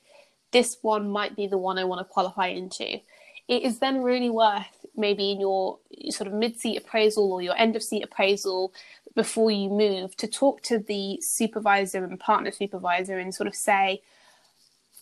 this 0.52 0.78
one 0.82 1.10
might 1.10 1.36
be 1.36 1.48
the 1.48 1.58
one 1.58 1.78
I 1.78 1.84
want 1.84 2.00
to 2.00 2.14
qualify 2.14 2.48
into. 2.48 3.00
It 3.48 3.64
is 3.64 3.80
then 3.80 4.02
really 4.02 4.30
worth 4.30 4.86
maybe 4.96 5.32
in 5.32 5.40
your 5.40 5.80
sort 6.10 6.28
of 6.28 6.34
mid 6.34 6.60
seat 6.60 6.78
appraisal 6.78 7.32
or 7.32 7.42
your 7.42 7.58
end 7.58 7.76
of 7.76 7.84
seat 7.84 8.04
appraisal 8.04 8.74
before 9.16 9.52
you 9.52 9.70
move 9.70 10.16
to 10.18 10.28
talk 10.28 10.62
to 10.64 10.80
the 10.80 11.20
supervisor 11.22 12.04
and 12.04 12.20
partner 12.20 12.52
supervisor 12.52 13.18
and 13.18 13.34
sort 13.34 13.48
of 13.48 13.56
say, 13.56 14.02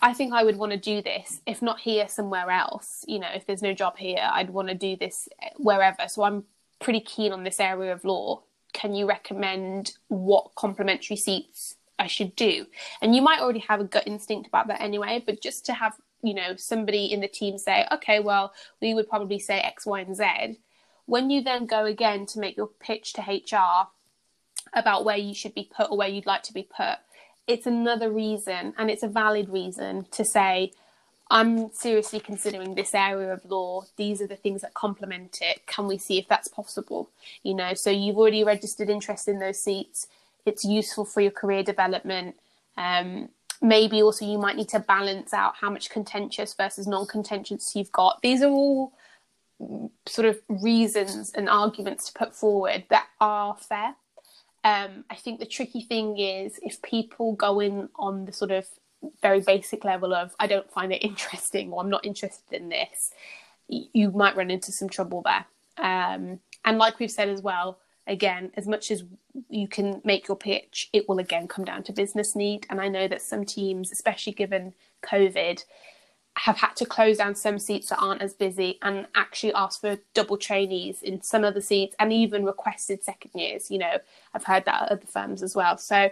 I 0.01 0.13
think 0.13 0.33
I 0.33 0.43
would 0.43 0.57
want 0.57 0.71
to 0.71 0.77
do 0.77 1.01
this, 1.01 1.41
if 1.45 1.61
not 1.61 1.79
here, 1.79 2.07
somewhere 2.07 2.49
else. 2.49 3.03
You 3.07 3.19
know, 3.19 3.29
if 3.33 3.45
there's 3.45 3.61
no 3.61 3.73
job 3.73 3.97
here, 3.97 4.29
I'd 4.31 4.49
want 4.49 4.69
to 4.69 4.75
do 4.75 4.95
this 4.95 5.27
wherever. 5.57 6.07
So 6.07 6.23
I'm 6.23 6.45
pretty 6.79 7.01
keen 7.01 7.33
on 7.33 7.43
this 7.43 7.59
area 7.59 7.91
of 7.91 8.05
law. 8.05 8.43
Can 8.71 8.95
you 8.95 9.07
recommend 9.07 9.97
what 10.07 10.55
complementary 10.55 11.17
seats 11.17 11.75
I 11.97 12.07
should 12.07 12.35
do? 12.35 12.65
And 13.01 13.13
you 13.13 13.21
might 13.21 13.41
already 13.41 13.59
have 13.59 13.81
a 13.81 13.85
gut 13.85 14.07
instinct 14.07 14.47
about 14.47 14.67
that 14.67 14.81
anyway, 14.81 15.21
but 15.25 15.41
just 15.41 15.65
to 15.65 15.73
have, 15.73 15.95
you 16.21 16.33
know, 16.33 16.55
somebody 16.57 17.05
in 17.05 17.21
the 17.21 17.27
team 17.27 17.57
say, 17.57 17.85
okay, 17.91 18.19
well, 18.19 18.53
we 18.81 18.93
would 18.93 19.09
probably 19.09 19.39
say 19.39 19.59
X, 19.59 19.85
Y, 19.85 19.99
and 20.01 20.15
Z. 20.15 20.59
When 21.05 21.29
you 21.29 21.41
then 21.41 21.65
go 21.65 21.85
again 21.85 22.25
to 22.27 22.39
make 22.39 22.57
your 22.57 22.67
pitch 22.67 23.13
to 23.13 23.21
HR 23.21 23.87
about 24.73 25.05
where 25.05 25.17
you 25.17 25.33
should 25.33 25.55
be 25.55 25.69
put 25.75 25.89
or 25.89 25.97
where 25.97 26.07
you'd 26.07 26.25
like 26.25 26.43
to 26.43 26.53
be 26.53 26.63
put, 26.63 26.97
it's 27.47 27.65
another 27.65 28.11
reason 28.11 28.73
and 28.77 28.91
it's 28.91 29.03
a 29.03 29.07
valid 29.07 29.49
reason 29.49 30.05
to 30.11 30.23
say 30.23 30.71
i'm 31.31 31.71
seriously 31.73 32.19
considering 32.19 32.75
this 32.75 32.93
area 32.93 33.33
of 33.33 33.43
law. 33.45 33.83
These 33.97 34.21
are 34.21 34.27
the 34.27 34.35
things 34.35 34.61
that 34.61 34.73
complement 34.73 35.39
it. 35.41 35.65
Can 35.67 35.87
we 35.87 35.97
see 35.97 36.17
if 36.17 36.27
that's 36.27 36.47
possible? 36.47 37.09
You 37.43 37.55
know 37.55 37.73
so 37.73 37.89
you've 37.89 38.17
already 38.17 38.43
registered 38.43 38.89
interest 38.89 39.27
in 39.27 39.39
those 39.39 39.59
seats. 39.59 40.07
It's 40.45 40.63
useful 40.63 41.05
for 41.05 41.21
your 41.21 41.31
career 41.31 41.63
development. 41.63 42.35
Um, 42.77 43.29
maybe 43.61 44.01
also 44.01 44.25
you 44.25 44.37
might 44.37 44.55
need 44.55 44.69
to 44.69 44.79
balance 44.79 45.33
out 45.33 45.55
how 45.59 45.69
much 45.69 45.89
contentious 45.89 46.53
versus 46.53 46.87
non-contentious 46.87 47.75
you've 47.75 47.91
got 47.91 48.19
these 48.21 48.41
are 48.41 48.51
all 48.51 48.93
sort 50.07 50.25
of 50.25 50.39
reasons 50.47 51.31
and 51.33 51.49
arguments 51.49 52.09
to 52.09 52.17
put 52.17 52.33
forward 52.33 52.85
that 52.89 53.07
are 53.19 53.57
fair 53.57 53.95
um, 54.63 55.05
I 55.09 55.15
think 55.15 55.39
the 55.39 55.45
tricky 55.45 55.81
thing 55.81 56.17
is 56.17 56.59
if 56.61 56.81
people 56.81 57.33
go 57.33 57.59
in 57.59 57.89
on 57.95 58.25
the 58.25 58.33
sort 58.33 58.51
of 58.51 58.67
very 59.21 59.39
basic 59.39 59.85
level 59.85 60.13
of 60.13 60.35
I 60.39 60.47
don't 60.47 60.69
find 60.69 60.91
it 60.91 60.97
interesting 61.03 61.71
or 61.71 61.81
I'm 61.81 61.89
not 61.89 62.05
interested 62.05 62.61
in 62.61 62.69
this, 62.69 63.11
you 63.67 64.11
might 64.11 64.35
run 64.35 64.51
into 64.51 64.71
some 64.71 64.89
trouble 64.89 65.23
there. 65.23 65.45
Um, 65.77 66.39
and 66.65 66.77
like 66.77 66.99
we've 66.99 67.11
said 67.11 67.29
as 67.29 67.41
well, 67.41 67.79
again, 68.09 68.51
as 68.55 68.67
much 68.67 68.91
as 68.91 69.03
you 69.49 69.67
can 69.67 70.01
make 70.03 70.27
your 70.27 70.35
pitch, 70.35 70.89
it 70.91 71.07
will 71.07 71.19
again 71.19 71.47
come 71.47 71.63
down 71.63 71.83
to 71.83 71.93
business 71.93 72.35
need. 72.35 72.65
And 72.69 72.81
I 72.81 72.87
know 72.87 73.07
that 73.07 73.21
some 73.21 73.45
teams, 73.45 73.91
especially 73.91 74.33
given 74.33 74.73
COVID, 75.03 75.63
have 76.35 76.57
had 76.57 76.75
to 76.75 76.85
close 76.85 77.17
down 77.17 77.35
some 77.35 77.59
seats 77.59 77.89
that 77.89 77.99
aren't 77.99 78.21
as 78.21 78.33
busy 78.33 78.79
and 78.81 79.07
actually 79.15 79.53
ask 79.53 79.81
for 79.81 79.97
double 80.13 80.37
trainees 80.37 81.01
in 81.01 81.21
some 81.21 81.43
of 81.43 81.53
the 81.53 81.61
seats 81.61 81.95
and 81.99 82.11
even 82.11 82.45
requested 82.45 83.03
second 83.03 83.31
years. 83.33 83.69
You 83.69 83.79
know, 83.79 83.97
I've 84.33 84.45
heard 84.45 84.65
that 84.65 84.83
at 84.83 84.91
other 84.91 85.07
firms 85.07 85.43
as 85.43 85.55
well. 85.55 85.77
So 85.77 86.09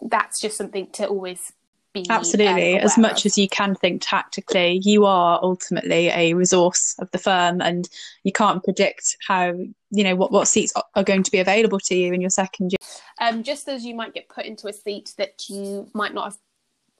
that's 0.00 0.40
just 0.40 0.56
something 0.56 0.88
to 0.92 1.06
always 1.06 1.52
be 1.92 2.06
absolutely 2.08 2.78
as 2.78 2.96
much 2.96 3.20
of. 3.20 3.26
as 3.26 3.38
you 3.38 3.48
can 3.48 3.74
think 3.74 4.02
tactically 4.04 4.80
you 4.82 5.04
are 5.04 5.38
ultimately 5.42 6.08
a 6.08 6.34
resource 6.34 6.94
of 6.98 7.10
the 7.10 7.18
firm 7.18 7.60
and 7.60 7.88
you 8.24 8.32
can't 8.32 8.64
predict 8.64 9.16
how 9.26 9.52
you 9.90 10.04
know 10.04 10.16
what, 10.16 10.32
what 10.32 10.48
seats 10.48 10.72
are 10.94 11.04
going 11.04 11.22
to 11.22 11.30
be 11.30 11.38
available 11.38 11.78
to 11.78 11.94
you 11.94 12.12
in 12.12 12.20
your 12.20 12.30
second 12.30 12.72
year 12.72 12.88
um, 13.20 13.42
just 13.42 13.68
as 13.68 13.84
you 13.84 13.94
might 13.94 14.14
get 14.14 14.28
put 14.28 14.46
into 14.46 14.68
a 14.68 14.72
seat 14.72 15.12
that 15.18 15.48
you 15.48 15.88
might 15.94 16.14
not 16.14 16.24
have 16.24 16.38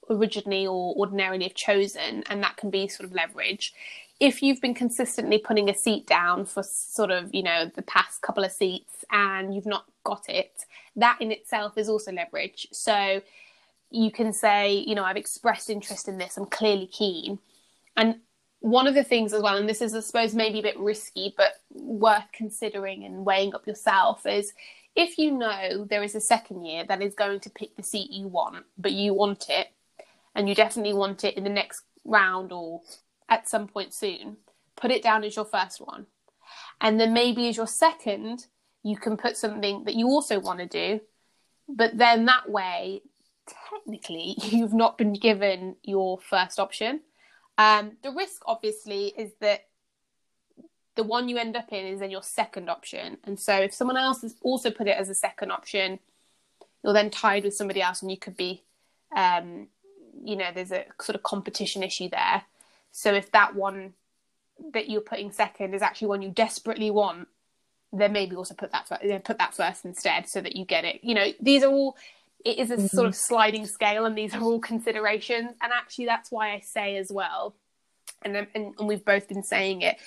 originally 0.09 0.67
or 0.67 0.93
ordinarily 0.95 1.43
have 1.43 1.55
chosen, 1.55 2.23
and 2.29 2.43
that 2.43 2.57
can 2.57 2.69
be 2.69 2.87
sort 2.87 3.07
of 3.07 3.15
leverage. 3.15 3.73
If 4.19 4.41
you've 4.41 4.61
been 4.61 4.73
consistently 4.73 5.37
putting 5.37 5.69
a 5.69 5.75
seat 5.75 6.07
down 6.07 6.45
for 6.45 6.63
sort 6.63 7.11
of, 7.11 7.33
you 7.33 7.43
know, 7.43 7.69
the 7.75 7.81
past 7.81 8.21
couple 8.21 8.43
of 8.43 8.51
seats 8.51 9.03
and 9.11 9.53
you've 9.53 9.65
not 9.65 9.85
got 10.03 10.29
it, 10.29 10.65
that 10.95 11.17
in 11.19 11.31
itself 11.31 11.77
is 11.77 11.89
also 11.89 12.11
leverage. 12.11 12.67
So 12.71 13.21
you 13.93 14.11
can 14.11 14.33
say, 14.33 14.73
you 14.73 14.95
know, 14.95 15.03
I've 15.03 15.17
expressed 15.17 15.69
interest 15.69 16.07
in 16.07 16.17
this, 16.17 16.35
I'm 16.35 16.47
clearly 16.47 16.87
keen. 16.87 17.37
And 17.95 18.15
one 18.59 18.87
of 18.87 18.95
the 18.95 19.03
things 19.03 19.33
as 19.33 19.41
well, 19.41 19.55
and 19.55 19.69
this 19.69 19.81
is, 19.81 19.93
I 19.93 19.99
suppose, 19.99 20.33
maybe 20.33 20.59
a 20.59 20.63
bit 20.63 20.79
risky, 20.79 21.33
but 21.37 21.53
worth 21.69 22.25
considering 22.33 23.05
and 23.05 23.23
weighing 23.23 23.53
up 23.53 23.67
yourself, 23.67 24.25
is 24.25 24.53
if 24.95 25.17
you 25.19 25.31
know 25.31 25.85
there 25.87 26.01
is 26.01 26.15
a 26.15 26.21
second 26.21 26.65
year 26.65 26.83
that 26.87 27.01
is 27.01 27.13
going 27.13 27.39
to 27.41 27.49
pick 27.51 27.75
the 27.75 27.83
seat 27.83 28.09
you 28.09 28.27
want, 28.27 28.65
but 28.77 28.93
you 28.93 29.13
want 29.13 29.45
it, 29.49 29.67
and 30.33 30.49
you 30.49 30.55
definitely 30.55 30.93
want 30.93 31.23
it 31.23 31.37
in 31.37 31.43
the 31.43 31.49
next 31.49 31.83
round 32.03 32.51
or 32.51 32.81
at 33.29 33.47
some 33.47 33.67
point 33.67 33.93
soon, 33.93 34.37
put 34.75 34.91
it 34.91 35.03
down 35.03 35.23
as 35.23 35.35
your 35.35 35.45
first 35.45 35.79
one. 35.79 36.07
And 36.81 36.99
then 36.99 37.13
maybe 37.13 37.47
as 37.49 37.57
your 37.57 37.67
second, 37.67 38.47
you 38.81 38.97
can 38.97 39.17
put 39.17 39.37
something 39.37 39.83
that 39.83 39.95
you 39.95 40.07
also 40.07 40.39
want 40.39 40.59
to 40.59 40.65
do. 40.65 41.01
But 41.69 41.97
then 41.97 42.25
that 42.25 42.49
way, 42.49 43.01
technically, 43.47 44.35
you've 44.43 44.73
not 44.73 44.97
been 44.97 45.13
given 45.13 45.75
your 45.83 46.19
first 46.19 46.59
option. 46.59 47.01
Um, 47.57 47.93
the 48.01 48.11
risk, 48.11 48.41
obviously, 48.45 49.13
is 49.17 49.31
that 49.41 49.67
the 50.95 51.03
one 51.03 51.29
you 51.29 51.37
end 51.37 51.55
up 51.55 51.71
in 51.71 51.85
is 51.85 51.99
then 51.99 52.11
your 52.11 52.23
second 52.23 52.69
option. 52.69 53.17
And 53.23 53.39
so 53.39 53.55
if 53.55 53.73
someone 53.73 53.97
else 53.97 54.21
has 54.21 54.35
also 54.41 54.69
put 54.69 54.87
it 54.87 54.97
as 54.97 55.09
a 55.09 55.15
second 55.15 55.51
option, 55.51 55.99
you're 56.83 56.93
then 56.93 57.09
tied 57.09 57.43
with 57.43 57.55
somebody 57.55 57.81
else 57.81 58.01
and 58.01 58.11
you 58.11 58.17
could 58.17 58.37
be 58.37 58.63
um, 59.15 59.67
you 60.23 60.35
know 60.35 60.49
there's 60.53 60.71
a 60.71 60.85
sort 61.01 61.15
of 61.15 61.23
competition 61.23 61.81
issue 61.81 62.09
there 62.09 62.43
so 62.91 63.13
if 63.13 63.31
that 63.31 63.55
one 63.55 63.93
that 64.73 64.89
you're 64.89 65.01
putting 65.01 65.31
second 65.31 65.73
is 65.73 65.81
actually 65.81 66.07
one 66.07 66.21
you 66.21 66.29
desperately 66.29 66.91
want 66.91 67.27
then 67.91 68.11
maybe 68.11 68.35
also 68.35 68.53
put 68.53 68.71
that 68.71 68.87
put 69.23 69.37
that 69.37 69.53
first 69.53 69.85
instead 69.85 70.27
so 70.27 70.41
that 70.41 70.55
you 70.55 70.65
get 70.65 70.85
it 70.85 71.03
you 71.03 71.15
know 71.15 71.31
these 71.39 71.63
are 71.63 71.71
all 71.71 71.95
it 72.45 72.59
is 72.59 72.71
a 72.71 72.75
mm-hmm. 72.75 72.87
sort 72.87 73.07
of 73.07 73.15
sliding 73.15 73.65
scale 73.65 74.05
and 74.05 74.17
these 74.17 74.33
are 74.33 74.41
all 74.41 74.59
considerations 74.59 75.51
and 75.61 75.71
actually 75.73 76.05
that's 76.05 76.31
why 76.31 76.51
i 76.51 76.59
say 76.59 76.97
as 76.97 77.11
well 77.11 77.55
and, 78.23 78.35
and, 78.35 78.47
and 78.77 78.87
we've 78.87 79.05
both 79.05 79.27
been 79.27 79.43
saying 79.43 79.81
it 79.81 79.97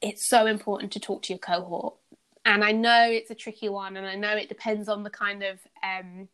it's 0.00 0.28
so 0.28 0.46
important 0.46 0.92
to 0.92 1.00
talk 1.00 1.22
to 1.22 1.32
your 1.32 1.38
cohort 1.38 1.94
and 2.44 2.64
i 2.64 2.72
know 2.72 3.08
it's 3.10 3.30
a 3.30 3.34
tricky 3.34 3.68
one 3.68 3.96
and 3.96 4.06
i 4.06 4.14
know 4.14 4.36
it 4.36 4.48
depends 4.48 4.88
on 4.88 5.02
the 5.02 5.10
kind 5.10 5.42
of 5.42 5.58
um, 5.82 6.28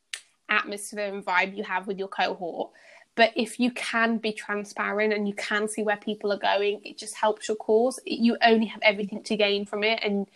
atmosphere 0.48 1.12
and 1.12 1.24
vibe 1.24 1.56
you 1.56 1.62
have 1.62 1.86
with 1.86 1.98
your 1.98 2.08
cohort 2.08 2.70
but 3.18 3.32
if 3.34 3.58
you 3.58 3.72
can 3.72 4.18
be 4.18 4.30
transparent 4.30 5.12
and 5.12 5.26
you 5.26 5.34
can 5.34 5.66
see 5.66 5.82
where 5.82 5.96
people 5.96 6.32
are 6.32 6.38
going, 6.38 6.80
it 6.84 6.96
just 6.96 7.16
helps 7.16 7.48
your 7.48 7.56
cause. 7.56 7.98
You 8.06 8.36
only 8.40 8.66
have 8.66 8.78
everything 8.80 9.24
to 9.24 9.36
gain 9.36 9.66
from 9.66 9.82
it. 9.82 9.98
And, 10.04 10.28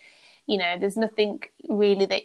you 0.48 0.58
know, 0.58 0.76
there's 0.80 0.96
nothing 0.96 1.44
really 1.68 2.06
that 2.06 2.22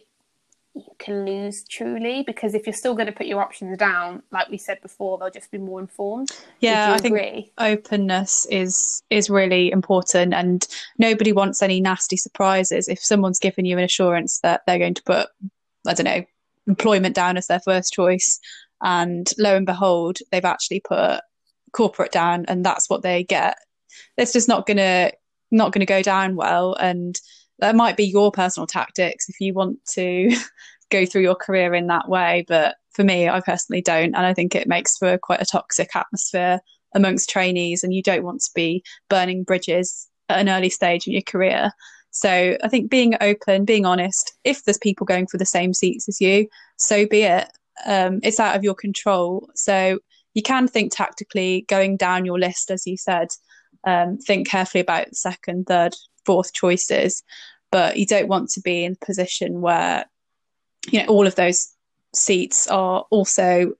you 0.78 0.96
can 1.00 1.26
lose 1.26 1.64
truly 1.64 2.24
because 2.26 2.54
if 2.54 2.66
you're 2.66 2.74
still 2.74 2.94
going 2.94 3.08
to 3.08 3.12
put 3.12 3.26
your 3.26 3.42
options 3.42 3.78
down 3.78 4.22
like 4.32 4.50
we 4.50 4.58
said 4.58 4.82
before 4.82 5.18
they'll 5.18 5.30
just 5.30 5.52
be 5.52 5.58
more 5.58 5.80
informed. 5.80 6.30
Yeah 6.60 6.94
i 6.94 6.98
think 6.98 7.52
openness 7.58 8.46
is 8.50 9.02
is 9.10 9.30
really 9.30 9.72
important 9.72 10.34
and 10.34 10.68
nobody 10.98 11.32
wants 11.32 11.62
any 11.62 11.82
nasty 11.82 12.18
surprises. 12.18 12.88
If 12.88 13.00
someone's 13.00 13.40
given 13.40 13.66
you 13.66 13.78
an 13.78 13.84
assurance 13.84 14.40
that 14.42 14.62
they're 14.66 14.80
going 14.80 14.96
to 14.96 15.04
put 15.04 15.28
i 15.88 15.94
don't 15.94 16.06
know 16.06 16.26
employment 16.68 17.16
down 17.16 17.38
as 17.38 17.48
their 17.48 17.62
first 17.62 17.94
choice 17.94 18.40
and 18.82 19.32
lo 19.38 19.56
and 19.56 19.66
behold 19.66 20.20
they've 20.32 20.46
actually 20.46 20.82
put 20.82 21.22
corporate 21.72 22.12
down 22.12 22.46
and 22.48 22.66
that's 22.66 22.90
what 22.90 23.02
they 23.02 23.24
get 23.24 23.58
it's 24.18 24.34
just 24.34 24.48
not 24.48 24.66
gonna 24.66 25.12
not 25.52 25.72
gonna 25.72 25.86
go 25.86 26.02
down 26.02 26.36
well 26.36 26.74
and 26.76 27.20
that 27.60 27.76
might 27.76 27.98
be 27.98 28.06
your 28.06 28.32
personal 28.32 28.68
tactics 28.68 29.30
if 29.30 29.40
you 29.40 29.54
want 29.54 29.84
to 29.86 30.36
go 30.90 31.06
through 31.06 31.22
your 31.22 31.36
career 31.36 31.74
in 31.74 31.88
that 31.88 32.08
way 32.08 32.46
but 32.48 32.76
for 32.92 33.04
me 33.04 33.28
i 33.28 33.40
personally 33.42 33.82
don't 33.82 34.16
and 34.16 34.26
i 34.26 34.34
think 34.34 34.56
it 34.56 34.68
makes 34.68 34.98
for 34.98 35.18
quite 35.18 35.42
a 35.42 35.46
toxic 35.46 35.96
atmosphere 35.96 36.60
amongst 36.96 37.30
trainees 37.30 37.84
and 37.84 37.94
you 37.94 38.02
don't 38.02 38.24
want 38.24 38.42
to 38.42 38.50
be 38.56 38.84
burning 39.10 39.44
bridges 39.44 40.08
at 40.30 40.40
an 40.40 40.50
early 40.50 40.70
stage 40.70 41.08
in 41.08 41.14
your 41.14 41.22
career 41.22 41.72
so 42.12 42.58
i 42.64 42.68
think 42.70 42.90
being 42.90 43.16
open 43.20 43.66
being 43.66 43.86
honest 43.86 44.34
if 44.44 44.64
there's 44.64 44.78
people 44.78 45.06
going 45.06 45.28
for 45.28 45.38
the 45.38 45.46
same 45.46 45.74
seats 45.74 46.08
as 46.08 46.22
you 46.22 46.48
so 46.78 47.06
be 47.06 47.24
it 47.24 47.50
um, 47.86 48.20
it's 48.24 48.40
out 48.40 48.56
of 48.56 48.64
your 48.64 48.76
control. 48.76 49.50
So 49.56 50.00
you 50.34 50.42
can 50.42 50.68
think 50.68 50.96
tactically 50.96 51.66
going 51.68 51.98
down 51.98 52.26
your 52.26 52.40
list, 52.40 52.72
as 52.72 52.88
you 52.88 52.98
said, 52.98 53.30
um, 53.86 54.18
think 54.18 54.48
carefully 54.48 54.82
about 54.82 55.16
second, 55.16 55.66
third, 55.68 55.96
fourth 56.28 56.54
choices. 56.54 57.24
But 57.72 57.98
you 57.98 58.06
don't 58.06 58.28
want 58.28 58.52
to 58.52 58.62
be 58.62 58.86
in 58.86 58.94
a 58.94 59.06
position 59.06 59.62
where 59.62 60.06
you 60.92 61.02
know 61.02 61.08
all 61.08 61.26
of 61.26 61.36
those 61.36 61.74
seats 62.14 62.68
are 62.68 63.06
also 63.10 63.74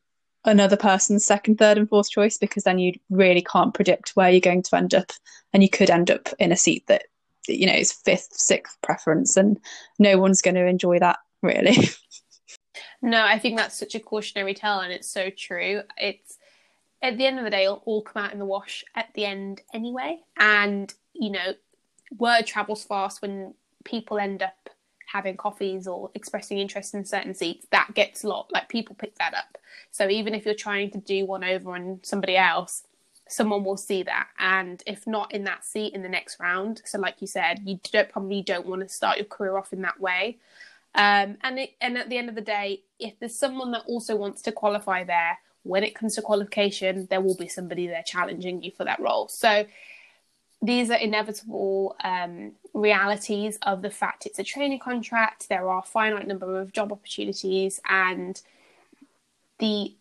another 0.46 0.78
person's 0.78 1.26
second, 1.26 1.58
third, 1.58 1.78
and 1.78 1.88
fourth 1.88 2.10
choice 2.10 2.38
because 2.38 2.64
then 2.64 2.80
you 2.80 2.94
really 3.10 3.42
can't 3.42 3.74
predict 3.74 4.16
where 4.16 4.30
you're 4.30 4.42
going 4.42 4.64
to 4.64 4.76
end 4.76 4.96
up, 4.96 5.12
and 5.54 5.62
you 5.62 5.70
could 5.70 5.92
end 5.92 6.10
up 6.10 6.30
in 6.40 6.52
a 6.52 6.58
seat 6.58 6.88
that 6.88 7.04
you 7.48 7.68
know 7.68 7.74
is 7.74 7.92
fifth, 7.92 8.30
sixth 8.32 8.78
preference, 8.82 9.38
and 9.38 9.60
no 10.00 10.18
one's 10.18 10.42
going 10.42 10.56
to 10.56 10.66
enjoy 10.66 10.98
that 10.98 11.20
really. 11.44 11.78
No, 13.02 13.24
I 13.24 13.38
think 13.38 13.58
that's 13.58 13.78
such 13.78 13.96
a 13.96 14.00
cautionary 14.00 14.54
tale, 14.54 14.80
and 14.80 14.92
it's 14.92 15.10
so 15.10 15.30
true. 15.30 15.82
It's 15.98 16.38
at 17.02 17.18
the 17.18 17.26
end 17.26 17.38
of 17.38 17.46
the 17.46 17.52
day, 17.52 17.66
it'll 17.66 17.84
all 17.86 18.02
come 18.02 18.24
out 18.24 18.34
in 18.34 18.40
the 18.40 18.46
wash 18.46 18.84
at 18.96 19.14
the 19.14 19.26
end 19.26 19.62
anyway. 19.74 20.20
And 20.38 20.94
you 21.14 21.32
know, 21.32 21.54
word 22.16 22.44
travels 22.46 22.84
fast 22.84 23.22
when 23.22 23.54
people 23.84 24.20
end 24.20 24.44
up 24.44 24.70
having 25.12 25.38
coffees 25.38 25.88
or 25.88 26.12
expressing 26.16 26.60
interest 26.60 26.94
in 26.94 27.06
certain 27.06 27.34
seats. 27.34 27.66
That 27.72 27.94
gets 27.94 28.24
a 28.24 28.28
lot. 28.28 28.52
Like 28.52 28.70
people 28.70 28.96
pick 28.96 29.16
that 29.16 29.34
up. 29.34 29.58
So 29.92 30.10
even 30.10 30.36
if 30.36 30.46
you're 30.46 30.54
trying 30.54 30.92
to 30.92 30.98
do 30.98 31.26
one 31.26 31.44
over 31.44 31.74
on 31.74 32.00
somebody 32.04 32.36
else, 32.36 32.84
someone 33.30 33.66
will 33.66 33.76
see 33.76 34.04
that 34.04 34.28
and 34.40 34.82
if 34.88 35.06
not 35.06 35.34
in 35.34 35.44
that 35.44 35.66
seat 35.66 35.94
in 35.94 36.02
the 36.02 36.08
next 36.08 36.40
round 36.40 36.82
so 36.86 36.98
like 36.98 37.16
you 37.20 37.28
said 37.28 37.60
you 37.66 37.78
don't 37.92 38.08
probably 38.08 38.42
don't 38.42 38.66
want 38.66 38.82
to 38.82 38.88
start 38.88 39.18
your 39.18 39.26
career 39.26 39.58
off 39.58 39.74
in 39.74 39.82
that 39.82 40.00
way 40.00 40.38
um, 40.98 41.38
and 41.42 41.60
it, 41.60 41.76
and 41.80 41.96
at 41.98 42.10
the 42.10 42.18
end 42.18 42.28
of 42.28 42.36
the 42.36 42.42
day, 42.42 42.82
if 43.00 43.20
there's 43.20 43.36
someone 43.36 43.72
that 43.72 43.84
also 43.86 44.16
wants 44.16 44.42
to 44.44 44.52
qualify 44.52 45.04
there, 45.04 45.38
when 45.62 45.84
it 45.84 45.94
comes 45.94 46.16
to 46.16 46.24
qualification, 46.24 47.08
there 47.10 47.22
will 47.22 47.36
be 47.36 47.48
somebody 47.48 47.86
there 47.86 48.04
challenging 48.04 48.64
you 48.64 48.72
for 48.72 48.84
that 48.86 49.00
role. 49.00 49.28
So 49.28 49.66
these 50.62 50.90
are 50.90 50.98
inevitable 50.98 51.96
um, 52.04 52.54
realities 52.74 53.60
of 53.62 53.82
the 53.82 53.90
fact 53.90 54.26
it's 54.26 54.40
a 54.40 54.44
training 54.44 54.80
contract. 54.80 55.50
There 55.50 55.70
are 55.70 55.80
a 55.80 55.84
finite 55.84 56.28
number 56.28 56.60
of 56.60 56.74
job 56.74 56.92
opportunities, 56.92 57.80
and 57.88 58.42
the 59.60 59.96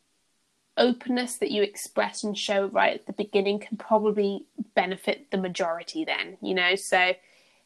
openness 0.79 1.37
that 1.37 1.51
you 1.51 1.63
express 1.63 2.23
and 2.23 2.37
show 2.37 2.67
right 2.67 2.95
at 2.95 3.07
the 3.07 3.13
beginning 3.13 3.59
can 3.59 3.77
probably 3.77 4.45
benefit 4.75 5.31
the 5.31 5.39
majority. 5.39 6.05
Then 6.05 6.39
you 6.41 6.55
know, 6.55 6.75
so 6.75 7.13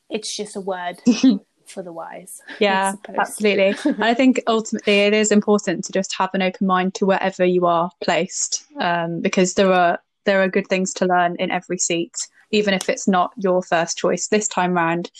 it's 0.08 0.36
just 0.36 0.56
a 0.56 0.60
word 0.60 1.00
for 1.66 1.82
the 1.82 1.92
wise. 1.92 2.42
Yeah, 2.58 2.94
absolutely. 3.16 3.76
and 3.84 4.04
I 4.04 4.14
think 4.14 4.42
ultimately 4.48 5.00
it 5.00 5.14
is 5.14 5.30
important 5.30 5.84
to 5.84 5.92
just 5.92 6.14
have 6.16 6.30
an 6.34 6.42
open 6.42 6.66
mind 6.66 6.94
to 6.94 7.06
wherever 7.06 7.44
you 7.44 7.66
are 7.66 7.90
placed, 8.02 8.64
um, 8.80 9.20
because 9.20 9.54
there 9.54 9.72
are 9.72 10.00
there 10.24 10.42
are 10.42 10.48
good 10.48 10.66
things 10.66 10.92
to 10.94 11.06
learn 11.06 11.36
in 11.36 11.50
every 11.50 11.78
seat, 11.78 12.14
even 12.50 12.74
if 12.74 12.88
it's 12.88 13.08
not 13.08 13.32
your 13.36 13.62
first 13.62 13.98
choice 13.98 14.28
this 14.28 14.48
time 14.48 14.74
round. 14.74 15.10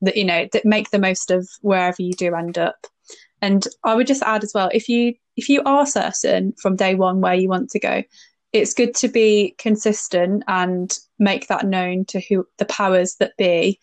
That 0.00 0.16
you 0.16 0.24
know, 0.24 0.46
that 0.52 0.64
make 0.64 0.90
the 0.90 0.98
most 0.98 1.30
of 1.32 1.48
wherever 1.60 2.00
you 2.00 2.12
do 2.12 2.34
end 2.34 2.56
up. 2.56 2.86
And 3.42 3.66
I 3.84 3.94
would 3.94 4.06
just 4.06 4.22
add 4.22 4.44
as 4.44 4.52
well, 4.54 4.70
if 4.72 4.88
you 4.88 5.14
if 5.36 5.48
you 5.48 5.62
are 5.64 5.86
certain 5.86 6.52
from 6.60 6.76
day 6.76 6.94
one 6.94 7.20
where 7.20 7.34
you 7.34 7.48
want 7.48 7.70
to 7.70 7.80
go, 7.80 8.02
it's 8.52 8.74
good 8.74 8.94
to 8.96 9.08
be 9.08 9.54
consistent 9.58 10.42
and 10.48 10.96
make 11.18 11.48
that 11.48 11.66
known 11.66 12.04
to 12.06 12.20
who 12.20 12.46
the 12.58 12.64
powers 12.64 13.16
that 13.16 13.36
be 13.36 13.78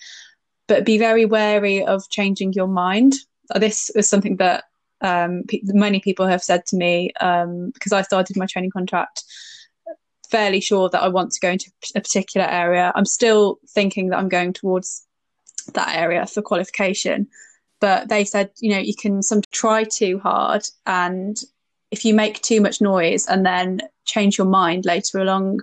but 0.68 0.86
be 0.86 0.98
very 0.98 1.26
wary 1.26 1.86
of 1.86 2.10
changing 2.10 2.54
your 2.54 2.68
mind. 2.68 3.14
This 3.56 3.90
is 3.92 4.10
something 4.10 4.38
that 4.38 4.64
um, 5.02 5.44
pe- 5.48 5.62
many 5.66 6.00
people 6.00 6.26
have 6.26 6.44
said 6.44 6.66
to 6.68 6.76
me 6.76 7.12
um, 7.22 7.70
because 7.72 7.94
I 7.94 8.02
started 8.02 8.36
my 8.38 8.48
training 8.48 8.72
contract 8.72 9.24
fairly 10.36 10.62
sure 10.70 10.90
that 10.90 11.04
I 11.08 11.10
want 11.18 11.32
to 11.32 11.40
go 11.46 11.52
into 11.56 11.72
a 11.96 12.02
particular 12.02 12.48
area. 12.64 12.92
I'm 12.96 13.06
still 13.20 13.44
thinking 13.76 14.10
that 14.10 14.20
I'm 14.20 14.30
going 14.38 14.54
towards 14.54 15.08
that 15.74 15.96
area 15.96 16.26
for 16.26 16.42
qualification, 16.42 17.28
but 17.80 18.10
they 18.10 18.26
said, 18.26 18.48
you 18.64 18.72
know, 18.72 18.84
you 18.90 18.96
can 19.04 19.24
some 19.24 19.42
try 19.52 19.80
too 20.00 20.20
hard, 20.20 20.64
and 20.86 21.36
if 21.92 22.04
you 22.06 22.14
make 22.14 22.42
too 22.42 22.60
much 22.60 22.82
noise 22.82 23.24
and 23.32 23.46
then 23.46 23.80
change 24.14 24.38
your 24.38 24.48
mind 24.48 24.86
later 24.86 25.20
along 25.20 25.60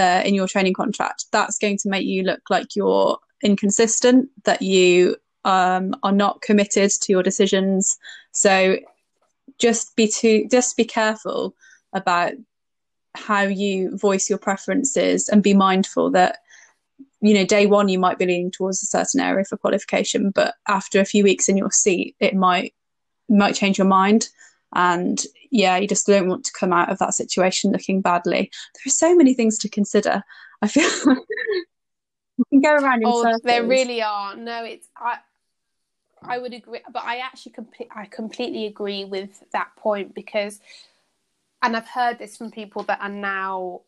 uh, 0.00 0.22
in 0.26 0.34
your 0.34 0.48
training 0.48 0.74
contract, 0.74 1.24
that's 1.32 1.58
going 1.58 1.78
to 1.78 1.88
make 1.88 2.06
you 2.06 2.22
look 2.22 2.42
like 2.50 2.76
you're 2.76 3.18
inconsistent, 3.42 4.28
that 4.44 4.60
you 4.60 5.16
um, 5.44 5.94
are 6.02 6.16
not 6.24 6.42
committed 6.42 6.90
to 6.90 7.12
your 7.12 7.22
decisions. 7.22 7.96
So 8.32 8.76
just 9.58 9.96
be 9.96 10.06
too, 10.08 10.48
just 10.50 10.76
be 10.76 10.84
careful 10.84 11.54
about 11.92 12.32
how 13.16 13.42
you 13.42 13.96
voice 13.96 14.28
your 14.28 14.38
preferences 14.38 15.28
and 15.28 15.42
be 15.42 15.54
mindful 15.54 16.10
that 16.10 16.38
you 17.20 17.34
know 17.34 17.44
day 17.44 17.66
one 17.66 17.88
you 17.88 17.98
might 17.98 18.18
be 18.18 18.26
leaning 18.26 18.50
towards 18.50 18.82
a 18.82 18.86
certain 18.86 19.20
area 19.20 19.44
for 19.44 19.56
qualification 19.56 20.30
but 20.30 20.54
after 20.68 21.00
a 21.00 21.04
few 21.04 21.24
weeks 21.24 21.48
in 21.48 21.56
your 21.56 21.70
seat 21.70 22.14
it 22.20 22.34
might 22.34 22.74
might 23.28 23.54
change 23.54 23.78
your 23.78 23.86
mind 23.86 24.28
and 24.74 25.22
yeah 25.50 25.76
you 25.76 25.88
just 25.88 26.06
don't 26.06 26.28
want 26.28 26.44
to 26.44 26.52
come 26.58 26.72
out 26.72 26.90
of 26.90 26.98
that 26.98 27.14
situation 27.14 27.72
looking 27.72 28.00
badly 28.00 28.50
there 28.74 28.82
are 28.86 28.90
so 28.90 29.14
many 29.16 29.34
things 29.34 29.58
to 29.58 29.68
consider 29.68 30.22
i 30.62 30.68
feel 30.68 30.90
you 32.38 32.44
can 32.50 32.60
go 32.60 32.74
around 32.74 33.02
in 33.02 33.08
oh, 33.08 33.22
circles. 33.22 33.42
there 33.42 33.64
really 33.64 34.02
are. 34.02 34.36
No, 34.36 34.64
it's 34.64 34.88
I. 34.96 35.18
I 36.22 36.38
would 36.38 36.54
agree, 36.54 36.80
but 36.92 37.04
I 37.04 37.18
actually 37.18 37.52
complete. 37.52 37.88
I 37.94 38.06
completely 38.06 38.66
agree 38.66 39.04
with 39.04 39.44
that 39.52 39.68
point 39.76 40.14
because, 40.14 40.60
and 41.66 41.76
I've 41.76 41.88
heard 41.88 42.18
this 42.18 42.36
from 42.36 42.52
people 42.52 42.84
that 42.84 43.00
are 43.00 43.08
now 43.08 43.80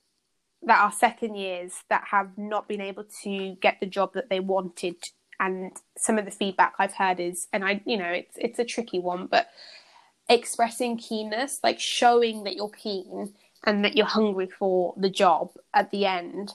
that 0.62 0.80
are 0.80 0.90
second 0.90 1.36
years 1.36 1.72
that 1.88 2.02
have 2.10 2.36
not 2.36 2.66
been 2.66 2.80
able 2.80 3.04
to 3.22 3.56
get 3.62 3.78
the 3.78 3.86
job 3.86 4.14
that 4.14 4.28
they 4.28 4.40
wanted, 4.40 4.96
and 5.38 5.70
some 5.96 6.18
of 6.18 6.24
the 6.24 6.32
feedback 6.32 6.74
I've 6.80 6.94
heard 6.94 7.20
is, 7.20 7.46
and 7.52 7.64
I, 7.64 7.80
you 7.86 7.96
know, 7.96 8.10
it's 8.10 8.36
it's 8.36 8.58
a 8.58 8.64
tricky 8.64 8.98
one, 8.98 9.26
but 9.26 9.48
expressing 10.28 10.98
keenness, 10.98 11.60
like 11.62 11.78
showing 11.78 12.42
that 12.42 12.56
you're 12.56 12.68
keen 12.68 13.32
and 13.64 13.84
that 13.84 13.96
you're 13.96 14.06
hungry 14.06 14.48
for 14.48 14.92
the 14.96 15.08
job 15.08 15.50
at 15.72 15.92
the 15.92 16.04
end 16.04 16.52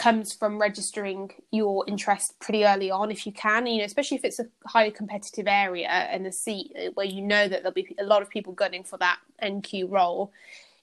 comes 0.00 0.32
from 0.32 0.58
registering 0.58 1.30
your 1.50 1.84
interest 1.86 2.40
pretty 2.40 2.64
early 2.64 2.90
on 2.90 3.10
if 3.10 3.26
you 3.26 3.32
can 3.32 3.66
you 3.66 3.78
know 3.78 3.84
especially 3.84 4.16
if 4.16 4.24
it's 4.24 4.40
a 4.40 4.46
highly 4.66 4.90
competitive 4.90 5.46
area 5.46 5.88
and 5.88 6.26
a 6.26 6.32
seat 6.32 6.72
where 6.94 7.04
you 7.04 7.20
know 7.20 7.46
that 7.46 7.62
there'll 7.62 7.74
be 7.74 7.94
a 8.00 8.04
lot 8.04 8.22
of 8.22 8.30
people 8.30 8.54
gunning 8.54 8.82
for 8.82 8.96
that 8.96 9.18
nq 9.42 9.90
role 9.90 10.32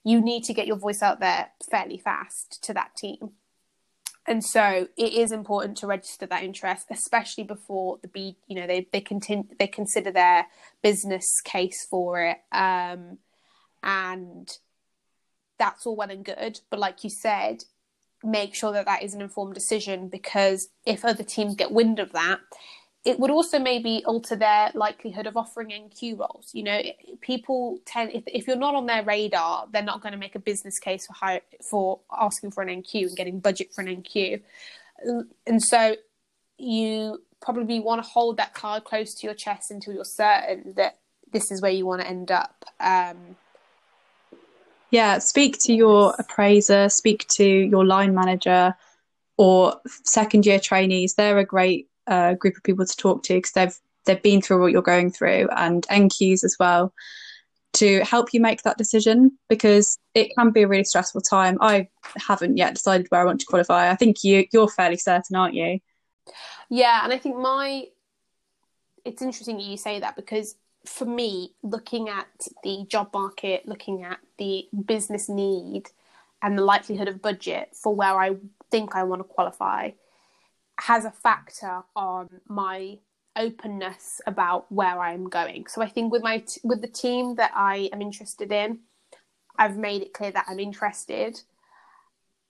you 0.07 0.21
need 0.21 0.43
to 0.45 0.53
get 0.53 0.67
your 0.67 0.77
voice 0.77 1.01
out 1.01 1.19
there 1.19 1.49
fairly 1.69 1.97
fast 1.97 2.63
to 2.63 2.73
that 2.73 2.95
team. 2.95 3.31
And 4.25 4.41
so 4.41 4.87
it 4.95 5.13
is 5.13 5.33
important 5.33 5.77
to 5.79 5.87
register 5.87 6.25
that 6.27 6.43
interest 6.43 6.87
especially 6.89 7.43
before 7.43 7.99
the 8.01 8.07
b 8.07 8.37
you 8.47 8.55
know 8.55 8.67
they 8.67 8.87
they 8.91 9.01
continue 9.01 9.47
they 9.57 9.67
consider 9.67 10.11
their 10.11 10.47
business 10.81 11.41
case 11.43 11.85
for 11.89 12.21
it 12.21 12.37
um 12.51 13.17
and 13.83 14.57
that's 15.57 15.85
all 15.85 15.95
well 15.95 16.11
and 16.11 16.23
good. 16.23 16.59
But 16.69 16.79
like 16.79 17.03
you 17.03 17.09
said 17.09 17.63
make 18.23 18.55
sure 18.55 18.71
that 18.71 18.85
that 18.85 19.03
is 19.03 19.13
an 19.13 19.21
informed 19.21 19.53
decision 19.53 20.09
because 20.09 20.69
if 20.85 21.05
other 21.05 21.23
teams 21.23 21.55
get 21.55 21.71
wind 21.71 21.99
of 21.99 22.11
that 22.13 22.39
it 23.07 23.21
would 23.21 23.31
also 23.31 23.57
maybe 23.57 24.03
alter 24.05 24.35
their 24.35 24.69
likelihood 24.73 25.27
of 25.27 25.37
offering 25.37 25.69
NQ 25.69 26.19
roles. 26.19 26.49
You 26.51 26.63
know, 26.63 26.81
people 27.21 27.79
tend 27.85 28.11
if, 28.13 28.23
if 28.27 28.47
you're 28.47 28.57
not 28.57 28.75
on 28.75 28.85
their 28.85 29.01
radar, 29.01 29.65
they're 29.71 29.81
not 29.81 30.01
going 30.01 30.11
to 30.11 30.17
make 30.17 30.35
a 30.35 30.39
business 30.39 30.77
case 30.77 31.07
for 31.07 31.13
hire, 31.13 31.39
for 31.69 32.01
asking 32.11 32.51
for 32.51 32.63
an 32.63 32.83
NQ 32.83 33.07
and 33.07 33.15
getting 33.15 33.39
budget 33.39 33.69
for 33.73 33.79
an 33.81 34.03
NQ. 34.03 34.41
And 35.45 35.63
so 35.63 35.95
you 36.57 37.21
probably 37.39 37.79
want 37.79 38.03
to 38.03 38.09
hold 38.09 38.35
that 38.37 38.53
card 38.53 38.83
close 38.83 39.13
to 39.13 39.25
your 39.25 39.35
chest 39.35 39.71
until 39.71 39.93
you're 39.93 40.03
certain 40.03 40.73
that 40.75 40.97
this 41.31 41.49
is 41.49 41.61
where 41.61 41.71
you 41.71 41.85
want 41.85 42.01
to 42.01 42.07
end 42.09 42.29
up. 42.29 42.65
Um, 42.81 43.37
yeah, 44.91 45.19
speak 45.19 45.57
to 45.61 45.73
your 45.73 46.15
appraiser, 46.17 46.89
speak 46.89 47.27
to 47.29 47.45
your 47.45 47.85
line 47.85 48.13
manager 48.13 48.75
or 49.37 49.79
second 50.03 50.45
year 50.45 50.59
trainees. 50.59 51.15
They're 51.15 51.37
a 51.37 51.45
great 51.45 51.89
uh, 52.07 52.33
group 52.33 52.57
of 52.57 52.63
people 52.63 52.85
to 52.85 52.97
talk 52.97 53.23
to 53.23 53.35
because 53.35 53.51
they've 53.51 53.77
they've 54.05 54.21
been 54.21 54.41
through 54.41 54.61
what 54.61 54.71
you're 54.71 54.81
going 54.81 55.11
through 55.11 55.49
and 55.55 55.85
NQs 55.87 56.43
as 56.45 56.55
well 56.59 56.93
to 57.73 57.99
help 58.05 58.33
you 58.33 58.39
make 58.39 58.63
that 58.63 58.77
decision 58.77 59.37
because 59.49 59.99
it 60.15 60.33
can 60.35 60.51
be 60.51 60.63
a 60.63 60.67
really 60.67 60.83
stressful 60.83 61.21
time. 61.21 61.57
I 61.61 61.89
haven't 62.15 62.57
yet 62.57 62.73
decided 62.73 63.07
where 63.09 63.21
I 63.21 63.25
want 63.25 63.41
to 63.41 63.45
qualify. 63.45 63.91
I 63.91 63.95
think 63.95 64.23
you 64.23 64.45
you're 64.51 64.69
fairly 64.69 64.97
certain, 64.97 65.35
aren't 65.35 65.53
you? 65.53 65.79
Yeah, 66.69 67.01
and 67.03 67.13
I 67.13 67.17
think 67.17 67.37
my 67.37 67.85
it's 69.05 69.21
interesting 69.21 69.59
you 69.59 69.77
say 69.77 69.99
that 69.99 70.15
because 70.15 70.55
for 70.87 71.05
me, 71.05 71.53
looking 71.63 72.09
at 72.09 72.27
the 72.63 72.85
job 72.87 73.09
market, 73.13 73.67
looking 73.67 74.03
at 74.03 74.19
the 74.37 74.67
business 74.85 75.29
need 75.29 75.89
and 76.41 76.57
the 76.57 76.63
likelihood 76.63 77.07
of 77.07 77.21
budget 77.21 77.69
for 77.73 77.93
where 77.95 78.19
I 78.19 78.35
think 78.71 78.95
I 78.95 79.03
want 79.03 79.19
to 79.19 79.23
qualify 79.23 79.91
has 80.79 81.05
a 81.05 81.11
factor 81.11 81.81
on 81.95 82.29
my 82.47 82.99
openness 83.35 84.21
about 84.27 84.71
where 84.71 84.99
I'm 84.99 85.29
going. 85.29 85.65
So 85.67 85.81
I 85.81 85.89
think 85.89 86.11
with 86.11 86.23
my 86.23 86.39
t- 86.39 86.61
with 86.63 86.81
the 86.81 86.87
team 86.87 87.35
that 87.35 87.51
I 87.55 87.89
am 87.91 88.01
interested 88.01 88.51
in, 88.51 88.79
I've 89.57 89.77
made 89.77 90.01
it 90.01 90.13
clear 90.13 90.31
that 90.31 90.45
I'm 90.47 90.59
interested. 90.59 91.41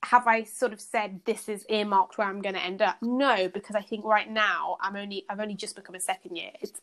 have 0.03 0.27
I 0.27 0.43
sort 0.43 0.73
of 0.73 0.79
said 0.79 1.21
this 1.25 1.49
is 1.49 1.65
earmarked 1.69 2.17
where 2.17 2.27
I'm 2.27 2.41
going 2.41 2.55
to 2.55 2.63
end 2.63 2.81
up? 2.81 2.97
No, 3.01 3.49
because 3.49 3.75
I 3.75 3.81
think 3.81 4.05
right 4.05 4.29
now 4.29 4.77
I'm 4.81 4.95
only 4.95 5.25
I've 5.29 5.39
only 5.39 5.55
just 5.55 5.75
become 5.75 5.95
a 5.95 5.99
second 5.99 6.35
year. 6.35 6.51
It's 6.61 6.79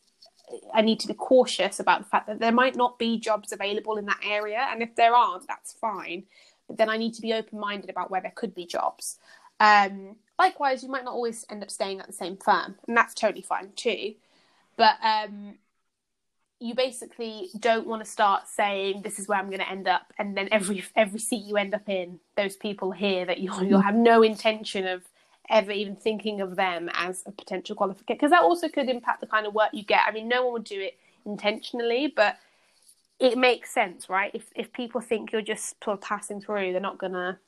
I 0.73 0.83
need 0.83 1.01
to 1.01 1.09
be 1.09 1.15
cautious 1.15 1.81
about 1.81 2.01
the 2.01 2.09
fact 2.09 2.27
that 2.27 2.39
there 2.39 2.53
might 2.53 2.77
not 2.77 2.99
be 2.99 3.19
jobs 3.19 3.53
available 3.53 3.97
in 3.97 4.07
that 4.07 4.21
area, 4.25 4.67
and 4.71 4.83
if 4.83 4.95
there 4.95 5.15
aren't, 5.15 5.47
that's 5.47 5.73
fine. 5.73 6.25
But 6.67 6.77
then 6.79 6.89
I 6.89 6.97
need 6.97 7.15
to 7.15 7.23
be 7.23 7.33
open 7.33 7.59
minded 7.59 7.91
about 7.91 8.11
where 8.11 8.21
there 8.21 8.33
could 8.35 8.55
be 8.55 8.67
jobs. 8.67 9.19
Um, 9.61 10.17
likewise, 10.39 10.83
you 10.83 10.91
might 10.91 11.05
not 11.05 11.15
always 11.15 11.45
end 11.51 11.63
up 11.63 11.71
staying 11.71 12.01
at 12.01 12.07
the 12.07 12.13
same 12.13 12.37
firm, 12.37 12.77
and 12.87 12.97
that's 12.97 13.15
totally 13.15 13.43
fine 13.43 13.73
too. 13.77 14.15
But 14.77 14.97
um, 15.03 15.55
you 16.61 16.75
basically 16.75 17.51
don't 17.59 17.87
want 17.87 18.05
to 18.05 18.11
start 18.11 18.49
saying 18.49 19.03
this 19.03 19.19
is 19.19 19.29
where 19.29 19.39
I'm 19.39 19.47
going 19.47 19.61
to 19.61 19.71
end 19.71 19.89
up, 19.89 20.13
and 20.19 20.37
then 20.37 20.49
every 20.51 20.85
every 20.97 21.21
seat 21.21 21.45
you 21.45 21.57
end 21.57 21.75
up 21.75 21.89
in, 21.89 22.21
those 22.37 22.57
people 22.57 22.91
hear 22.91 23.25
that 23.27 23.39
you'll 23.39 23.63
you'll 23.63 23.81
have 23.81 23.95
no 23.95 24.23
intention 24.23 24.87
of 24.87 25.03
ever 25.51 25.73
even 25.73 25.97
thinking 25.97 26.41
of 26.41 26.57
them 26.57 26.91
as 26.95 27.23
a 27.27 27.33
potential 27.33 27.77
qualification 27.77 28.17
because 28.17 28.31
that 28.31 28.43
also 28.43 28.69
could 28.69 28.89
impact 28.89 29.21
the 29.21 29.27
kind 29.27 29.47
of 29.47 29.55
work 29.55 29.71
you 29.73 29.85
get. 29.85 30.01
I 30.07 30.13
mean, 30.13 30.29
no 30.29 30.45
one 30.45 30.53
would 30.55 30.65
do 30.65 30.81
it 30.81 30.99
intentionally, 31.27 32.13
but 32.15 32.37
it 33.21 33.39
makes 33.39 33.73
sense, 33.73 34.09
right? 34.09 34.31
If 34.35 34.47
if 34.55 34.73
people 34.73 35.01
think 35.01 35.33
you're 35.33 35.43
just 35.43 35.83
sort 35.83 35.99
of 35.99 36.03
passing 36.03 36.41
through, 36.41 36.73
they're 36.73 36.81
not 36.81 36.99
gonna 36.99 37.39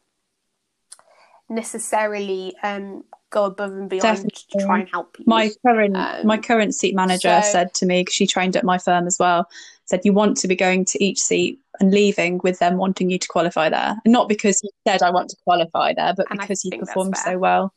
necessarily 1.49 2.55
um, 2.63 3.05
go 3.31 3.45
above 3.45 3.73
and 3.73 3.89
beyond 3.89 4.17
Definitely. 4.17 4.59
to 4.59 4.67
try 4.67 4.81
and 4.81 4.89
help 4.89 5.17
you. 5.19 5.25
My 5.27 5.51
current 5.65 5.97
um, 5.97 6.27
my 6.27 6.39
current 6.39 6.75
seat 6.75 6.95
manager 6.95 7.41
so, 7.43 7.51
said 7.51 7.75
to 7.75 7.87
me 7.87 8.01
because 8.03 8.15
she 8.15 8.27
trained 8.27 8.57
at 8.57 8.65
my 8.65 8.79
firm 8.79 9.07
as 9.07 9.17
well. 9.19 9.49
Said 9.85 10.01
you 10.05 10.13
want 10.13 10.37
to 10.39 10.49
be 10.49 10.57
going 10.57 10.85
to 10.87 11.05
each 11.05 11.21
seat 11.21 11.61
and 11.79 11.93
leaving 11.93 12.41
with 12.43 12.59
them 12.59 12.77
wanting 12.77 13.11
you 13.11 13.19
to 13.19 13.29
qualify 13.29 13.69
there, 13.69 13.97
and 14.05 14.13
not 14.13 14.29
because 14.29 14.61
you 14.63 14.71
said 14.87 15.03
I 15.03 15.11
want 15.11 15.31
to 15.31 15.37
qualify 15.45 15.95
there, 15.95 16.15
but 16.17 16.29
because 16.31 16.65
you 16.65 16.77
performed 16.79 17.17
so 17.17 17.39
well. 17.39 17.73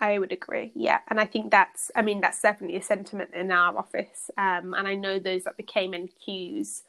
I 0.00 0.18
would 0.18 0.32
agree. 0.32 0.72
Yeah, 0.74 0.98
and 1.08 1.20
I 1.20 1.24
think 1.24 1.50
that's 1.50 1.90
I 1.94 2.02
mean 2.02 2.20
that's 2.20 2.40
definitely 2.40 2.76
a 2.76 2.82
sentiment 2.82 3.30
in 3.34 3.50
our 3.50 3.76
office, 3.76 4.30
um, 4.36 4.74
and 4.74 4.86
I 4.86 4.94
know 4.94 5.18
those 5.18 5.44
that 5.44 5.56
became 5.56 5.92
NQs 5.92 6.82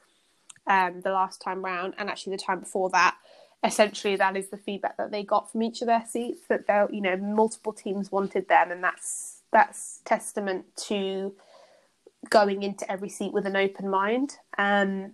um, 0.68 1.02
the 1.02 1.12
last 1.12 1.42
time 1.42 1.64
round, 1.64 1.94
and 1.98 2.10
actually 2.10 2.36
the 2.36 2.44
time 2.44 2.60
before 2.60 2.90
that 2.92 3.16
essentially 3.64 4.16
that 4.16 4.38
is 4.38 4.50
the 4.50 4.58
feedback 4.58 4.98
that 4.98 5.12
they 5.12 5.24
got 5.24 5.52
from 5.52 5.64
each 5.64 5.82
of 5.82 5.88
their 5.88 6.04
seats 6.08 6.42
that 6.48 6.68
they 6.68 6.86
you 6.92 7.02
know 7.02 7.18
multiple 7.18 7.74
teams 7.74 8.12
wanted 8.12 8.48
them 8.48 8.72
and 8.72 8.84
that's 8.84 9.42
that's 9.52 10.02
testament 10.06 10.66
to 10.76 11.34
going 12.30 12.64
into 12.64 12.90
every 12.92 13.10
seat 13.10 13.34
with 13.34 13.46
an 13.46 13.56
open 13.56 13.90
mind 13.90 14.38
um 14.58 15.14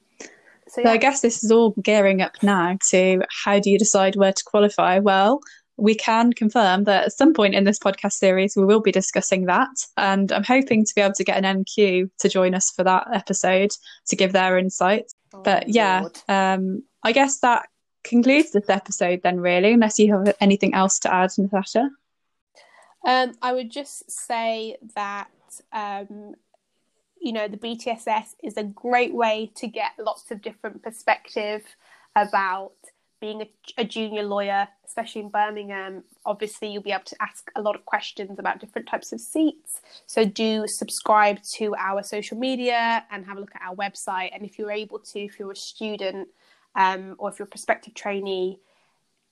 so, 0.67 0.81
yeah. 0.81 0.87
so 0.87 0.91
i 0.93 0.97
guess 0.97 1.21
this 1.21 1.43
is 1.43 1.51
all 1.51 1.73
gearing 1.81 2.21
up 2.21 2.41
now 2.43 2.77
to 2.89 3.21
how 3.43 3.59
do 3.59 3.69
you 3.69 3.79
decide 3.79 4.15
where 4.15 4.33
to 4.33 4.43
qualify 4.43 4.99
well 4.99 5.39
we 5.77 5.95
can 5.95 6.33
confirm 6.33 6.83
that 6.83 7.05
at 7.05 7.13
some 7.13 7.33
point 7.33 7.55
in 7.55 7.63
this 7.63 7.79
podcast 7.79 8.13
series 8.13 8.55
we 8.55 8.65
will 8.65 8.81
be 8.81 8.91
discussing 8.91 9.45
that. 9.45 9.75
And 9.97 10.31
i'm 10.31 10.43
hoping 10.43 10.85
to 10.85 10.95
be 10.95 11.01
able 11.01 11.15
to 11.15 11.23
get 11.23 11.43
an 11.43 11.63
nq 11.63 12.09
to 12.19 12.29
join 12.29 12.53
us 12.55 12.71
for 12.71 12.83
that 12.83 13.07
episode 13.13 13.71
to 14.07 14.15
give 14.15 14.33
their 14.33 14.57
insights. 14.57 15.15
Oh, 15.33 15.41
but 15.41 15.67
yeah 15.67 16.07
um, 16.29 16.83
i 17.03 17.11
guess 17.11 17.39
that 17.39 17.67
concludes 18.03 18.51
this 18.51 18.69
episode 18.69 19.21
then, 19.23 19.39
really, 19.39 19.73
unless 19.73 19.99
you 19.99 20.13
have 20.13 20.35
anything 20.39 20.73
else 20.73 20.99
to 20.99 21.13
add, 21.13 21.31
Natasha. 21.37 21.89
Um, 23.05 23.33
I 23.41 23.53
would 23.53 23.71
just 23.71 24.09
say 24.09 24.77
that 24.95 25.29
um, 25.71 26.35
you 27.19 27.33
know 27.33 27.47
the 27.47 27.57
BTSS 27.57 28.35
is 28.43 28.57
a 28.57 28.63
great 28.63 29.13
way 29.13 29.51
to 29.55 29.67
get 29.67 29.91
lots 29.97 30.31
of 30.31 30.41
different 30.41 30.83
perspective 30.83 31.63
about 32.15 32.73
being 33.23 33.41
a, 33.41 33.49
a, 33.77 33.85
junior 33.85 34.21
lawyer, 34.21 34.67
especially 34.85 35.21
in 35.21 35.29
Birmingham. 35.29 36.03
Obviously, 36.25 36.73
you'll 36.73 36.83
be 36.83 36.91
able 36.91 37.05
to 37.05 37.15
ask 37.21 37.49
a 37.55 37.61
lot 37.61 37.73
of 37.73 37.85
questions 37.85 38.37
about 38.37 38.59
different 38.59 38.85
types 38.85 39.13
of 39.13 39.21
seats. 39.21 39.79
So 40.07 40.25
do 40.25 40.65
subscribe 40.67 41.37
to 41.53 41.73
our 41.75 42.03
social 42.03 42.37
media 42.37 43.05
and 43.09 43.25
have 43.25 43.37
a 43.37 43.39
look 43.39 43.55
at 43.55 43.61
our 43.61 43.77
website. 43.77 44.31
And 44.35 44.43
if 44.43 44.59
you're 44.59 44.73
able 44.73 44.99
to, 44.99 45.21
if 45.21 45.39
you're 45.39 45.53
a 45.53 45.55
student 45.55 46.27
um, 46.75 47.15
or 47.17 47.29
if 47.29 47.39
you're 47.39 47.45
a 47.45 47.49
prospective 47.49 47.93
trainee, 47.93 48.59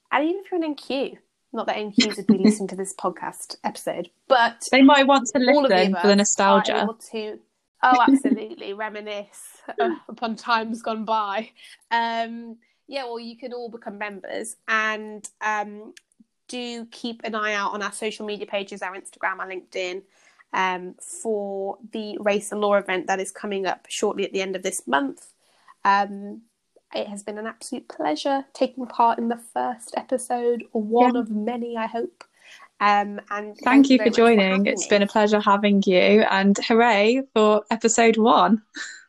and 0.09 0.23
even 0.23 0.41
if 0.41 0.49
you're 0.49 0.63
an 0.63 0.73
NQ. 0.73 1.17
Not 1.53 1.67
that 1.67 1.75
NQs 1.75 2.15
would 2.15 2.27
be 2.27 2.37
listening 2.45 2.69
to 2.69 2.77
this 2.77 2.93
podcast 2.93 3.57
episode, 3.65 4.09
but 4.29 4.69
they 4.71 4.81
might 4.81 5.05
want 5.05 5.27
to 5.33 5.39
listen 5.39 5.97
for 5.99 6.07
the 6.07 6.15
nostalgia. 6.15 6.87
To, 7.11 7.39
oh, 7.83 8.01
absolutely, 8.07 8.71
reminisce 8.87 9.57
uh, 9.77 9.89
upon 10.07 10.37
times 10.37 10.81
gone 10.81 11.03
by. 11.03 11.49
Um, 11.91 12.55
yeah, 12.91 13.05
well, 13.05 13.21
you 13.21 13.37
can 13.37 13.53
all 13.53 13.69
become 13.69 13.97
members 13.97 14.57
and 14.67 15.27
um, 15.39 15.93
do 16.49 16.85
keep 16.91 17.21
an 17.23 17.35
eye 17.35 17.53
out 17.53 17.73
on 17.73 17.81
our 17.81 17.93
social 17.93 18.25
media 18.25 18.45
pages, 18.45 18.81
our 18.81 18.93
Instagram, 18.93 19.39
our 19.39 19.47
LinkedIn, 19.47 20.01
um, 20.51 20.95
for 20.95 21.77
the 21.93 22.17
Race 22.19 22.51
and 22.51 22.59
Law 22.59 22.73
event 22.73 23.07
that 23.07 23.21
is 23.21 23.31
coming 23.31 23.65
up 23.65 23.85
shortly 23.87 24.25
at 24.25 24.33
the 24.33 24.41
end 24.41 24.57
of 24.57 24.63
this 24.63 24.85
month. 24.87 25.31
Um, 25.85 26.41
it 26.93 27.07
has 27.07 27.23
been 27.23 27.37
an 27.37 27.47
absolute 27.47 27.87
pleasure 27.87 28.43
taking 28.51 28.85
part 28.87 29.19
in 29.19 29.29
the 29.29 29.39
first 29.53 29.93
episode, 29.95 30.65
or 30.73 30.81
one 30.81 31.15
yeah. 31.15 31.21
of 31.21 31.31
many, 31.31 31.77
I 31.77 31.87
hope. 31.87 32.25
Um, 32.81 33.21
and 33.29 33.55
thank, 33.63 33.89
you 33.89 33.99
for 33.99 34.09
joining. 34.09 34.65
For 34.65 34.69
it's 34.69 34.83
me. 34.83 34.89
been 34.89 35.01
a 35.03 35.07
pleasure 35.07 35.39
having 35.39 35.81
you, 35.85 36.25
and 36.29 36.57
hooray 36.67 37.21
for 37.33 37.63
episode 37.71 38.17
one. 38.17 38.61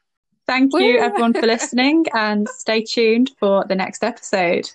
thank 0.52 0.72
you, 0.74 0.98
everyone, 0.98 1.32
for 1.32 1.46
listening, 1.46 2.04
and 2.12 2.46
stay 2.48 2.82
tuned 2.82 3.30
for 3.40 3.64
the 3.64 3.74
next 3.74 4.04
episode. 4.04 4.70